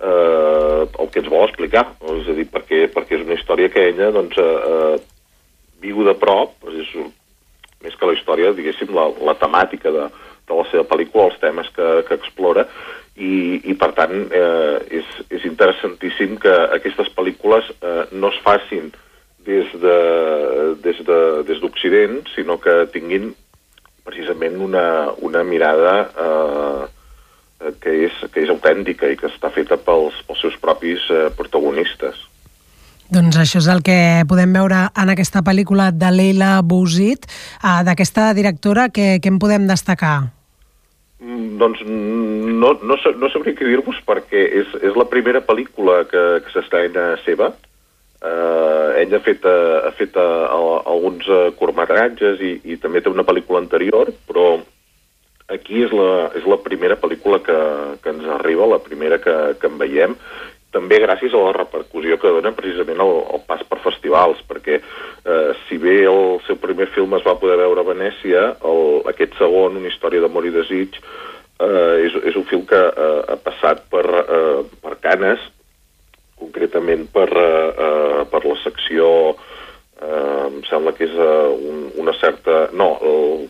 uh, 0.00 0.88
el 0.88 1.12
que 1.12 1.20
ens 1.20 1.28
vol 1.28 1.44
explicar, 1.44 1.90
és 2.16 2.24
a 2.24 2.40
dir, 2.40 2.48
perquè, 2.48 2.86
perquè 2.96 3.20
és 3.20 3.28
una 3.28 3.36
història 3.36 3.68
que 3.68 3.84
ella 3.92 4.14
doncs, 4.16 4.40
uh, 4.40 4.96
viu 5.84 6.08
de 6.08 6.16
prop, 6.16 6.56
és 6.72 6.88
més 7.84 7.96
que 7.96 8.08
la 8.08 8.16
història, 8.16 8.54
diguéssim, 8.56 8.92
la, 8.96 9.08
la 9.24 9.36
temàtica 9.40 9.92
de, 9.94 10.08
de 10.48 10.56
la 10.56 10.64
seva 10.70 10.86
pel·lícula, 10.90 11.30
els 11.30 11.40
temes 11.42 11.68
que, 11.76 11.90
que 12.08 12.18
explora, 12.18 12.66
i, 13.20 13.60
i 13.70 13.76
per 13.76 13.92
tant 13.96 14.16
eh, 14.32 14.76
és, 15.00 15.08
és 15.32 15.44
interessantíssim 15.48 16.38
que 16.40 16.52
aquestes 16.76 17.10
pel·lícules 17.16 17.68
eh, 17.80 18.04
no 18.12 18.30
es 18.32 18.40
facin 18.44 18.90
des 19.44 19.68
d'Occident, 19.80 20.78
de, 20.82 20.92
des 20.92 21.04
de, 21.08 21.20
des 21.48 22.34
sinó 22.34 22.58
que 22.60 22.86
tinguin 22.92 23.32
precisament 24.04 24.56
una, 24.60 25.12
una 25.20 25.42
mirada 25.44 25.94
eh, 26.24 26.88
que, 27.80 27.92
és, 28.08 28.16
que 28.32 28.44
és 28.44 28.52
autèntica 28.52 29.08
i 29.08 29.16
que 29.20 29.28
està 29.28 29.50
feta 29.52 29.76
pels, 29.76 30.16
pels 30.26 30.40
seus 30.40 30.56
propis 30.60 31.04
eh, 31.12 31.28
protagonistes. 31.36 32.29
Doncs 33.10 33.40
això 33.42 33.58
és 33.58 33.66
el 33.66 33.80
que 33.82 34.22
podem 34.30 34.52
veure 34.54 34.84
en 35.02 35.10
aquesta 35.10 35.40
pel·lícula 35.42 35.88
de 35.90 36.12
Leila 36.14 36.60
Bouzid, 36.62 37.24
eh, 37.26 37.80
d'aquesta 37.86 38.28
directora, 38.38 38.86
que, 38.94 39.18
que 39.18 39.32
en 39.32 39.40
podem 39.42 39.66
destacar? 39.66 40.30
Mm, 41.18 41.56
doncs 41.58 41.82
no, 41.84 42.70
no, 42.86 42.98
no 43.18 43.30
sabria 43.32 43.56
què 43.58 43.66
dir-vos 43.66 43.98
perquè 44.06 44.44
és, 44.62 44.70
és 44.86 44.94
la 44.94 45.08
primera 45.10 45.42
pel·lícula 45.42 46.04
que, 46.06 46.22
que 46.44 46.54
s'estrena 46.54 47.16
seva. 47.24 47.50
Uh, 48.20 48.92
ella 49.00 49.16
ha 49.16 49.24
fet, 49.24 49.46
uh, 49.48 49.80
ha 49.88 49.90
fet 49.96 50.14
uh, 50.20 50.52
alguns 50.84 51.24
uh, 51.32 51.48
curtmetratges 51.56 52.42
i, 52.44 52.50
i 52.68 52.76
també 52.76 53.00
té 53.00 53.08
una 53.08 53.24
pel·lícula 53.24 53.62
anterior, 53.62 54.12
però 54.28 54.58
aquí 55.50 55.82
és 55.86 55.94
la, 55.96 56.28
és 56.36 56.44
la 56.46 56.60
primera 56.60 56.98
pel·lícula 57.00 57.40
que, 57.42 57.58
que 58.04 58.12
ens 58.12 58.28
arriba, 58.36 58.68
la 58.68 58.82
primera 58.84 59.18
que, 59.24 59.36
que 59.56 59.72
en 59.72 59.80
veiem, 59.80 60.18
també 60.74 61.00
gràcies 61.02 61.34
a 61.34 61.42
la 61.42 61.54
repercussió 61.56 62.18
que 62.20 62.30
dona 62.30 62.52
precisament 62.54 63.00
el, 63.02 63.14
el 63.34 63.42
pas 63.48 63.62
per 63.66 63.80
festivals, 63.82 64.42
perquè 64.48 64.78
eh, 64.78 65.50
si 65.66 65.78
bé 65.82 66.00
el 66.06 66.38
seu 66.46 66.60
primer 66.62 66.86
film 66.94 67.16
es 67.18 67.26
va 67.26 67.38
poder 67.40 67.58
veure 67.58 67.82
a 67.82 67.88
Venècia, 67.88 68.44
el, 68.70 68.82
aquest 69.10 69.38
segon, 69.40 69.78
Una 69.80 69.90
història 69.90 70.22
d'amor 70.22 70.46
i 70.46 70.54
desig, 70.54 70.98
eh, 71.60 71.94
és, 72.06 72.18
és 72.30 72.38
un 72.38 72.46
film 72.50 72.66
que 72.70 72.80
eh, 72.80 73.20
ha 73.34 73.38
passat 73.42 73.82
per, 73.90 74.06
eh, 74.06 74.60
per 74.82 74.98
Canes, 75.02 75.42
concretament 76.40 77.06
per, 77.12 77.28
eh, 77.28 77.70
eh, 77.86 78.26
per 78.30 78.44
la 78.46 78.58
secció, 78.64 79.08
eh, 80.00 80.44
em 80.46 80.60
sembla 80.70 80.94
que 80.96 81.08
és 81.08 81.16
eh, 81.16 81.48
un, 81.70 81.88
una 82.04 82.14
certa... 82.20 82.68
No, 82.72 82.94
el, 83.02 83.48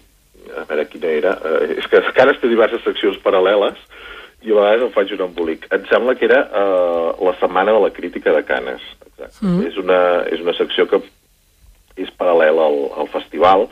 a 0.51 0.65
veure 0.67 0.89
quina 0.91 1.11
era, 1.15 1.37
eh, 1.47 1.77
és 1.79 1.87
que 1.91 2.01
Canes 2.17 2.41
té 2.41 2.49
diverses 2.51 2.83
seccions 2.87 3.21
paral·leles, 3.23 3.79
i 4.43 4.53
a 4.53 4.57
vegades 4.57 4.87
em 4.87 4.93
faig 4.95 5.13
un 5.17 5.27
embolic. 5.27 5.67
Em 5.75 5.85
sembla 5.91 6.15
que 6.17 6.27
era 6.29 6.41
uh, 6.49 7.13
la 7.27 7.35
setmana 7.41 7.75
de 7.77 7.83
la 7.85 7.91
crítica 7.93 8.33
de 8.33 8.43
Canes. 8.49 8.85
Mm. 9.41 9.67
És, 9.69 9.77
una, 9.77 10.01
és 10.33 10.41
una 10.41 10.55
secció 10.57 10.87
que 10.89 11.03
és 12.01 12.09
paral·lela 12.17 12.65
al, 12.71 12.79
al 13.03 13.11
festival 13.13 13.67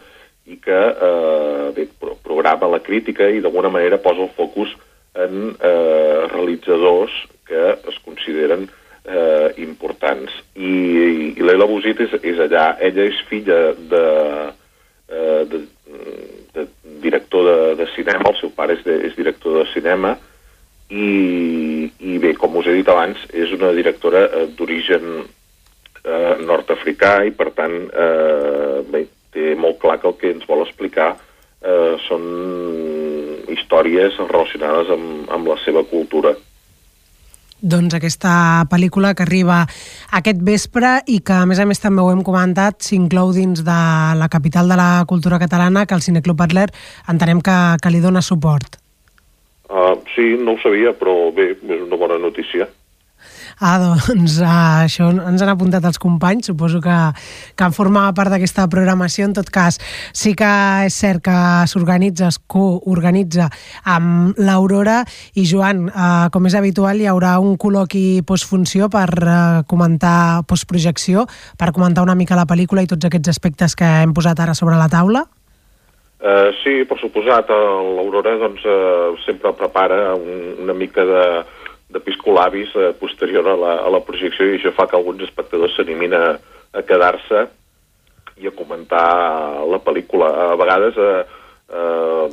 i 0.48 0.58
que 0.60 0.76
uh, 0.76 1.70
bé, 1.76 1.86
programa 2.24 2.68
la 2.68 2.82
crítica 2.84 3.28
i 3.28 3.40
d'alguna 3.44 3.72
manera 3.72 4.00
posa 4.04 4.26
el 4.26 4.34
focus 4.36 4.74
en 5.16 5.54
uh, 5.54 6.28
realitzadors 6.34 7.14
que 7.48 7.64
es 7.88 7.96
consideren 8.04 8.68
uh, 8.68 9.48
importants. 9.56 10.32
I, 10.54 10.68
i, 10.68 11.32
i 11.40 11.44
l'Ela 11.44 11.68
Bosit 11.68 12.04
és, 12.04 12.16
és 12.20 12.40
allà. 12.44 12.70
Ella 12.84 13.08
és 13.08 13.24
filla 13.30 13.60
de, 13.92 14.04
uh, 15.08 15.42
de, 15.48 15.64
de 16.54 16.68
director 17.00 17.48
de, 17.48 17.60
de 17.80 17.88
cinema, 17.94 18.28
el 18.28 18.40
seu 18.42 18.52
pare 18.52 18.76
és, 18.76 18.84
de, 18.84 19.00
és 19.08 19.16
director 19.16 19.62
de 19.62 19.70
cinema, 19.72 20.18
i, 20.98 21.88
i 22.12 22.18
bé, 22.22 22.34
com 22.38 22.56
us 22.58 22.68
he 22.68 22.78
dit 22.80 22.88
abans, 22.90 23.20
és 23.30 23.52
una 23.56 23.70
directora 23.76 24.24
eh, 24.26 24.46
d'origen 24.58 25.06
eh, 25.22 26.34
nord-africà 26.48 27.18
i 27.28 27.32
per 27.36 27.52
tant 27.56 27.76
eh, 27.88 28.82
bé, 28.90 29.04
té 29.34 29.54
molt 29.60 29.80
clar 29.82 29.98
que 30.02 30.10
el 30.10 30.18
que 30.20 30.34
ens 30.34 30.48
vol 30.48 30.64
explicar 30.64 31.12
eh, 31.14 31.94
són 32.08 32.28
històries 33.52 34.18
relacionades 34.26 34.92
amb, 34.94 35.26
amb 35.34 35.50
la 35.52 35.58
seva 35.64 35.84
cultura. 35.88 36.34
Doncs 37.58 37.96
aquesta 37.96 38.32
pel·lícula 38.70 39.16
que 39.18 39.24
arriba 39.24 39.64
aquest 40.14 40.42
vespre 40.46 41.00
i 41.10 41.18
que, 41.26 41.40
a 41.42 41.46
més 41.50 41.58
a 41.58 41.66
més, 41.66 41.80
també 41.82 42.04
ho 42.04 42.12
hem 42.12 42.22
comentat, 42.22 42.78
s'inclou 42.86 43.32
dins 43.34 43.64
de 43.66 43.78
la 44.20 44.28
capital 44.30 44.70
de 44.70 44.78
la 44.78 44.90
cultura 45.10 45.40
catalana, 45.42 45.82
que 45.84 45.98
el 45.98 46.04
Cineclub 46.06 46.46
Adler 46.46 46.68
entenem 47.10 47.42
que, 47.42 47.58
que 47.82 47.90
li 47.90 48.04
dona 48.04 48.22
suport. 48.22 48.78
Uh, 49.68 49.98
sí, 50.14 50.34
no 50.40 50.56
ho 50.56 50.60
sabia, 50.62 50.94
però 50.96 51.28
bé, 51.36 51.52
és 51.52 51.82
una 51.84 51.96
bona 52.00 52.16
notícia. 52.20 52.68
Ah, 53.58 53.74
doncs 53.82 54.36
uh, 54.38 54.48
això 54.84 55.08
ens 55.10 55.42
han 55.42 55.50
apuntat 55.50 55.82
els 55.88 55.98
companys, 55.98 56.46
suposo 56.46 56.78
que, 56.80 56.96
que 57.58 57.66
en 57.66 57.74
formava 57.74 58.12
part 58.14 58.30
d'aquesta 58.30 58.68
programació. 58.70 59.26
En 59.26 59.34
tot 59.34 59.50
cas, 59.50 59.80
sí 60.14 60.36
que 60.38 60.50
és 60.86 60.94
cert 60.94 61.24
que 61.26 61.38
s'organitza, 61.66 62.30
es 62.30 62.38
coorganitza 62.46 63.48
amb 63.82 64.38
l'Aurora 64.38 65.00
i 65.34 65.46
Joan, 65.50 65.88
uh, 65.90 66.28
com 66.32 66.46
és 66.46 66.54
habitual, 66.54 67.02
hi 67.02 67.10
haurà 67.10 67.34
un 67.42 67.58
col·loqui 67.58 68.22
postfunció 68.28 68.86
per 68.94 69.08
uh, 69.24 69.64
comentar 69.66 70.44
postprojecció, 70.46 71.26
per 71.58 71.72
comentar 71.74 72.06
una 72.06 72.16
mica 72.18 72.38
la 72.38 72.46
pel·lícula 72.46 72.86
i 72.86 72.90
tots 72.94 73.10
aquests 73.10 73.34
aspectes 73.34 73.74
que 73.74 73.90
hem 74.04 74.14
posat 74.14 74.46
ara 74.46 74.54
sobre 74.54 74.78
la 74.78 74.88
taula? 74.92 75.26
Uh, 76.18 76.50
sí, 76.64 76.82
per 76.82 76.96
suposat, 76.98 77.50
l'Aurora 77.94 78.32
doncs, 78.40 78.64
uh, 78.66 79.14
sempre 79.22 79.52
prepara 79.54 80.16
un, 80.18 80.56
una 80.64 80.74
mica 80.74 81.04
de, 81.06 81.24
de 81.94 82.00
piscolabis 82.02 82.72
uh, 82.74 82.90
posterior 82.98 83.46
a 83.46 83.54
la, 83.54 83.74
a 83.86 83.92
la 83.94 84.00
projecció 84.02 84.48
i 84.48 84.56
això 84.56 84.72
fa 84.74 84.88
que 84.90 84.98
alguns 84.98 85.22
espectadors 85.28 85.76
s'animin 85.78 86.16
a, 86.18 86.24
a 86.74 86.82
quedar-se 86.82 87.44
i 88.42 88.50
a 88.50 88.54
comentar 88.58 89.06
la 89.70 89.78
pel·lícula. 89.78 90.32
A 90.42 90.58
vegades 90.58 90.98
uh, 90.98 91.22
uh, 91.70 92.26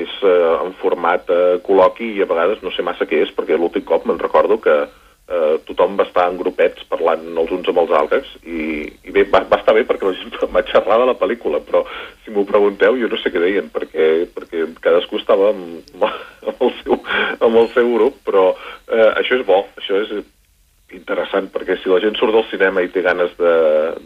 és 0.00 0.16
uh, 0.24 0.64
en 0.64 0.72
format 0.80 1.28
uh, 1.28 1.58
col·loqui 1.66 2.14
i 2.16 2.24
a 2.24 2.30
vegades 2.32 2.64
no 2.64 2.72
sé 2.72 2.84
massa 2.88 3.04
què 3.04 3.20
és, 3.26 3.36
perquè 3.36 3.60
l'últim 3.60 3.84
cop 3.84 4.08
me'n 4.08 4.22
recordo 4.22 4.56
que 4.64 4.80
eh, 5.28 5.56
tothom 5.66 5.96
va 5.98 6.06
estar 6.06 6.28
en 6.30 6.38
grupets 6.38 6.86
parlant 6.90 7.24
els 7.26 7.52
uns 7.56 7.70
amb 7.70 7.82
els 7.82 7.94
altres 7.98 8.30
i, 8.44 8.86
i 9.06 9.14
bé, 9.14 9.26
va, 9.32 9.42
va 9.50 9.58
estar 9.60 9.74
bé 9.76 9.84
perquè 9.88 10.06
la 10.06 10.14
gent 10.20 10.38
va 10.56 10.64
xerrar 10.70 11.00
de 11.02 11.08
la 11.10 11.18
pel·lícula 11.18 11.62
però 11.66 11.82
si 12.24 12.34
m'ho 12.34 12.46
pregunteu 12.48 12.98
jo 13.00 13.10
no 13.10 13.18
sé 13.22 13.32
què 13.34 13.42
deien 13.42 13.68
perquè, 13.74 14.28
perquè 14.36 14.68
cadascú 14.84 15.20
estava 15.20 15.50
amb, 15.54 16.06
amb, 16.48 16.56
el 16.60 16.72
seu, 16.82 17.02
amb 17.40 17.62
el 17.64 17.68
seu 17.74 17.92
grup 17.98 18.22
però 18.28 18.48
eh, 18.54 19.12
això 19.16 19.40
és 19.40 19.46
bo, 19.48 19.64
això 19.80 20.02
és 20.04 20.16
interessant 20.94 21.48
perquè 21.50 21.74
si 21.80 21.90
la 21.90 21.98
gent 21.98 22.14
surt 22.14 22.30
del 22.32 22.46
cinema 22.46 22.82
i 22.84 22.90
té 22.94 23.02
ganes 23.02 23.32
de, 23.40 23.54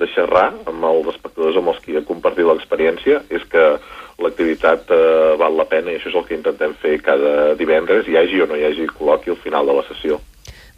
de 0.00 0.06
xerrar 0.14 0.48
amb 0.70 0.86
els 0.88 1.10
espectadors 1.12 1.58
amb 1.60 1.74
els 1.74 1.82
qui 1.84 1.98
ha 1.98 2.06
compartit 2.08 2.48
l'experiència 2.48 3.20
és 3.28 3.44
que 3.52 3.66
l'activitat 4.20 4.88
eh, 4.92 5.36
val 5.40 5.56
la 5.56 5.68
pena 5.68 5.92
i 5.92 5.98
això 5.98 6.08
és 6.10 6.16
el 6.16 6.26
que 6.28 6.36
intentem 6.36 6.74
fer 6.80 6.96
cada 7.04 7.54
divendres, 7.60 8.08
hi 8.08 8.16
hagi 8.20 8.40
o 8.40 8.48
no 8.48 8.56
hi 8.56 8.66
hagi 8.68 8.88
col·loqui 8.96 9.32
al 9.32 9.40
final 9.44 9.68
de 9.68 9.76
la 9.76 9.84
sessió. 9.88 10.20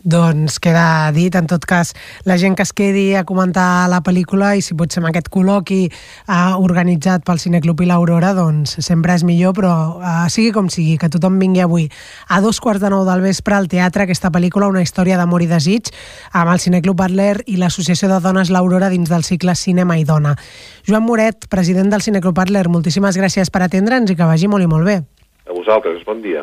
Doncs 0.02 0.58
queda 0.58 1.12
dit, 1.14 1.34
en 1.38 1.46
tot 1.46 1.62
cas, 1.62 1.92
la 2.26 2.34
gent 2.34 2.56
que 2.58 2.64
es 2.66 2.72
quedi 2.74 3.14
a 3.14 3.22
comentar 3.22 3.86
la 3.86 4.00
pel·lícula 4.02 4.56
i 4.58 4.62
si 4.66 4.74
pot 4.74 4.90
ser 4.90 4.98
amb 4.98 5.12
aquest 5.12 5.28
col·loqui 5.30 5.84
eh, 5.86 6.38
organitzat 6.58 7.22
pel 7.22 7.38
Cineclub 7.38 7.84
i 7.84 7.86
l'Aurora, 7.86 8.32
doncs 8.34 8.74
sempre 8.82 9.14
és 9.14 9.22
millor, 9.22 9.54
però 9.54 9.74
eh, 10.00 10.14
sigui 10.34 10.50
com 10.56 10.66
sigui, 10.74 10.96
que 10.98 11.10
tothom 11.12 11.38
vingui 11.38 11.62
avui 11.62 11.86
a 12.26 12.40
dos 12.42 12.58
quarts 12.58 12.82
de 12.82 12.90
nou 12.90 13.04
del 13.06 13.22
vespre 13.22 13.54
al 13.54 13.68
teatre 13.70 14.08
aquesta 14.08 14.32
pel·lícula, 14.34 14.70
una 14.72 14.82
història 14.82 15.20
d'amor 15.20 15.44
i 15.46 15.50
desig, 15.52 15.92
amb 16.32 16.50
el 16.50 16.58
Cineclub 16.64 16.98
Butler 16.98 17.36
i 17.46 17.60
l'Associació 17.60 18.10
de 18.10 18.18
Dones 18.24 18.50
l'Aurora 18.50 18.90
dins 18.90 19.12
del 19.12 19.22
cicle 19.22 19.54
Cinema 19.54 20.00
i 20.00 20.08
Dona. 20.08 20.34
Joan 20.88 21.06
Moret, 21.06 21.46
president 21.46 21.94
del 21.94 22.02
Cineclub 22.02 22.34
Butler, 22.34 22.66
moltíssimes 22.66 23.20
gràcies 23.20 23.54
per 23.54 23.62
atendre'ns 23.68 24.10
i 24.10 24.18
que 24.18 24.26
vagi 24.26 24.50
molt 24.50 24.66
i 24.66 24.72
molt 24.74 24.90
bé. 24.90 24.98
A 25.46 25.54
vosaltres, 25.54 26.02
bon 26.06 26.26
dia. 26.26 26.42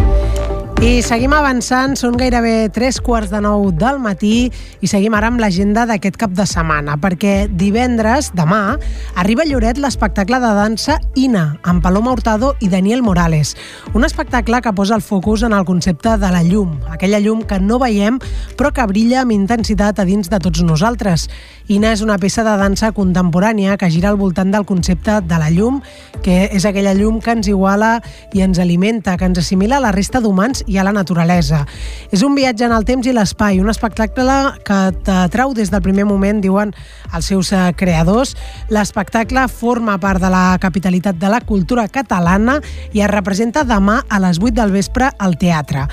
I 0.81 1.03
seguim 1.05 1.29
avançant, 1.37 1.91
són 1.93 2.15
gairebé 2.17 2.71
tres 2.73 2.97
quarts 3.05 3.29
de 3.29 3.37
nou 3.45 3.67
del 3.69 3.99
matí 4.01 4.47
i 4.81 4.87
seguim 4.89 5.13
ara 5.13 5.27
amb 5.29 5.37
l'agenda 5.37 5.83
d'aquest 5.85 6.15
cap 6.17 6.31
de 6.33 6.41
setmana, 6.49 6.95
perquè 6.97 7.45
divendres, 7.53 8.31
demà, 8.33 8.79
arriba 9.13 9.43
a 9.45 9.45
Lloret 9.45 9.77
l'espectacle 9.77 10.39
de 10.41 10.49
dansa 10.57 10.95
Ina, 11.13 11.59
amb 11.69 11.85
Paloma 11.85 12.15
Hurtado 12.15 12.55
i 12.65 12.69
Daniel 12.73 13.03
Morales. 13.05 13.53
Un 13.93 14.07
espectacle 14.09 14.57
que 14.65 14.73
posa 14.73 14.95
el 14.97 15.03
focus 15.05 15.43
en 15.45 15.53
el 15.53 15.67
concepte 15.69 16.15
de 16.17 16.31
la 16.33 16.41
llum, 16.41 16.73
aquella 16.89 17.21
llum 17.21 17.45
que 17.45 17.61
no 17.61 17.77
veiem 17.77 18.17
però 18.57 18.73
que 18.73 18.87
brilla 18.89 19.21
amb 19.21 19.37
intensitat 19.37 20.01
a 20.01 20.07
dins 20.09 20.33
de 20.33 20.41
tots 20.41 20.65
nosaltres. 20.65 21.27
Ina 21.69 21.93
és 21.93 22.01
una 22.01 22.17
peça 22.17 22.41
de 22.41 22.57
dansa 22.57 22.89
contemporània 22.97 23.77
que 23.77 23.91
gira 23.93 24.09
al 24.09 24.17
voltant 24.17 24.49
del 24.49 24.65
concepte 24.65 25.19
de 25.21 25.37
la 25.37 25.53
llum, 25.53 25.77
que 26.25 26.49
és 26.49 26.65
aquella 26.65 26.97
llum 26.97 27.21
que 27.21 27.37
ens 27.37 27.53
iguala 27.53 27.99
i 28.33 28.41
ens 28.41 28.57
alimenta, 28.57 29.13
que 29.21 29.29
ens 29.29 29.45
assimila 29.45 29.77
a 29.77 29.85
la 29.85 29.93
resta 29.93 30.25
d'humans 30.25 30.65
i 30.71 30.79
a 30.79 30.85
la 30.87 30.93
naturalesa. 30.95 31.65
És 32.11 32.23
un 32.23 32.35
viatge 32.37 32.65
en 32.65 32.75
el 32.75 32.87
temps 32.87 33.07
i 33.07 33.13
l'espai, 33.15 33.59
un 33.59 33.69
espectacle 33.71 34.37
que 34.67 34.79
t'atrau 35.03 35.53
des 35.57 35.71
del 35.71 35.83
primer 35.83 36.07
moment, 36.07 36.41
diuen 36.41 36.73
els 37.11 37.27
seus 37.27 37.51
eh, 37.51 37.67
creadors. 37.77 38.33
L'espectacle 38.71 39.47
forma 39.51 39.99
part 39.99 40.23
de 40.23 40.31
la 40.31 40.57
capitalitat 40.63 41.19
de 41.19 41.29
la 41.31 41.43
cultura 41.43 41.87
catalana 41.91 42.61
i 42.95 43.03
es 43.03 43.11
representa 43.11 43.67
demà 43.67 44.01
a 44.07 44.23
les 44.23 44.39
8 44.39 44.55
del 44.61 44.75
vespre 44.79 45.11
al 45.19 45.37
teatre. 45.41 45.87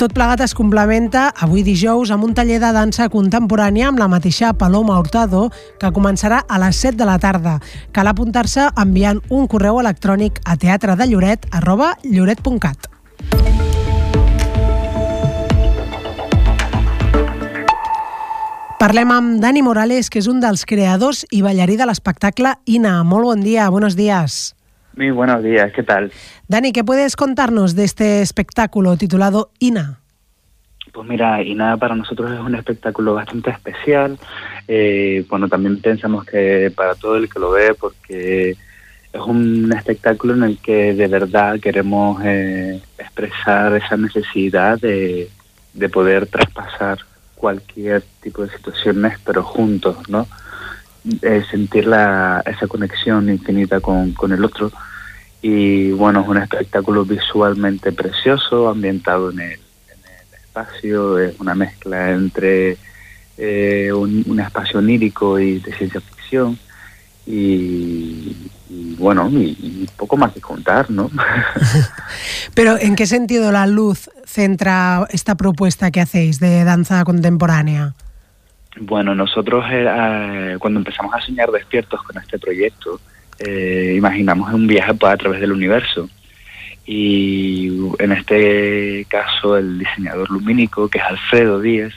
Tot 0.00 0.14
plegat 0.16 0.40
es 0.42 0.54
complementa 0.56 1.28
avui 1.44 1.62
dijous 1.62 2.10
amb 2.10 2.24
un 2.26 2.32
taller 2.34 2.58
de 2.62 2.70
dansa 2.74 3.08
contemporània 3.12 3.90
amb 3.90 4.00
la 4.00 4.08
mateixa 4.10 4.52
Paloma 4.58 4.96
Hurtado 4.98 5.44
que 5.78 5.92
començarà 5.94 6.40
a 6.48 6.58
les 6.62 6.80
7 6.80 6.96
de 6.98 7.08
la 7.08 7.18
tarda. 7.22 7.58
Cal 7.92 8.10
apuntar-se 8.10 8.70
enviant 8.82 9.20
un 9.30 9.46
correu 9.46 9.78
electrònic 9.84 10.40
a 10.42 10.56
teatredellloret 10.56 11.46
arroba 11.52 11.92
lloret.cat. 12.02 12.90
Parlem 18.82 19.12
amb 19.14 19.36
Dani 19.38 19.60
Morales, 19.62 20.08
que 20.10 20.18
és 20.18 20.26
un 20.26 20.40
dels 20.42 20.64
creadors 20.66 21.20
i 21.30 21.38
ballarí 21.44 21.76
de 21.78 21.86
l'espectacle 21.86 22.50
INA. 22.66 23.04
Molt 23.06 23.28
bon 23.28 23.44
dia, 23.44 23.68
buenos 23.70 23.94
días. 23.94 24.56
Muy 24.96 25.12
buenos 25.12 25.40
días, 25.44 25.70
¿qué 25.72 25.84
tal? 25.84 26.10
Dani, 26.48 26.72
¿qué 26.72 26.82
puedes 26.82 27.14
contarnos 27.14 27.76
de 27.76 27.84
este 27.84 28.22
espectáculo 28.22 28.96
titulado 28.96 29.52
INA? 29.60 30.00
Pues 30.92 31.08
mira, 31.08 31.40
INA 31.44 31.76
para 31.76 31.94
nosotros 31.94 32.32
es 32.32 32.40
un 32.40 32.56
espectáculo 32.56 33.14
bastante 33.14 33.50
especial. 33.50 34.18
Eh, 34.66 35.24
bueno, 35.28 35.46
también 35.46 35.80
pensamos 35.80 36.24
que 36.24 36.72
para 36.74 36.96
todo 36.96 37.18
el 37.18 37.30
que 37.30 37.38
lo 37.38 37.52
ve, 37.52 37.74
porque 37.78 38.56
es 39.12 39.20
un 39.20 39.72
espectáculo 39.72 40.34
en 40.34 40.42
el 40.42 40.58
que 40.58 40.92
de 40.92 41.06
verdad 41.06 41.60
queremos 41.60 42.20
eh, 42.24 42.82
expresar 42.98 43.76
esa 43.76 43.96
necesidad 43.96 44.80
de, 44.80 45.30
de 45.72 45.88
poder 45.88 46.26
traspasar 46.26 46.98
cualquier 47.42 48.04
tipo 48.22 48.44
de 48.44 48.56
situaciones, 48.56 49.18
pero 49.24 49.42
juntos, 49.42 50.08
¿no? 50.08 50.28
Eh, 51.22 51.42
sentir 51.50 51.88
la, 51.88 52.40
esa 52.46 52.68
conexión 52.68 53.28
infinita 53.28 53.80
con, 53.80 54.12
con 54.12 54.30
el 54.30 54.44
otro. 54.44 54.70
Y 55.42 55.90
bueno, 55.90 56.20
es 56.20 56.28
un 56.28 56.36
espectáculo 56.36 57.04
visualmente 57.04 57.90
precioso, 57.90 58.68
ambientado 58.68 59.32
en 59.32 59.40
el, 59.40 59.60
espacio, 60.32 61.18
es 61.18 61.40
una 61.40 61.56
mezcla 61.56 62.12
entre 62.12 62.76
eh, 63.36 63.90
un, 63.92 64.22
un, 64.28 64.38
espacio 64.38 64.78
onírico 64.78 65.40
y 65.40 65.58
de 65.58 65.72
ciencia 65.74 66.00
ficción. 66.00 66.56
Y, 67.26 68.36
y 68.72 68.94
bueno, 68.94 69.28
y, 69.30 69.56
y, 69.60 69.88
poco 69.96 70.16
más 70.16 70.32
que 70.32 70.40
contar, 70.40 70.90
¿no? 70.90 71.10
Pero 72.54 72.78
¿en 72.78 72.96
qué 72.96 73.06
sentido 73.06 73.52
la 73.52 73.66
luz 73.66 74.08
centra 74.24 75.06
esta 75.10 75.34
propuesta 75.34 75.90
que 75.90 76.00
hacéis 76.00 76.40
de 76.40 76.64
danza 76.64 77.04
contemporánea? 77.04 77.94
Bueno, 78.80 79.14
nosotros 79.14 79.64
eh, 79.70 80.56
cuando 80.58 80.80
empezamos 80.80 81.14
a 81.14 81.20
soñar 81.20 81.50
despiertos 81.50 82.02
con 82.02 82.16
este 82.16 82.38
proyecto, 82.38 82.98
eh, 83.38 83.94
imaginamos 83.96 84.52
un 84.54 84.66
viaje 84.66 84.94
pues, 84.94 85.12
a 85.12 85.16
través 85.18 85.40
del 85.40 85.52
universo. 85.52 86.08
Y 86.86 87.68
en 87.98 88.12
este 88.12 89.06
caso 89.08 89.56
el 89.56 89.78
diseñador 89.78 90.30
lumínico, 90.30 90.88
que 90.88 90.98
es 90.98 91.04
Alfredo 91.04 91.60
Díez, 91.60 91.92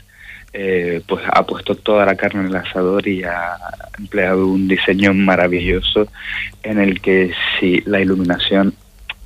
eh, 0.58 1.02
pues 1.06 1.22
ha 1.28 1.46
puesto 1.46 1.76
toda 1.76 2.06
la 2.06 2.16
carne 2.16 2.40
en 2.40 2.48
el 2.48 2.56
asador 2.56 3.06
y 3.10 3.24
ha 3.24 3.58
empleado 4.00 4.48
un 4.48 4.70
diseño 4.70 5.14
maravilloso 5.14 6.08
en 6.64 6.80
el 6.80 7.02
que 7.02 7.34
sí, 7.60 7.84
la 7.86 8.00
iluminación 8.00 8.74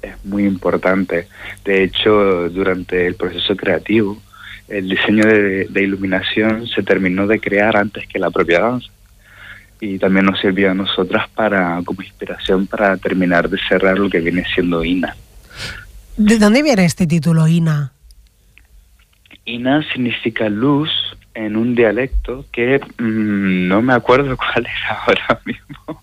es 0.02 0.26
muy 0.26 0.46
importante. 0.46 1.28
De 1.64 1.84
hecho, 1.84 2.50
durante 2.50 3.06
el 3.06 3.14
proceso 3.14 3.56
creativo, 3.56 4.20
el 4.68 4.90
diseño 4.90 5.24
de, 5.24 5.68
de, 5.70 5.84
iluminación 5.84 6.68
se 6.68 6.82
terminó 6.82 7.28
de 7.28 7.40
crear 7.40 7.78
antes 7.78 8.08
que 8.08 8.18
la 8.18 8.32
propia 8.32 8.62
danza. 8.62 8.90
Y 9.80 10.00
también 10.00 10.26
nos 10.26 10.40
sirvió 10.40 10.72
a 10.72 10.74
nosotras 10.74 11.30
para, 11.30 11.80
como 11.86 12.02
inspiración 12.02 12.66
para 12.66 12.98
terminar 12.98 13.48
de 13.48 13.60
cerrar 13.70 14.00
lo 14.00 14.10
que 14.10 14.20
viene 14.20 14.46
siendo 14.56 14.84
INA. 14.84 15.16
¿De 16.18 16.40
dónde 16.40 16.64
viene 16.64 16.86
este 16.86 17.06
título, 17.06 17.48
INA? 17.48 17.94
INA 19.46 19.84
significa 19.92 20.50
luz 20.50 20.90
en 21.34 21.56
un 21.56 21.76
dialecto 21.76 22.46
que 22.52 22.80
mmm, 22.98 23.68
no 23.68 23.82
me 23.82 23.94
acuerdo 23.94 24.36
cuál 24.38 24.66
era 24.66 25.00
ahora 25.06 25.42
mismo. 25.46 26.02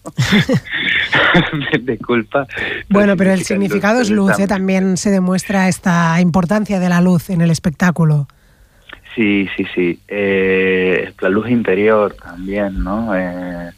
Disculpa. 1.82 2.46
Bueno, 2.88 3.16
pero 3.16 3.32
el 3.32 3.42
significado 3.42 4.00
es 4.00 4.10
luz, 4.10 4.38
¿eh? 4.38 4.46
también 4.46 4.96
se 4.96 5.10
demuestra 5.10 5.68
esta 5.68 6.20
importancia 6.20 6.80
de 6.80 6.88
la 6.88 7.00
luz 7.00 7.30
en 7.30 7.40
el 7.40 7.50
espectáculo. 7.50 8.28
Sí, 9.14 9.48
sí, 9.56 9.66
sí. 9.74 10.00
Eh, 10.08 11.12
la 11.20 11.28
luz 11.30 11.48
interior 11.48 12.14
también, 12.14 12.84
¿no? 12.84 13.16
Eh, 13.16 13.72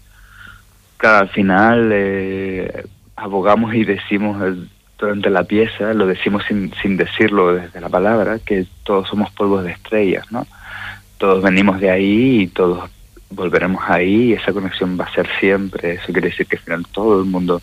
claro, 0.96 1.18
al 1.18 1.28
final 1.28 1.90
eh, 1.92 2.84
abogamos 3.14 3.72
y 3.74 3.84
decimos 3.84 4.36
durante 4.99 5.30
la 5.30 5.44
pieza, 5.44 5.94
lo 5.94 6.07
decimos 6.07 6.42
sin, 6.49 6.72
sin 6.82 6.96
decirlo 6.96 7.55
desde 7.55 7.80
la 7.80 7.88
palabra, 7.88 8.40
que 8.40 8.66
todos 8.82 9.09
somos 9.09 9.30
polvos 9.30 9.62
de 9.62 9.70
estrellas, 9.70 10.26
¿no? 10.32 10.44
Todos 11.18 11.42
venimos 11.42 11.80
de 11.80 11.90
ahí 11.90 12.42
y 12.42 12.46
todos 12.48 12.88
volveremos 13.30 13.82
ahí 13.86 14.30
y 14.30 14.32
esa 14.32 14.52
conexión 14.52 14.98
va 14.98 15.04
a 15.04 15.12
ser 15.12 15.28
siempre. 15.38 15.94
Eso 15.94 16.12
quiere 16.12 16.28
decir 16.28 16.46
que 16.46 16.56
al 16.56 16.62
final 16.62 16.86
todo 16.92 17.20
el 17.20 17.26
mundo 17.26 17.60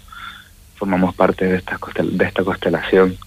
formamos 0.76 1.16
parte 1.16 1.45
de 1.45 1.58
esta, 1.58 1.78
de 2.03 2.26
esta 2.26 2.43
constelación. 2.43 3.18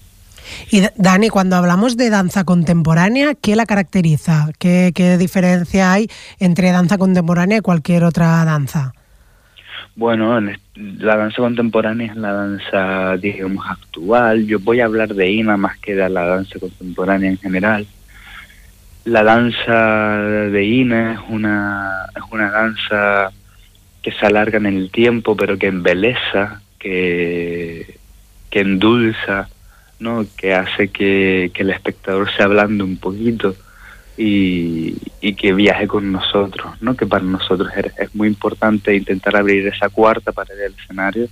Y 0.70 0.82
Dani, 0.96 1.28
cuando 1.28 1.56
hablamos 1.56 1.96
de 1.96 2.10
danza 2.10 2.44
contemporánea, 2.44 3.34
¿qué 3.34 3.56
la 3.56 3.66
caracteriza? 3.66 4.48
¿Qué, 4.58 4.92
¿Qué, 4.94 5.18
diferencia 5.18 5.92
hay 5.92 6.08
entre 6.38 6.72
danza 6.72 6.98
contemporánea 6.98 7.58
y 7.58 7.60
cualquier 7.60 8.04
otra 8.04 8.44
danza? 8.44 8.92
Bueno, 9.94 10.40
la 10.74 11.16
danza 11.16 11.36
contemporánea 11.38 12.12
es 12.12 12.16
la 12.16 12.32
danza, 12.32 13.16
digamos, 13.16 13.66
actual. 13.68 14.46
Yo 14.46 14.60
voy 14.60 14.80
a 14.80 14.84
hablar 14.84 15.14
de 15.14 15.30
INA 15.30 15.56
más 15.56 15.78
que 15.78 15.94
de 15.94 16.08
la 16.08 16.24
danza 16.24 16.58
contemporánea 16.58 17.30
en 17.30 17.38
general. 17.38 17.86
La 19.08 19.22
danza 19.22 20.18
de 20.50 20.64
INA 20.64 21.14
es 21.14 21.20
una, 21.30 22.04
es 22.14 22.22
una 22.30 22.50
danza 22.50 23.30
que 24.02 24.12
se 24.12 24.26
alarga 24.26 24.58
en 24.58 24.66
el 24.66 24.90
tiempo, 24.90 25.34
pero 25.34 25.56
que 25.56 25.68
embeleza, 25.68 26.60
que, 26.78 27.96
que 28.50 28.60
endulza, 28.60 29.48
¿no? 29.98 30.26
que 30.36 30.52
hace 30.52 30.88
que, 30.88 31.50
que 31.54 31.62
el 31.62 31.70
espectador 31.70 32.30
se 32.36 32.42
ablande 32.42 32.84
un 32.84 32.98
poquito 32.98 33.56
y, 34.18 34.92
que 35.38 35.54
viaje 35.54 35.88
con 35.88 36.12
nosotros, 36.12 36.74
¿no? 36.82 36.94
que 36.94 37.06
para 37.06 37.24
nosotros 37.24 37.70
es, 37.78 37.86
es, 37.98 38.14
muy 38.14 38.28
importante 38.28 38.94
intentar 38.94 39.36
abrir 39.36 39.68
esa 39.68 39.88
cuarta 39.88 40.32
pared 40.32 40.54
del 40.54 40.74
escenario 40.74 41.28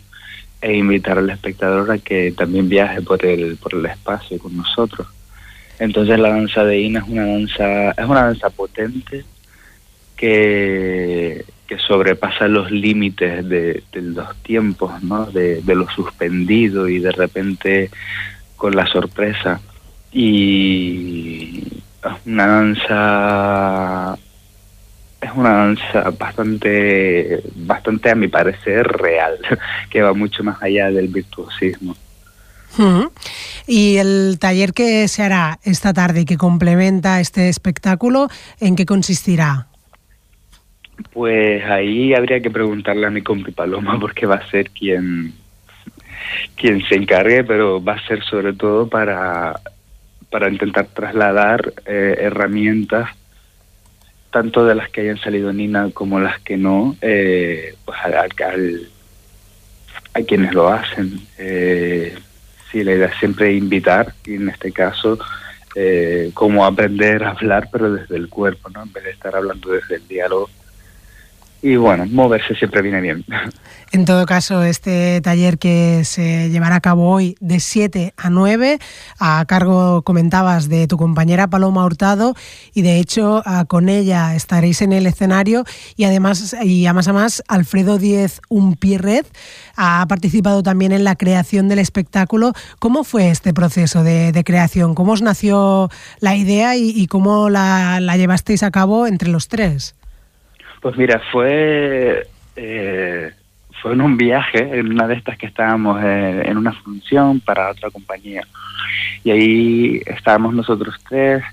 e 0.63 0.75
invitar 0.75 1.19
al 1.19 1.29
espectador 1.29 1.91
a 1.91 1.99
que 1.99 2.33
también 2.33 2.71
viaje 2.71 3.03
por 3.03 3.23
el, 3.27 3.57
por 3.57 3.75
el 3.75 3.85
espacio 3.85 4.39
con 4.39 4.57
nosotros. 4.57 5.07
Entonces 5.79 6.19
la 6.19 6.31
danza 6.31 6.65
de 6.65 6.81
Ina 6.81 7.01
es 7.01 7.09
una 7.09 7.27
danza, 7.27 7.91
es 7.91 8.07
una 8.07 8.25
danza 8.25 8.51
potente 8.51 9.25
que, 10.17 11.45
que 11.67 11.79
sobrepasa 11.79 12.49
los 12.49 12.71
límites 12.71 13.47
de, 13.49 13.83
los 13.93 14.35
tiempos, 14.43 15.03
¿no? 15.03 15.27
de, 15.27 15.61
de 15.63 15.75
lo 15.75 15.89
suspendido 15.91 16.89
y 16.89 16.99
de 16.99 17.13
repente 17.13 17.91
con 18.57 18.75
la 18.75 18.87
sorpresa. 18.87 19.61
Y 20.13 21.83
una 22.25 22.47
danza 22.47 24.19
es 25.21 25.31
una 25.35 25.51
danza 25.51 26.11
bastante 26.11 27.43
bastante 27.55 28.11
a 28.11 28.15
mi 28.15 28.29
parecer 28.29 28.87
real 28.87 29.39
que 29.91 30.03
va 30.03 30.13
mucho 30.13 30.43
más 30.45 30.63
allá 30.63 30.91
del 30.91 31.09
virtuosismo. 31.09 31.97
Y 33.67 33.97
el 33.97 34.39
taller 34.39 34.73
que 34.73 35.09
se 35.09 35.23
hará 35.23 35.59
esta 35.65 35.93
tarde 35.93 36.23
y 36.23 36.25
que 36.25 36.37
complementa 36.37 37.21
este 37.21 37.49
espectáculo 37.49 38.29
en 38.61 38.77
qué 38.77 38.87
consistirá 38.87 39.67
pues 41.13 41.65
ahí 41.65 42.15
habría 42.15 42.41
que 42.41 42.51
preguntarle 42.51 43.07
a 43.07 43.11
mi 43.11 43.23
compi 43.23 43.53
Paloma 43.53 43.97
porque 44.01 44.27
va 44.27 44.37
a 44.37 44.51
ser 44.51 44.71
quien 44.71 45.35
quien 46.57 46.83
se 46.89 46.97
encargue 46.97 47.45
pero 47.45 47.83
va 47.83 47.95
a 47.95 48.07
ser 48.07 48.23
sobre 48.25 48.53
todo 48.53 48.89
para 48.89 49.61
para 50.31 50.51
intentar 50.51 50.87
trasladar 50.87 51.73
eh, 51.87 52.17
herramientas, 52.19 53.09
tanto 54.31 54.67
de 54.67 54.75
las 54.75 54.91
que 54.91 55.03
hayan 55.03 55.19
salido 55.19 55.53
Nina 55.53 55.91
como 55.93 56.21
las 56.21 56.41
que 56.41 56.57
no, 56.57 56.97
eh, 57.01 57.75
pues 57.85 57.99
al, 58.05 58.15
al, 58.15 58.89
a 60.15 60.21
quienes 60.23 60.53
lo 60.53 60.69
hacen. 60.69 61.21
Eh, 61.39 62.19
sí, 62.71 62.85
la 62.85 62.93
idea 62.93 63.07
es 63.07 63.19
siempre 63.19 63.53
invitar, 63.55 64.15
y 64.25 64.35
en 64.35 64.49
este 64.49 64.73
caso, 64.73 65.19
eh, 65.75 66.31
como 66.35 66.65
aprender 66.65 67.23
a 67.25 67.31
hablar, 67.31 67.69
pero 67.71 67.93
desde 67.93 68.17
el 68.17 68.29
cuerpo, 68.29 68.71
¿no? 68.71 68.83
En 68.83 68.93
vez 68.93 69.05
de 69.05 69.11
estar 69.11 69.37
hablando 69.37 69.71
desde 69.71 69.97
el 69.97 70.09
diálogo. 70.09 70.49
Y 71.67 71.75
bueno, 71.75 72.07
moverse 72.07 72.55
siempre 72.55 72.81
viene 72.81 73.01
bien. 73.01 73.25
En 73.93 74.05
todo 74.05 74.25
caso, 74.27 74.63
este 74.63 75.21
taller 75.21 75.59
que 75.59 76.03
se 76.05 76.51
llevará 76.51 76.77
a 76.77 76.81
cabo 76.81 77.09
hoy 77.09 77.37
de 77.41 77.61
7 77.61 78.15
a 78.17 78.31
9, 78.31 78.79
a 79.19 79.45
cargo, 79.47 80.03
comentabas, 80.03 80.69
de 80.69 80.87
tu 80.87 80.97
compañera 80.97 81.49
Paloma 81.49 81.85
Hurtado, 81.85 82.35
y 82.75 82.83
de 82.83 82.99
hecho 82.99 83.43
con 83.69 83.89
ella 83.89 84.35
estaréis 84.35 84.83
en 84.83 84.93
el 84.93 85.07
escenario, 85.07 85.65
y 85.97 86.05
además, 86.05 86.55
y 86.63 86.87
además, 86.87 87.09
además 87.09 87.43
Alfredo 87.49 87.99
Diez 87.99 88.41
Umpierrez 88.49 89.27
ha 89.77 90.05
participado 90.09 90.63
también 90.63 90.93
en 90.93 91.03
la 91.03 91.17
creación 91.17 91.69
del 91.69 91.79
espectáculo. 91.81 92.53
¿Cómo 92.79 93.03
fue 93.03 93.31
este 93.31 93.55
proceso 93.55 94.05
de, 94.05 94.43
creación? 94.45 94.95
¿Cómo 94.95 95.13
os 95.13 95.23
nació 95.23 95.91
la 96.21 96.37
idea 96.37 96.77
y, 96.77 97.07
cómo 97.07 97.51
la 97.51 98.17
llevasteis 98.17 98.63
a 98.63 98.71
cabo 98.71 99.07
entre 99.07 99.31
los 99.31 99.49
tres? 99.49 99.97
Pues 100.81 100.97
mira, 100.97 101.21
fue... 101.33 102.27
Eh 102.57 103.33
fue 103.81 103.93
en 103.93 104.01
un 104.01 104.17
viaje, 104.17 104.79
en 104.79 104.93
una 104.93 105.07
de 105.07 105.15
estas 105.15 105.37
que 105.39 105.47
estábamos 105.47 106.03
eh, 106.03 106.43
en 106.47 106.57
una 106.57 106.73
función 106.73 107.41
para 107.41 107.71
otra 107.71 107.91
compañía. 107.91 108.47
Y 109.25 109.31
ahí 109.31 110.03
estábamos 110.07 110.55
nosotros 110.55 110.97
tres 111.09 111.45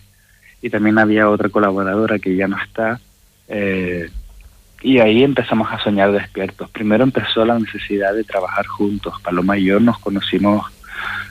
y 0.62 0.70
también 0.70 0.98
había 1.00 1.30
otra 1.30 1.50
colaboradora 1.50 2.20
que 2.20 2.36
ya 2.36 2.48
no 2.48 2.58
está. 2.62 3.00
Eh, 3.48 4.10
y 4.82 5.00
ahí 5.00 5.24
empezamos 5.24 5.72
a 5.72 5.80
soñar 5.80 6.12
despiertos. 6.12 6.70
Primero 6.70 7.04
empezó 7.04 7.46
la 7.46 7.60
necesidad 7.60 8.14
de 8.14 8.24
trabajar 8.24 8.66
juntos. 8.68 9.14
Paloma 9.22 9.58
y 9.58 9.66
yo 9.66 9.80
nos 9.80 10.00
conocimos 10.00 10.66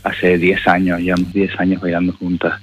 hace 0.05 0.39
10 0.39 0.69
años, 0.69 1.01
llevamos 1.01 1.33
10 1.33 1.61
años 1.61 1.81
bailando 1.81 2.13
juntas. 2.15 2.61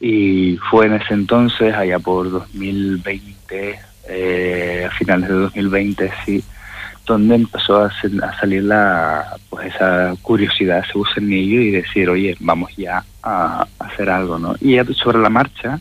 Y 0.00 0.56
fue 0.70 0.86
en 0.86 0.94
ese 0.94 1.12
entonces, 1.12 1.74
allá 1.74 1.98
por 1.98 2.30
2020, 2.30 3.78
eh, 4.10 4.86
a 4.88 4.94
finales 4.94 5.28
de 5.28 5.34
2020, 5.34 6.12
sí, 6.24 6.44
donde 7.06 7.34
empezó 7.34 7.82
a, 7.82 7.86
a, 7.86 8.40
salir 8.40 8.64
la 8.64 9.36
pues 9.48 9.74
esa 9.74 10.14
curiosidad, 10.22 10.84
ese 10.84 10.98
gusanillo 10.98 11.60
y 11.60 11.70
decir, 11.70 12.08
oye, 12.08 12.36
vamos 12.40 12.70
ya 12.76 13.04
a, 13.22 13.66
a 13.78 13.84
hacer 13.84 14.10
algo, 14.10 14.38
¿no? 14.38 14.54
Y 14.60 14.78
sobre 14.94 15.18
la 15.18 15.30
marcha 15.30 15.80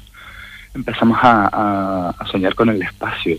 empezamos 0.73 1.17
a, 1.21 2.13
a, 2.17 2.25
soñar 2.27 2.55
con 2.55 2.69
el 2.69 2.81
espacio, 2.81 3.37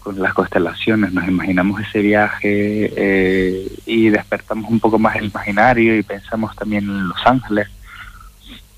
con 0.00 0.20
las 0.20 0.34
constelaciones, 0.34 1.12
nos 1.12 1.26
imaginamos 1.26 1.80
ese 1.80 2.00
viaje 2.00 2.92
eh, 2.96 3.68
y 3.86 4.08
despertamos 4.08 4.70
un 4.70 4.80
poco 4.80 4.98
más 4.98 5.16
el 5.16 5.26
imaginario 5.26 5.96
y 5.96 6.02
pensamos 6.02 6.54
también 6.56 6.84
en 6.84 7.08
Los 7.08 7.26
Ángeles. 7.26 7.68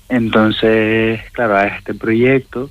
Entonces, 0.07 1.21
claro, 1.33 1.55
a 1.57 1.67
este 1.67 1.93
proyecto 1.93 2.69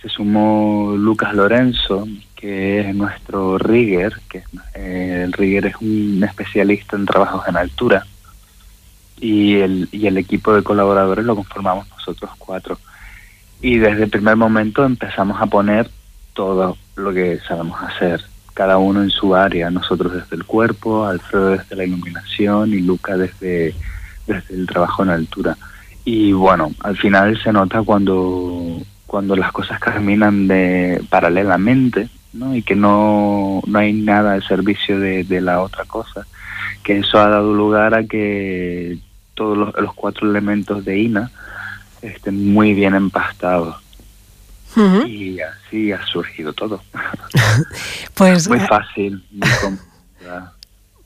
se 0.00 0.08
sumó 0.08 0.94
Lucas 0.96 1.34
Lorenzo, 1.34 2.06
que 2.34 2.80
es 2.80 2.94
nuestro 2.94 3.58
rigger, 3.58 4.20
que 4.28 4.44
eh, 4.74 5.22
el 5.24 5.32
rigger 5.32 5.66
es 5.66 5.76
un 5.80 6.22
especialista 6.22 6.96
en 6.96 7.06
trabajos 7.06 7.46
en 7.48 7.56
altura 7.56 8.06
y 9.20 9.56
el, 9.56 9.88
y 9.92 10.06
el 10.06 10.18
equipo 10.18 10.54
de 10.54 10.62
colaboradores 10.62 11.24
lo 11.24 11.36
conformamos 11.36 11.88
nosotros 11.90 12.30
cuatro. 12.38 12.78
Y 13.62 13.78
desde 13.78 14.04
el 14.04 14.10
primer 14.10 14.36
momento 14.36 14.84
empezamos 14.84 15.40
a 15.40 15.46
poner 15.46 15.90
todo 16.34 16.76
lo 16.96 17.12
que 17.12 17.40
sabemos 17.48 17.80
hacer, 17.82 18.22
cada 18.54 18.78
uno 18.78 19.02
en 19.02 19.10
su 19.10 19.34
área, 19.34 19.70
nosotros 19.70 20.12
desde 20.12 20.36
el 20.36 20.44
cuerpo, 20.44 21.06
Alfredo 21.06 21.50
desde 21.50 21.76
la 21.76 21.84
iluminación 21.84 22.72
y 22.72 22.80
Luca 22.80 23.16
desde, 23.16 23.74
desde 24.26 24.54
el 24.54 24.66
trabajo 24.66 25.02
en 25.02 25.10
altura. 25.10 25.56
Y 26.04 26.32
bueno, 26.32 26.70
al 26.80 26.96
final 26.96 27.40
se 27.42 27.52
nota 27.52 27.82
cuando, 27.82 28.80
cuando 29.06 29.36
las 29.36 29.52
cosas 29.52 29.78
caminan 29.78 30.48
de 30.48 31.02
paralelamente, 31.08 32.08
¿no? 32.32 32.54
y 32.54 32.62
que 32.62 32.74
no, 32.74 33.62
no 33.66 33.78
hay 33.78 33.92
nada 33.92 34.34
al 34.34 34.42
servicio 34.46 34.98
de, 34.98 35.24
de, 35.24 35.40
la 35.40 35.60
otra 35.60 35.84
cosa, 35.84 36.26
que 36.82 36.98
eso 36.98 37.18
ha 37.18 37.28
dado 37.28 37.54
lugar 37.54 37.94
a 37.94 38.04
que 38.04 38.98
todos 39.34 39.56
los, 39.56 39.74
los 39.74 39.94
cuatro 39.94 40.28
elementos 40.28 40.84
de 40.84 40.98
INA 40.98 41.30
estén 42.02 42.52
muy 42.52 42.74
bien 42.74 42.94
empastados. 42.94 43.76
Uh 44.74 44.80
-huh. 44.80 45.08
Y 45.08 45.40
así 45.40 45.92
ha 45.92 46.04
surgido 46.06 46.52
todo. 46.52 46.82
pues 48.14 48.48
muy 48.48 48.60
fácil, 48.60 49.24
muy 49.30 49.48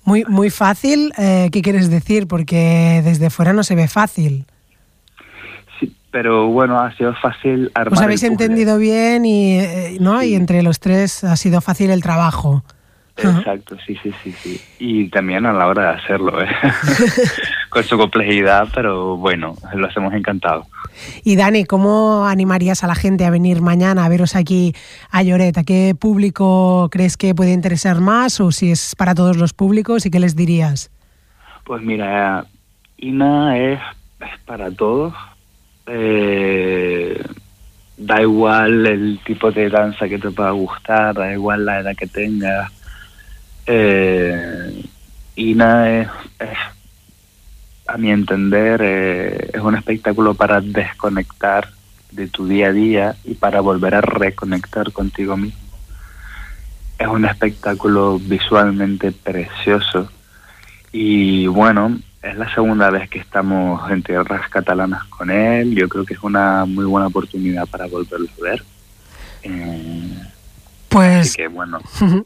Muy, 0.03 0.24
muy 0.24 0.51
fácil, 0.51 1.12
eh, 1.18 1.51
¿qué 1.53 1.61
quieres 1.61 1.90
decir? 1.90 2.26
Porque 2.26 3.03
desde 3.05 3.28
fuera 3.28 3.53
no 3.53 3.62
se 3.62 3.74
ve 3.74 3.86
fácil 3.86 4.46
pero 6.11 6.48
bueno, 6.48 6.80
ha 6.80 6.92
sido 6.96 7.14
fácil 7.14 7.70
armar. 7.74 7.98
Os 7.98 8.02
habéis 8.02 8.22
entendido 8.22 8.78
bien 8.78 9.24
y, 9.24 9.58
eh, 9.58 9.96
¿no? 10.00 10.20
Sí. 10.20 10.30
y 10.30 10.34
entre 10.34 10.62
los 10.62 10.80
tres 10.80 11.24
ha 11.24 11.36
sido 11.36 11.61
fácil 11.61 11.90
el 11.90 12.02
trabajo. 12.02 12.62
Exacto, 13.16 13.76
sí, 13.86 13.96
sí, 14.02 14.12
sí, 14.22 14.32
sí. 14.32 14.61
Y 14.78 15.08
también 15.08 15.44
a 15.46 15.52
la 15.52 15.66
hora 15.66 15.82
de 15.82 15.98
hacerlo, 15.98 16.42
¿eh? 16.42 16.48
con 17.70 17.84
su 17.84 17.98
complejidad, 17.98 18.68
pero 18.74 19.16
bueno, 19.16 19.56
lo 19.74 19.86
hacemos 19.86 20.14
encantado. 20.14 20.66
Y 21.22 21.36
Dani, 21.36 21.64
¿cómo 21.64 22.26
animarías 22.26 22.82
a 22.82 22.86
la 22.86 22.94
gente 22.94 23.24
a 23.24 23.30
venir 23.30 23.62
mañana 23.62 24.04
a 24.04 24.08
veros 24.08 24.36
aquí 24.36 24.74
a 25.11 25.22
Lloret? 25.22 25.56
¿A 25.58 25.64
qué 25.64 25.94
público 25.98 26.88
crees 26.90 27.16
que 27.16 27.34
puede 27.34 27.52
interesar 27.52 28.00
más 28.00 28.40
o 28.40 28.52
si 28.52 28.70
es 28.70 28.94
para 28.96 29.14
todos 29.14 29.36
los 29.36 29.52
públicos 29.52 30.06
y 30.06 30.11
qué 30.11 30.20
les 30.20 30.34
dirías? 30.34 30.90
Pues 31.64 31.82
mira, 31.82 32.46
INA 32.96 33.58
es, 33.58 33.80
es 34.20 34.40
para 34.46 34.70
todos, 34.70 35.14
eh, 35.93 37.20
da 37.97 38.22
igual 38.22 38.86
el 38.86 39.20
tipo 39.24 39.51
de 39.51 39.68
danza 39.68 40.09
que 40.09 40.18
te 40.18 40.30
pueda 40.30 40.53
gustar, 40.53 41.14
da 41.14 41.32
igual 41.32 41.64
la 41.64 41.80
edad 41.80 41.97
que 41.97 42.07
tengas. 42.07 42.70
Eh, 43.66 44.84
INA 45.34 46.03
es, 46.03 46.09
a 47.86 47.99
mi 47.99 48.11
entender, 48.11 48.80
eh, 48.84 49.51
es 49.53 49.61
un 49.61 49.74
espectáculo 49.74 50.34
para 50.34 50.61
desconectar 50.61 51.68
de 52.12 52.28
tu 52.28 52.47
día 52.47 52.68
a 52.68 52.72
día 52.72 53.16
y 53.24 53.34
para 53.34 53.61
volver 53.61 53.97
a 53.97 54.01
reconectar 54.01 54.93
contigo 54.93 55.36
mismo. 55.36 55.59
Es 56.99 57.09
un 57.09 57.24
espectáculo 57.24 58.20
visualmente 58.20 59.11
precioso 59.11 60.09
y 60.93 61.47
bueno, 61.49 61.99
es 62.22 62.36
la 62.36 62.52
segunda 62.54 62.90
vez 62.90 63.08
que 63.08 63.18
estamos 63.18 63.90
en 63.90 64.02
tierras 64.02 64.48
catalanas 64.50 65.04
con 65.04 65.30
él. 65.30 65.74
Yo 65.74 65.88
creo 65.88 66.04
que 66.04 66.14
es 66.14 66.22
una 66.22 66.64
muy 66.66 66.84
buena 66.84 67.06
oportunidad 67.06 67.66
para 67.66 67.86
volverlo 67.86 68.28
a 68.38 68.42
ver. 68.42 68.62
Eh, 69.42 70.22
pues. 70.88 71.28
Así 71.28 71.36
que 71.36 71.48
bueno, 71.48 71.80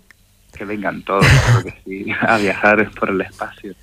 que 0.52 0.64
vengan 0.64 1.02
todos, 1.02 1.26
creo 1.26 1.64
que 1.64 1.80
sí, 1.84 2.06
a 2.20 2.38
viajar 2.38 2.90
por 2.90 3.10
el 3.10 3.20
espacio. 3.20 3.74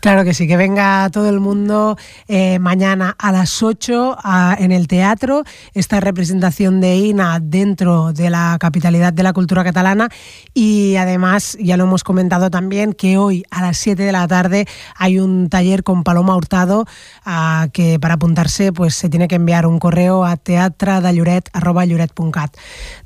Claro 0.00 0.24
que 0.24 0.32
sí, 0.32 0.48
que 0.48 0.56
venga 0.56 1.10
todo 1.10 1.28
el 1.28 1.40
mundo 1.40 1.98
eh, 2.26 2.58
mañana 2.58 3.14
a 3.18 3.32
las 3.32 3.62
8 3.62 4.16
a, 4.24 4.56
en 4.58 4.72
el 4.72 4.88
teatro, 4.88 5.44
esta 5.74 6.00
representación 6.00 6.80
de 6.80 6.96
INA 6.96 7.38
dentro 7.38 8.14
de 8.14 8.30
la 8.30 8.56
capitalidad 8.58 9.12
de 9.12 9.22
la 9.22 9.34
cultura 9.34 9.62
catalana 9.62 10.08
y 10.54 10.96
además, 10.96 11.58
ya 11.60 11.76
lo 11.76 11.84
hemos 11.84 12.02
comentado 12.02 12.50
también, 12.50 12.94
que 12.94 13.18
hoy 13.18 13.44
a 13.50 13.60
las 13.60 13.76
7 13.76 14.02
de 14.02 14.12
la 14.12 14.26
tarde 14.26 14.66
hay 14.96 15.18
un 15.18 15.50
taller 15.50 15.84
con 15.84 16.02
Paloma 16.02 16.34
Hurtado 16.34 16.86
a, 17.26 17.68
que 17.70 18.00
para 18.00 18.14
apuntarse 18.14 18.72
pues 18.72 18.94
se 18.94 19.10
tiene 19.10 19.28
que 19.28 19.34
enviar 19.34 19.66
un 19.66 19.78
correo 19.78 20.24
a 20.24 20.38
teatradalloret.cat. 20.38 22.56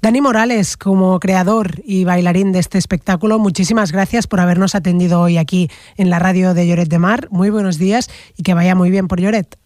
Dani 0.01 0.21
Morales, 0.21 0.77
como 0.77 1.19
creador 1.19 1.83
y 1.85 2.05
bailarín 2.05 2.53
de 2.53 2.61
este 2.61 2.79
espectáculo, 2.79 3.41
muchísimas 3.41 3.91
gracias 3.91 4.29
por 4.29 4.39
habernos 4.39 4.77
atendido 4.77 5.21
hoy 5.21 5.39
aquí 5.39 5.69
en 5.97 6.09
la 6.09 6.21
radio 6.21 6.55
de 6.55 6.69
Lloret 6.69 6.84
de 6.89 6.99
Mar. 6.99 7.29
Muy 7.31 7.51
buenos 7.51 7.79
días 7.79 8.11
y 8.37 8.43
que 8.43 8.55
vaya 8.55 8.75
muy 8.75 8.91
bien 8.91 9.09
por 9.09 9.21
Lloret. 9.21 9.57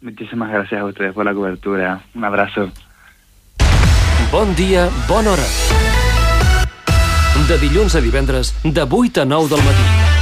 Muchísimas 0.00 0.50
gracias 0.50 0.80
a 0.80 0.84
ustedes 0.84 1.12
por 1.12 1.24
la 1.24 1.34
cobertura. 1.34 2.02
Un 2.14 2.24
abrazo. 2.24 2.70
Bon 4.30 4.54
dia, 4.54 4.88
bona 5.08 5.32
hora. 5.32 5.44
De 7.48 7.56
dilluns 7.58 7.94
a 7.94 8.00
divendres, 8.00 8.54
de 8.62 8.82
8 8.82 9.22
a 9.22 9.24
9 9.24 9.48
del 9.48 9.64
matí. 9.64 10.17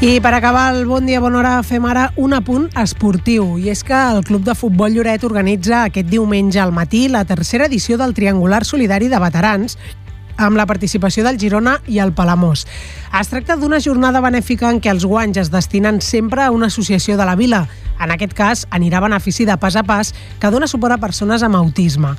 I 0.00 0.20
per 0.20 0.30
acabar 0.32 0.76
el 0.76 0.86
Bon 0.86 1.04
Dia, 1.06 1.18
Bona 1.18 1.40
Hora, 1.40 1.52
fem 1.66 1.82
ara 1.90 2.04
un 2.22 2.30
apunt 2.36 2.68
esportiu. 2.78 3.56
I 3.58 3.72
és 3.72 3.80
que 3.82 3.98
el 3.98 4.20
Club 4.22 4.44
de 4.46 4.54
Futbol 4.54 4.94
Lloret 4.94 5.24
organitza 5.26 5.80
aquest 5.88 6.06
diumenge 6.06 6.60
al 6.62 6.70
matí 6.70 7.08
la 7.10 7.24
tercera 7.26 7.66
edició 7.66 7.98
del 7.98 8.14
Triangular 8.14 8.62
Solidari 8.64 9.08
de 9.10 9.18
Veterans 9.18 9.74
amb 10.38 10.56
la 10.56 10.64
participació 10.70 11.26
del 11.26 11.36
Girona 11.38 11.76
i 11.90 11.98
el 11.98 12.14
Palamós. 12.16 12.64
Es 13.18 13.28
tracta 13.28 13.58
d'una 13.58 13.82
jornada 13.82 14.22
benèfica 14.24 14.70
en 14.70 14.80
què 14.80 14.92
els 14.94 15.04
guanys 15.04 15.42
es 15.42 15.52
destinen 15.52 16.00
sempre 16.00 16.46
a 16.46 16.52
una 16.54 16.70
associació 16.72 17.18
de 17.18 17.26
la 17.26 17.36
vila. 17.36 17.66
En 17.98 18.12
aquest 18.14 18.34
cas, 18.38 18.62
anirà 18.70 19.00
a 19.00 19.06
benefici 19.08 19.44
de 19.44 19.56
Pas 19.58 19.74
a 19.74 19.82
Pas, 19.82 20.12
que 20.38 20.50
dona 20.54 20.68
suport 20.70 20.94
a 20.94 21.00
persones 21.02 21.42
amb 21.42 21.58
autisme. 21.58 22.12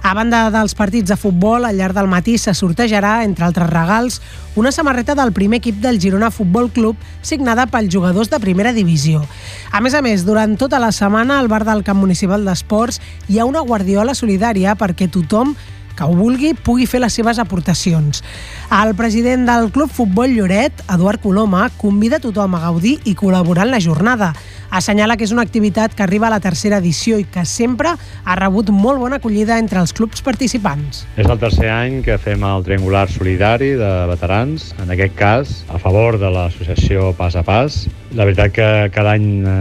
A 0.00 0.14
banda 0.16 0.46
dels 0.54 0.72
partits 0.74 1.10
de 1.10 1.18
futbol, 1.20 1.66
al 1.68 1.76
llarg 1.76 1.92
del 1.96 2.08
matí 2.08 2.38
se 2.40 2.54
sortejarà, 2.56 3.20
entre 3.24 3.44
altres 3.44 3.68
regals, 3.68 4.20
una 4.56 4.72
samarreta 4.72 5.14
del 5.14 5.34
primer 5.36 5.60
equip 5.60 5.82
del 5.84 6.00
Girona 6.00 6.30
Futbol 6.30 6.70
Club 6.72 6.96
signada 7.20 7.66
pels 7.68 7.92
jugadors 7.92 8.30
de 8.32 8.40
primera 8.40 8.72
divisió. 8.72 9.20
A 9.72 9.82
més 9.84 9.92
a 9.92 10.00
més, 10.00 10.24
durant 10.24 10.56
tota 10.56 10.80
la 10.80 10.92
setmana 10.96 11.38
al 11.38 11.52
bar 11.52 11.66
del 11.68 11.84
Camp 11.84 12.00
Municipal 12.00 12.46
d'Esports 12.46 13.02
hi 13.28 13.38
ha 13.38 13.44
una 13.44 13.60
guardiola 13.60 14.16
solidària 14.16 14.78
perquè 14.80 15.10
tothom 15.12 15.52
que 15.96 16.04
ho 16.04 16.14
vulgui 16.14 16.52
pugui 16.54 16.86
fer 16.86 17.00
les 17.02 17.16
seves 17.16 17.40
aportacions. 17.42 18.22
El 18.70 18.94
president 18.98 19.46
del 19.48 19.70
Club 19.72 19.90
Futbol 19.90 20.36
Lloret, 20.36 20.84
Eduard 20.92 21.22
Coloma, 21.22 21.70
convida 21.80 22.20
tothom 22.22 22.54
a 22.54 22.62
gaudir 22.68 22.98
i 23.04 23.16
col·laborar 23.18 23.66
en 23.66 23.74
la 23.74 23.82
jornada. 23.82 24.34
Assenyala 24.70 25.16
que 25.16 25.24
és 25.26 25.32
una 25.32 25.44
activitat 25.46 25.94
que 25.94 26.04
arriba 26.04 26.28
a 26.28 26.34
la 26.34 26.40
tercera 26.40 26.80
edició 26.82 27.18
i 27.20 27.24
que 27.24 27.44
sempre 27.46 27.94
ha 27.96 28.36
rebut 28.38 28.70
molt 28.74 29.00
bona 29.00 29.20
acollida 29.20 29.58
entre 29.62 29.80
els 29.80 29.94
clubs 29.96 30.22
participants. 30.26 31.04
És 31.16 31.28
el 31.28 31.38
tercer 31.40 31.70
any 31.72 32.00
que 32.06 32.18
fem 32.22 32.42
el 32.46 32.66
triangular 32.66 33.06
solidari 33.10 33.72
de 33.78 33.92
veterans, 34.10 34.72
en 34.82 34.90
aquest 34.92 35.14
cas 35.18 35.54
a 35.72 35.78
favor 35.82 36.18
de 36.18 36.30
l'associació 36.32 37.12
Pas 37.16 37.36
a 37.36 37.44
Pas. 37.46 37.84
La 38.16 38.24
veritat 38.24 38.52
que 38.54 38.68
cada 38.94 39.16
any 39.16 39.26
eh, 39.44 39.54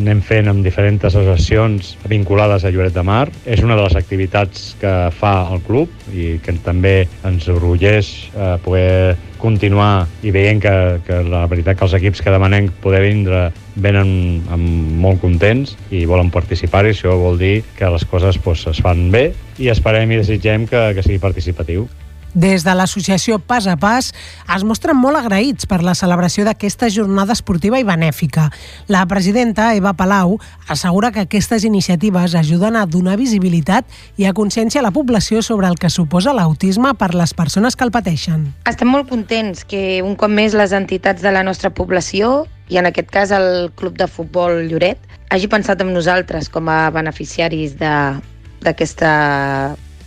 anem 0.00 0.22
fent 0.24 0.50
amb 0.50 0.64
diferents 0.66 1.04
associacions 1.08 1.94
vinculades 2.10 2.64
a 2.64 2.72
Lloret 2.74 2.94
de 2.94 3.04
Mar. 3.06 3.28
És 3.46 3.62
una 3.64 3.76
de 3.78 3.84
les 3.86 3.96
activitats 3.98 4.72
que 4.80 4.94
fa 5.18 5.36
el 5.52 5.62
club 5.66 5.90
i 6.12 6.34
que 6.44 6.56
també 6.64 6.96
ens 7.24 7.48
orgulleix 7.52 8.14
eh, 8.34 8.56
poder 8.64 9.16
continuar 9.44 10.06
i 10.24 10.32
veient 10.32 10.62
que, 10.64 10.74
que 11.04 11.20
la 11.28 11.44
veritat 11.50 11.76
que 11.76 11.84
els 11.86 11.96
equips 12.00 12.22
que 12.24 12.32
demanem 12.32 12.70
poder 12.84 13.02
vindre 13.04 13.48
venen 13.76 14.08
amb 14.54 14.94
molt 15.04 15.20
contents 15.20 15.74
i 15.92 16.04
volen 16.08 16.32
participar 16.32 16.86
i 16.86 16.94
això 16.94 17.18
vol 17.20 17.36
dir 17.40 17.58
que 17.76 17.90
les 17.92 18.06
coses 18.08 18.40
pues, 18.40 18.64
es 18.70 18.80
fan 18.80 19.10
bé 19.12 19.26
i 19.60 19.68
esperem 19.72 20.14
i 20.14 20.22
desitgem 20.22 20.66
que, 20.70 20.88
que 20.96 21.04
sigui 21.04 21.20
participatiu. 21.22 21.88
Des 22.34 22.64
de 22.66 22.72
l'associació 22.74 23.38
Pas 23.38 23.68
a 23.70 23.76
Pas 23.78 24.08
es 24.56 24.64
mostren 24.66 24.98
molt 24.98 25.20
agraïts 25.20 25.68
per 25.70 25.78
la 25.86 25.94
celebració 25.94 26.42
d'aquesta 26.44 26.88
jornada 26.90 27.32
esportiva 27.32 27.78
i 27.78 27.86
benèfica. 27.86 28.48
La 28.90 29.04
presidenta, 29.06 29.68
Eva 29.78 29.92
Palau, 29.94 30.40
assegura 30.66 31.12
que 31.14 31.22
aquestes 31.22 31.62
iniciatives 31.64 32.34
ajuden 32.34 32.74
a 32.74 32.86
donar 32.90 33.14
visibilitat 33.22 33.86
i 34.18 34.26
a 34.26 34.34
consciència 34.34 34.82
a 34.82 34.86
la 34.86 34.90
població 34.90 35.42
sobre 35.46 35.70
el 35.70 35.78
que 35.78 35.92
suposa 35.94 36.34
l'autisme 36.34 36.96
per 36.98 37.14
les 37.14 37.34
persones 37.38 37.78
que 37.78 37.86
el 37.86 37.94
pateixen. 37.94 38.50
Estem 38.66 38.90
molt 38.90 39.08
contents 39.08 39.62
que 39.62 40.02
un 40.02 40.18
cop 40.18 40.34
més 40.34 40.58
les 40.58 40.74
entitats 40.74 41.22
de 41.22 41.30
la 41.30 41.46
nostra 41.46 41.70
població 41.70 42.48
i 42.66 42.82
en 42.82 42.90
aquest 42.90 43.14
cas 43.14 43.30
el 43.30 43.70
Club 43.78 43.94
de 43.94 44.10
Futbol 44.10 44.64
Lloret 44.66 44.98
hagi 45.30 45.46
pensat 45.46 45.86
en 45.86 45.94
nosaltres 45.94 46.50
com 46.50 46.66
a 46.66 46.90
beneficiaris 46.90 47.78
d'aquesta 47.78 49.10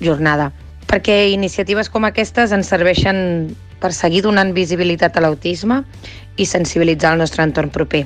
jornada 0.03 0.51
perquè 0.88 1.29
iniciatives 1.33 1.91
com 1.93 2.07
aquestes 2.07 2.53
ens 2.55 2.69
serveixen 2.71 3.17
per 3.81 3.93
seguir 3.93 4.23
donant 4.25 4.53
visibilitat 4.55 5.17
a 5.17 5.23
l'autisme 5.23 5.83
i 6.38 6.45
sensibilitzar 6.49 7.13
el 7.13 7.21
nostre 7.21 7.43
entorn 7.45 7.69
proper. 7.73 8.05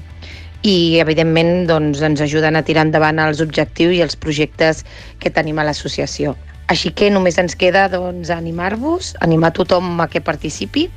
I, 0.61 0.99
evidentment, 1.01 1.65
doncs, 1.69 2.01
ens 2.05 2.21
ajuden 2.21 2.57
a 2.57 2.63
tirar 2.65 2.85
endavant 2.85 3.21
els 3.23 3.41
objectius 3.41 3.95
i 3.97 4.01
els 4.05 4.17
projectes 4.17 4.83
que 5.19 5.31
tenim 5.33 5.57
a 5.57 5.65
l'associació. 5.65 6.35
Així 6.71 6.91
que 6.95 7.09
només 7.11 7.39
ens 7.41 7.57
queda 7.57 7.87
doncs, 7.91 8.29
animar-vos, 8.29 9.15
animar 9.25 9.51
tothom 9.57 9.97
a 9.99 10.07
que 10.07 10.21
participi 10.21 10.89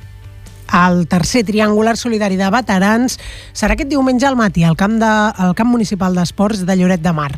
el 0.75 1.07
tercer 1.07 1.45
triangular 1.47 1.97
solidari 1.97 2.39
de 2.41 2.49
veterans 2.51 3.18
serà 3.55 3.77
aquest 3.77 3.91
diumenge 3.93 4.27
al 4.27 4.39
matí 4.39 4.64
al 4.64 4.77
camp, 4.77 4.97
de, 4.99 5.11
al 5.11 5.55
camp 5.55 5.70
municipal 5.70 6.16
d'esports 6.16 6.64
de 6.66 6.77
Lloret 6.77 7.03
de 7.05 7.12
Mar. 7.14 7.31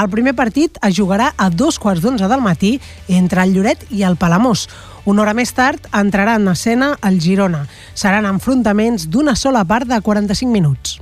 El 0.00 0.10
primer 0.10 0.34
partit 0.38 0.80
es 0.82 0.96
jugarà 0.98 1.32
a 1.36 1.50
dos 1.50 1.78
quarts 1.78 2.02
d'onze 2.02 2.28
del 2.28 2.42
matí 2.42 2.78
entre 3.08 3.44
el 3.44 3.54
Lloret 3.54 3.86
i 3.90 4.02
el 4.08 4.16
Palamós. 4.16 4.68
Una 5.04 5.24
hora 5.24 5.34
més 5.34 5.54
tard 5.54 5.88
entrarà 5.90 6.36
en 6.38 6.50
escena 6.50 6.92
el 7.06 7.20
Girona. 7.22 7.64
Seran 7.94 8.26
enfrontaments 8.26 9.08
d'una 9.10 9.34
sola 9.36 9.64
part 9.66 9.90
de 9.90 10.00
45 10.00 10.52
minuts. 10.52 11.01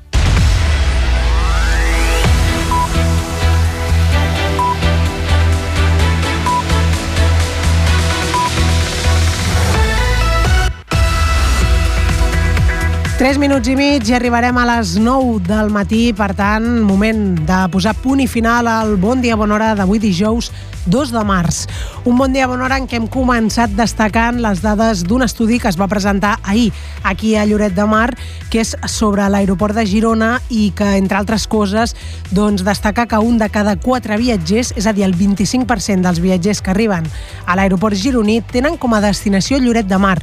3 13.21 13.37
minuts 13.37 13.69
i 13.69 13.75
mig 13.77 14.07
i 14.09 14.15
arribarem 14.17 14.57
a 14.57 14.63
les 14.65 14.95
9 14.97 15.43
del 15.45 15.69
matí, 15.69 16.07
per 16.17 16.31
tant, 16.33 16.65
moment 16.89 17.35
de 17.45 17.59
posar 17.69 17.93
punt 18.01 18.23
i 18.25 18.27
final 18.27 18.65
al 18.73 18.95
Bon 18.97 19.21
Dia 19.21 19.37
Bona 19.37 19.59
Hora 19.59 19.75
d'avui 19.77 20.01
dijous 20.01 20.49
2 20.87 21.13
de 21.13 21.23
març. 21.25 21.67
Un 22.05 22.17
bon 22.17 22.33
dia 22.33 22.47
bona 22.49 22.65
hora 22.65 22.79
en 22.81 22.87
què 22.89 22.97
hem 22.97 23.07
començat 23.11 23.73
destacant 23.77 24.41
les 24.41 24.63
dades 24.65 25.03
d'un 25.05 25.25
estudi 25.27 25.59
que 25.61 25.69
es 25.69 25.77
va 25.77 25.89
presentar 25.91 26.39
ahir 26.43 26.71
aquí 27.05 27.35
a 27.37 27.45
Lloret 27.45 27.75
de 27.77 27.85
Mar, 27.85 28.15
que 28.51 28.63
és 28.63 28.73
sobre 28.89 29.27
l'aeroport 29.29 29.77
de 29.77 29.85
Girona 29.87 30.31
i 30.49 30.71
que, 30.77 30.95
entre 30.97 31.19
altres 31.19 31.47
coses, 31.51 31.95
doncs, 32.31 32.65
destaca 32.65 33.07
que 33.07 33.19
un 33.21 33.37
de 33.39 33.51
cada 33.53 33.77
quatre 33.77 34.17
viatgers, 34.17 34.73
és 34.77 34.89
a 34.89 34.95
dir, 34.97 35.05
el 35.05 35.17
25% 35.19 36.01
dels 36.07 36.23
viatgers 36.23 36.63
que 36.65 36.73
arriben 36.73 37.07
a 37.47 37.59
l'aeroport 37.59 37.97
gironí, 37.97 38.41
tenen 38.41 38.79
com 38.81 38.95
a 38.95 39.03
destinació 39.05 39.61
Lloret 39.61 39.89
de 39.91 40.01
Mar. 40.01 40.19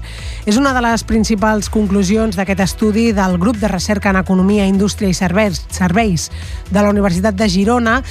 És 0.46 0.58
una 0.58 0.74
de 0.74 0.82
les 0.84 1.06
principals 1.08 1.70
conclusions 1.70 2.36
d'aquest 2.36 2.66
estudi 2.66 3.12
del 3.14 3.38
grup 3.38 3.62
de 3.62 3.70
recerca 3.72 4.10
en 4.10 4.22
Economia, 4.24 4.66
Indústria 4.66 5.14
i 5.14 5.18
Serveis, 5.18 5.64
Serveis 5.70 6.32
de 6.72 6.82
la 6.82 6.90
Universitat 6.90 7.38
de 7.38 7.50
Girona 7.50 8.02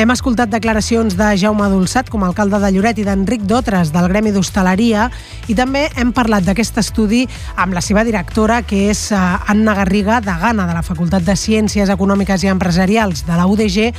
hem 0.00 0.08
escoltat 0.14 0.48
declaracions 0.48 1.12
de 1.12 1.26
Jaume 1.36 1.66
Dolçat 1.68 2.08
com 2.08 2.22
a 2.24 2.28
alcalde 2.30 2.56
de 2.62 2.70
Lloret 2.72 2.96
i 2.96 3.04
d'Enric 3.04 3.42
Dotres 3.44 3.90
del 3.92 4.06
Gremi 4.08 4.30
d'Hostaleria 4.32 5.10
i 5.52 5.56
també 5.58 5.82
hem 6.00 6.14
parlat 6.16 6.46
d'aquest 6.46 6.78
estudi 6.80 7.26
amb 7.60 7.76
la 7.76 7.82
seva 7.84 8.00
directora 8.08 8.62
que 8.64 8.86
és 8.94 9.10
eh, 9.12 9.20
Anna 9.52 9.74
Garriga 9.76 10.22
de 10.24 10.32
Gana 10.40 10.64
de 10.70 10.78
la 10.78 10.86
Facultat 10.86 11.26
de 11.26 11.36
Ciències 11.36 11.92
Econòmiques 11.92 12.46
i 12.46 12.48
Empresarials 12.48 13.26
de 13.28 13.36
la 13.36 13.44
UDG 13.44 13.90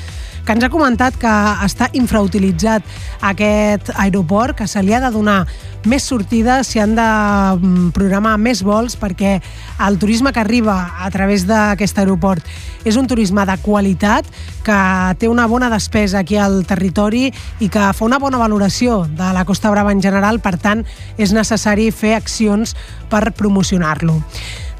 que 0.46 0.56
ens 0.56 0.64
ha 0.66 0.72
comentat 0.74 1.18
que 1.22 1.32
està 1.66 1.90
infrautilitzat 1.98 2.86
aquest 3.32 3.92
aeroport, 3.96 4.58
que 4.58 4.68
se 4.68 4.82
li 4.84 4.94
ha 4.94 5.02
de 5.04 5.12
donar 5.14 5.46
més 5.86 6.06
sortides, 6.06 6.70
s'hi 6.70 6.82
han 6.82 6.96
de 6.98 7.06
mm, 7.06 7.92
programar 7.96 8.36
més 8.42 8.62
vols 8.66 8.98
perquè 9.00 9.40
el 9.88 9.98
turisme 10.02 10.34
que 10.34 10.42
arriba 10.42 10.76
a 11.02 11.10
través 11.14 11.46
d'aquest 11.50 12.02
aeroport 12.02 12.46
és 12.86 12.98
un 12.98 13.10
turisme 13.10 13.46
de 13.46 13.58
qualitat 13.62 14.26
que 14.66 14.80
té 15.22 15.30
una 15.30 15.48
bona 15.50 15.70
despesa 15.74 16.22
aquí 16.22 16.38
al 16.38 16.62
territori 16.70 17.30
i 17.60 17.70
que 17.70 17.92
fa 17.94 18.06
una 18.06 18.22
bona 18.22 18.42
valoració 18.42 19.04
de 19.10 19.32
la 19.34 19.46
Costa 19.46 19.72
Brava 19.74 19.94
en 19.94 20.02
general, 20.02 20.42
per 20.42 20.58
tant 20.62 20.86
és 21.18 21.34
necessari 21.34 21.90
fer 21.92 22.16
accions 22.18 22.76
per 23.10 23.32
promocionar-lo. 23.38 24.22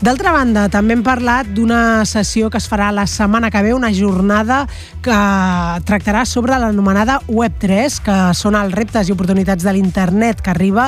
D'altra 0.02 0.32
banda, 0.34 0.64
també 0.74 0.96
hem 0.96 1.04
parlat 1.06 1.52
d'una 1.54 2.02
sessió 2.10 2.48
que 2.50 2.58
es 2.58 2.66
farà 2.66 2.88
la 2.90 3.04
setmana 3.06 3.52
que 3.54 3.62
ve, 3.62 3.76
una 3.78 3.92
jornada 3.94 4.64
que 5.06 5.18
tractarà 5.86 6.24
sobre 6.26 6.58
l'anomenada 6.58 7.20
Web3, 7.28 8.00
que 8.02 8.16
són 8.34 8.58
els 8.58 8.74
reptes 8.74 9.12
i 9.12 9.14
oportunitats 9.14 9.62
de 9.62 9.76
l'internet 9.78 10.42
que 10.42 10.50
arriba 10.56 10.88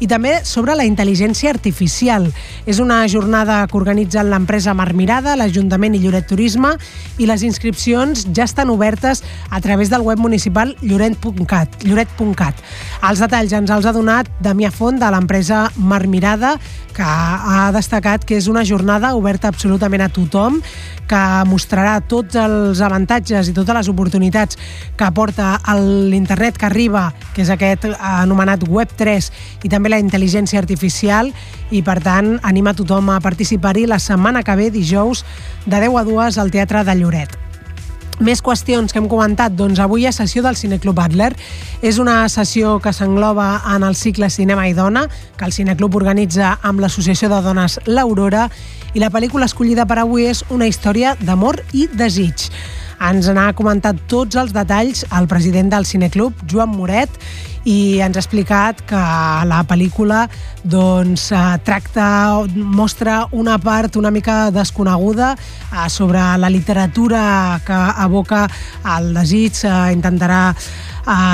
i 0.00 0.08
també 0.10 0.38
sobre 0.44 0.76
la 0.78 0.86
intel·ligència 0.88 1.50
artificial. 1.50 2.28
És 2.66 2.78
una 2.82 3.00
jornada 3.08 3.60
que 3.66 3.78
organitzen 3.78 4.30
l'empresa 4.30 4.74
Marmirada, 4.74 5.36
l'Ajuntament 5.36 5.96
i 5.96 6.02
Lloret 6.02 6.28
Turisme 6.30 6.74
i 7.18 7.26
les 7.26 7.44
inscripcions 7.46 8.26
ja 8.34 8.46
estan 8.46 8.70
obertes 8.70 9.24
a 9.50 9.60
través 9.64 9.90
del 9.90 10.04
web 10.06 10.18
municipal 10.18 10.76
lloret.cat. 10.82 11.82
Lloret 11.84 12.08
els 12.18 13.20
detalls 13.22 13.52
ens 13.54 13.70
els 13.70 13.86
ha 13.86 13.94
donat 13.94 14.28
Damià 14.42 14.70
Font 14.74 14.98
de 14.98 15.08
l'empresa 15.10 15.68
Marmirada, 15.76 16.56
que 16.94 17.06
ha 17.06 17.70
destacat 17.74 18.24
que 18.26 18.36
és 18.36 18.48
una 18.50 18.64
jornada 18.66 19.14
oberta 19.14 19.48
absolutament 19.48 20.02
a 20.02 20.08
tothom, 20.10 20.58
que 21.08 21.20
mostrarà 21.48 21.98
tots 22.04 22.36
els 22.36 22.82
avantatges 22.84 23.48
i 23.48 23.54
totes 23.56 23.76
les 23.78 23.88
oportunitats 23.88 24.58
que 24.98 25.06
aporta 25.06 25.54
l'internet 25.78 26.58
que 26.58 26.66
arriba, 26.68 27.08
que 27.34 27.44
és 27.46 27.52
aquest 27.54 27.86
anomenat 27.96 28.66
Web3, 28.66 29.30
i 29.64 29.70
també 29.72 29.87
la 29.88 30.00
intel·ligència 30.00 30.60
artificial, 30.60 31.32
i 31.70 31.82
per 31.82 31.98
tant 32.04 32.36
anima 32.42 32.76
tothom 32.76 33.10
a 33.12 33.20
participar-hi 33.20 33.86
la 33.86 33.98
setmana 33.98 34.42
que 34.42 34.56
ve, 34.56 34.70
dijous, 34.70 35.24
de 35.66 35.80
10 35.80 35.98
a 36.00 36.04
2 36.08 36.38
al 36.38 36.50
Teatre 36.54 36.84
de 36.84 36.96
Lloret. 37.00 37.38
Més 38.18 38.40
qüestions 38.42 38.90
que 38.90 38.98
hem 38.98 39.06
comentat. 39.06 39.54
Doncs 39.54 39.78
avui 39.78 40.06
ha 40.08 40.12
sessió 40.12 40.42
del 40.42 40.56
Cineclub 40.58 40.98
Adler. 40.98 41.30
És 41.86 42.00
una 42.02 42.24
sessió 42.28 42.78
que 42.82 42.92
s'engloba 42.92 43.62
en 43.74 43.86
el 43.86 43.94
cicle 43.94 44.30
Cinema 44.30 44.66
i 44.66 44.74
Dona, 44.74 45.06
que 45.38 45.46
el 45.46 45.54
Cineclub 45.54 45.94
organitza 46.00 46.56
amb 46.62 46.82
l'Associació 46.82 47.30
de 47.30 47.38
Dones 47.44 47.78
L'Aurora, 47.86 48.48
i 48.94 48.98
la 48.98 49.12
pel·lícula 49.14 49.46
escollida 49.46 49.86
per 49.86 50.00
avui 50.02 50.26
és 50.26 50.42
una 50.50 50.66
història 50.66 51.14
d'amor 51.20 51.62
i 51.72 51.86
desig. 51.94 52.48
Ens 52.98 53.28
n'ha 53.30 53.52
comentat 53.54 53.98
tots 54.10 54.34
els 54.40 54.50
detalls 54.54 55.04
el 55.14 55.28
president 55.30 55.70
del 55.70 55.86
Cineclub, 55.86 56.34
Joan 56.50 56.72
Moret, 56.74 57.12
i 57.68 58.00
ens 58.02 58.16
ha 58.16 58.22
explicat 58.22 58.80
que 58.88 58.98
la 59.48 59.60
pel·lícula 59.68 60.24
doncs, 60.64 61.28
eh, 61.32 61.58
tracta, 61.64 62.06
mostra 62.54 63.20
una 63.32 63.58
part 63.58 63.96
una 63.96 64.10
mica 64.10 64.50
desconeguda 64.50 65.34
eh, 65.34 65.88
sobre 65.90 66.20
la 66.38 66.50
literatura 66.50 67.60
que 67.66 67.78
evoca 68.04 68.46
el 68.96 69.12
desig, 69.14 69.64
eh, 69.64 69.92
intentarà 69.94 70.54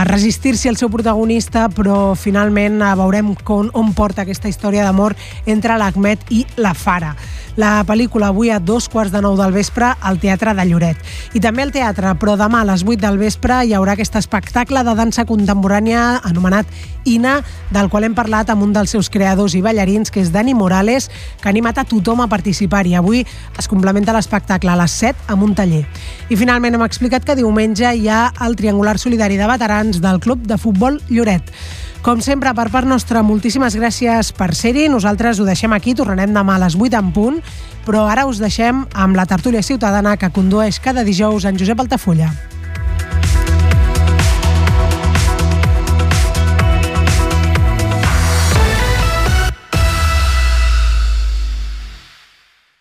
resistir-s'hi 0.06 0.68
al 0.70 0.76
seu 0.78 0.86
protagonista, 0.86 1.64
però 1.66 2.14
finalment 2.14 2.78
veurem 2.94 3.32
com, 3.42 3.72
on 3.74 3.88
porta 3.90 4.22
aquesta 4.22 4.46
història 4.46 4.84
d'amor 4.86 5.16
entre 5.50 5.74
l'Ahmed 5.74 6.30
i 6.30 6.44
la 6.62 6.76
Fara. 6.78 7.16
La 7.57 7.84
pel·lícula 7.86 8.32
avui 8.32 8.50
a 8.50 8.59
dos 8.59 8.88
quarts 8.90 9.12
de 9.14 9.20
nou 9.22 9.36
del 9.38 9.52
vespre 9.55 9.92
al 10.02 10.16
Teatre 10.18 10.57
de 10.59 10.64
Lloret. 10.66 10.98
I 11.38 11.42
també 11.42 11.62
al 11.62 11.70
teatre, 11.70 12.11
però 12.18 12.34
demà 12.34 12.64
a 12.64 12.66
les 12.66 12.82
8 12.82 12.98
del 12.98 13.18
vespre 13.20 13.61
hi 13.62 13.76
haurà 13.78 13.94
aquest 13.94 14.18
espectacle 14.18 14.82
de 14.82 14.94
dansa 14.98 15.22
contemporània 15.28 16.18
anomenat 16.26 16.66
Ina, 17.05 17.36
del 17.70 17.90
qual 17.92 18.09
hem 18.09 18.16
parlat 18.16 18.50
amb 18.50 18.64
un 18.64 18.72
dels 18.74 18.90
seus 18.90 19.11
creadors 19.12 19.55
i 19.55 19.62
ballarins, 19.62 20.11
que 20.11 20.22
és 20.24 20.32
Dani 20.34 20.55
Morales, 20.57 21.11
que 21.40 21.46
ha 21.46 21.52
animat 21.52 21.78
a 21.78 21.86
tothom 21.86 22.24
a 22.24 22.28
participar 22.32 22.86
i 22.90 22.96
avui 22.98 23.22
es 23.22 23.70
complementa 23.70 24.16
l'espectacle 24.16 24.72
a 24.72 24.78
les 24.80 24.98
7 25.05 25.30
amb 25.30 25.46
un 25.46 25.55
taller. 25.55 25.84
I 26.32 26.40
finalment 26.40 26.74
hem 26.74 26.86
explicat 26.88 27.22
que 27.22 27.38
diumenge 27.38 27.86
hi 27.86 28.09
ha 28.09 28.32
el 28.42 28.59
Triangular 28.59 28.98
Solidari 28.98 29.38
de 29.38 29.46
Veterans 29.46 30.02
del 30.02 30.18
Club 30.18 30.48
de 30.48 30.59
Futbol 30.59 30.98
Lloret. 31.09 31.55
Com 32.05 32.20
sempre, 32.20 32.50
per 32.52 32.66
part 32.68 32.84
nostra, 32.84 33.22
moltíssimes 33.24 33.78
gràcies 33.80 34.28
per 34.36 34.50
ser-hi. 34.52 34.90
Nosaltres 34.92 35.38
ho 35.40 35.46
deixem 35.48 35.72
aquí, 35.72 35.94
tornarem 35.96 36.34
demà 36.36 36.59
a 36.59 36.61
les 36.66 36.76
8 36.76 36.98
en 37.00 37.12
punt, 37.16 37.38
però 37.86 38.02
ara 38.12 38.26
us 38.28 38.42
deixem 38.42 38.82
amb 38.92 39.16
la 39.16 39.24
tertúlia 39.24 39.64
ciutadana 39.64 40.18
que 40.20 40.28
condueix 40.28 40.82
cada 40.84 41.00
dijous 41.00 41.48
en 41.48 41.57
Josep 41.57 41.80
Altafulla. 41.80 42.28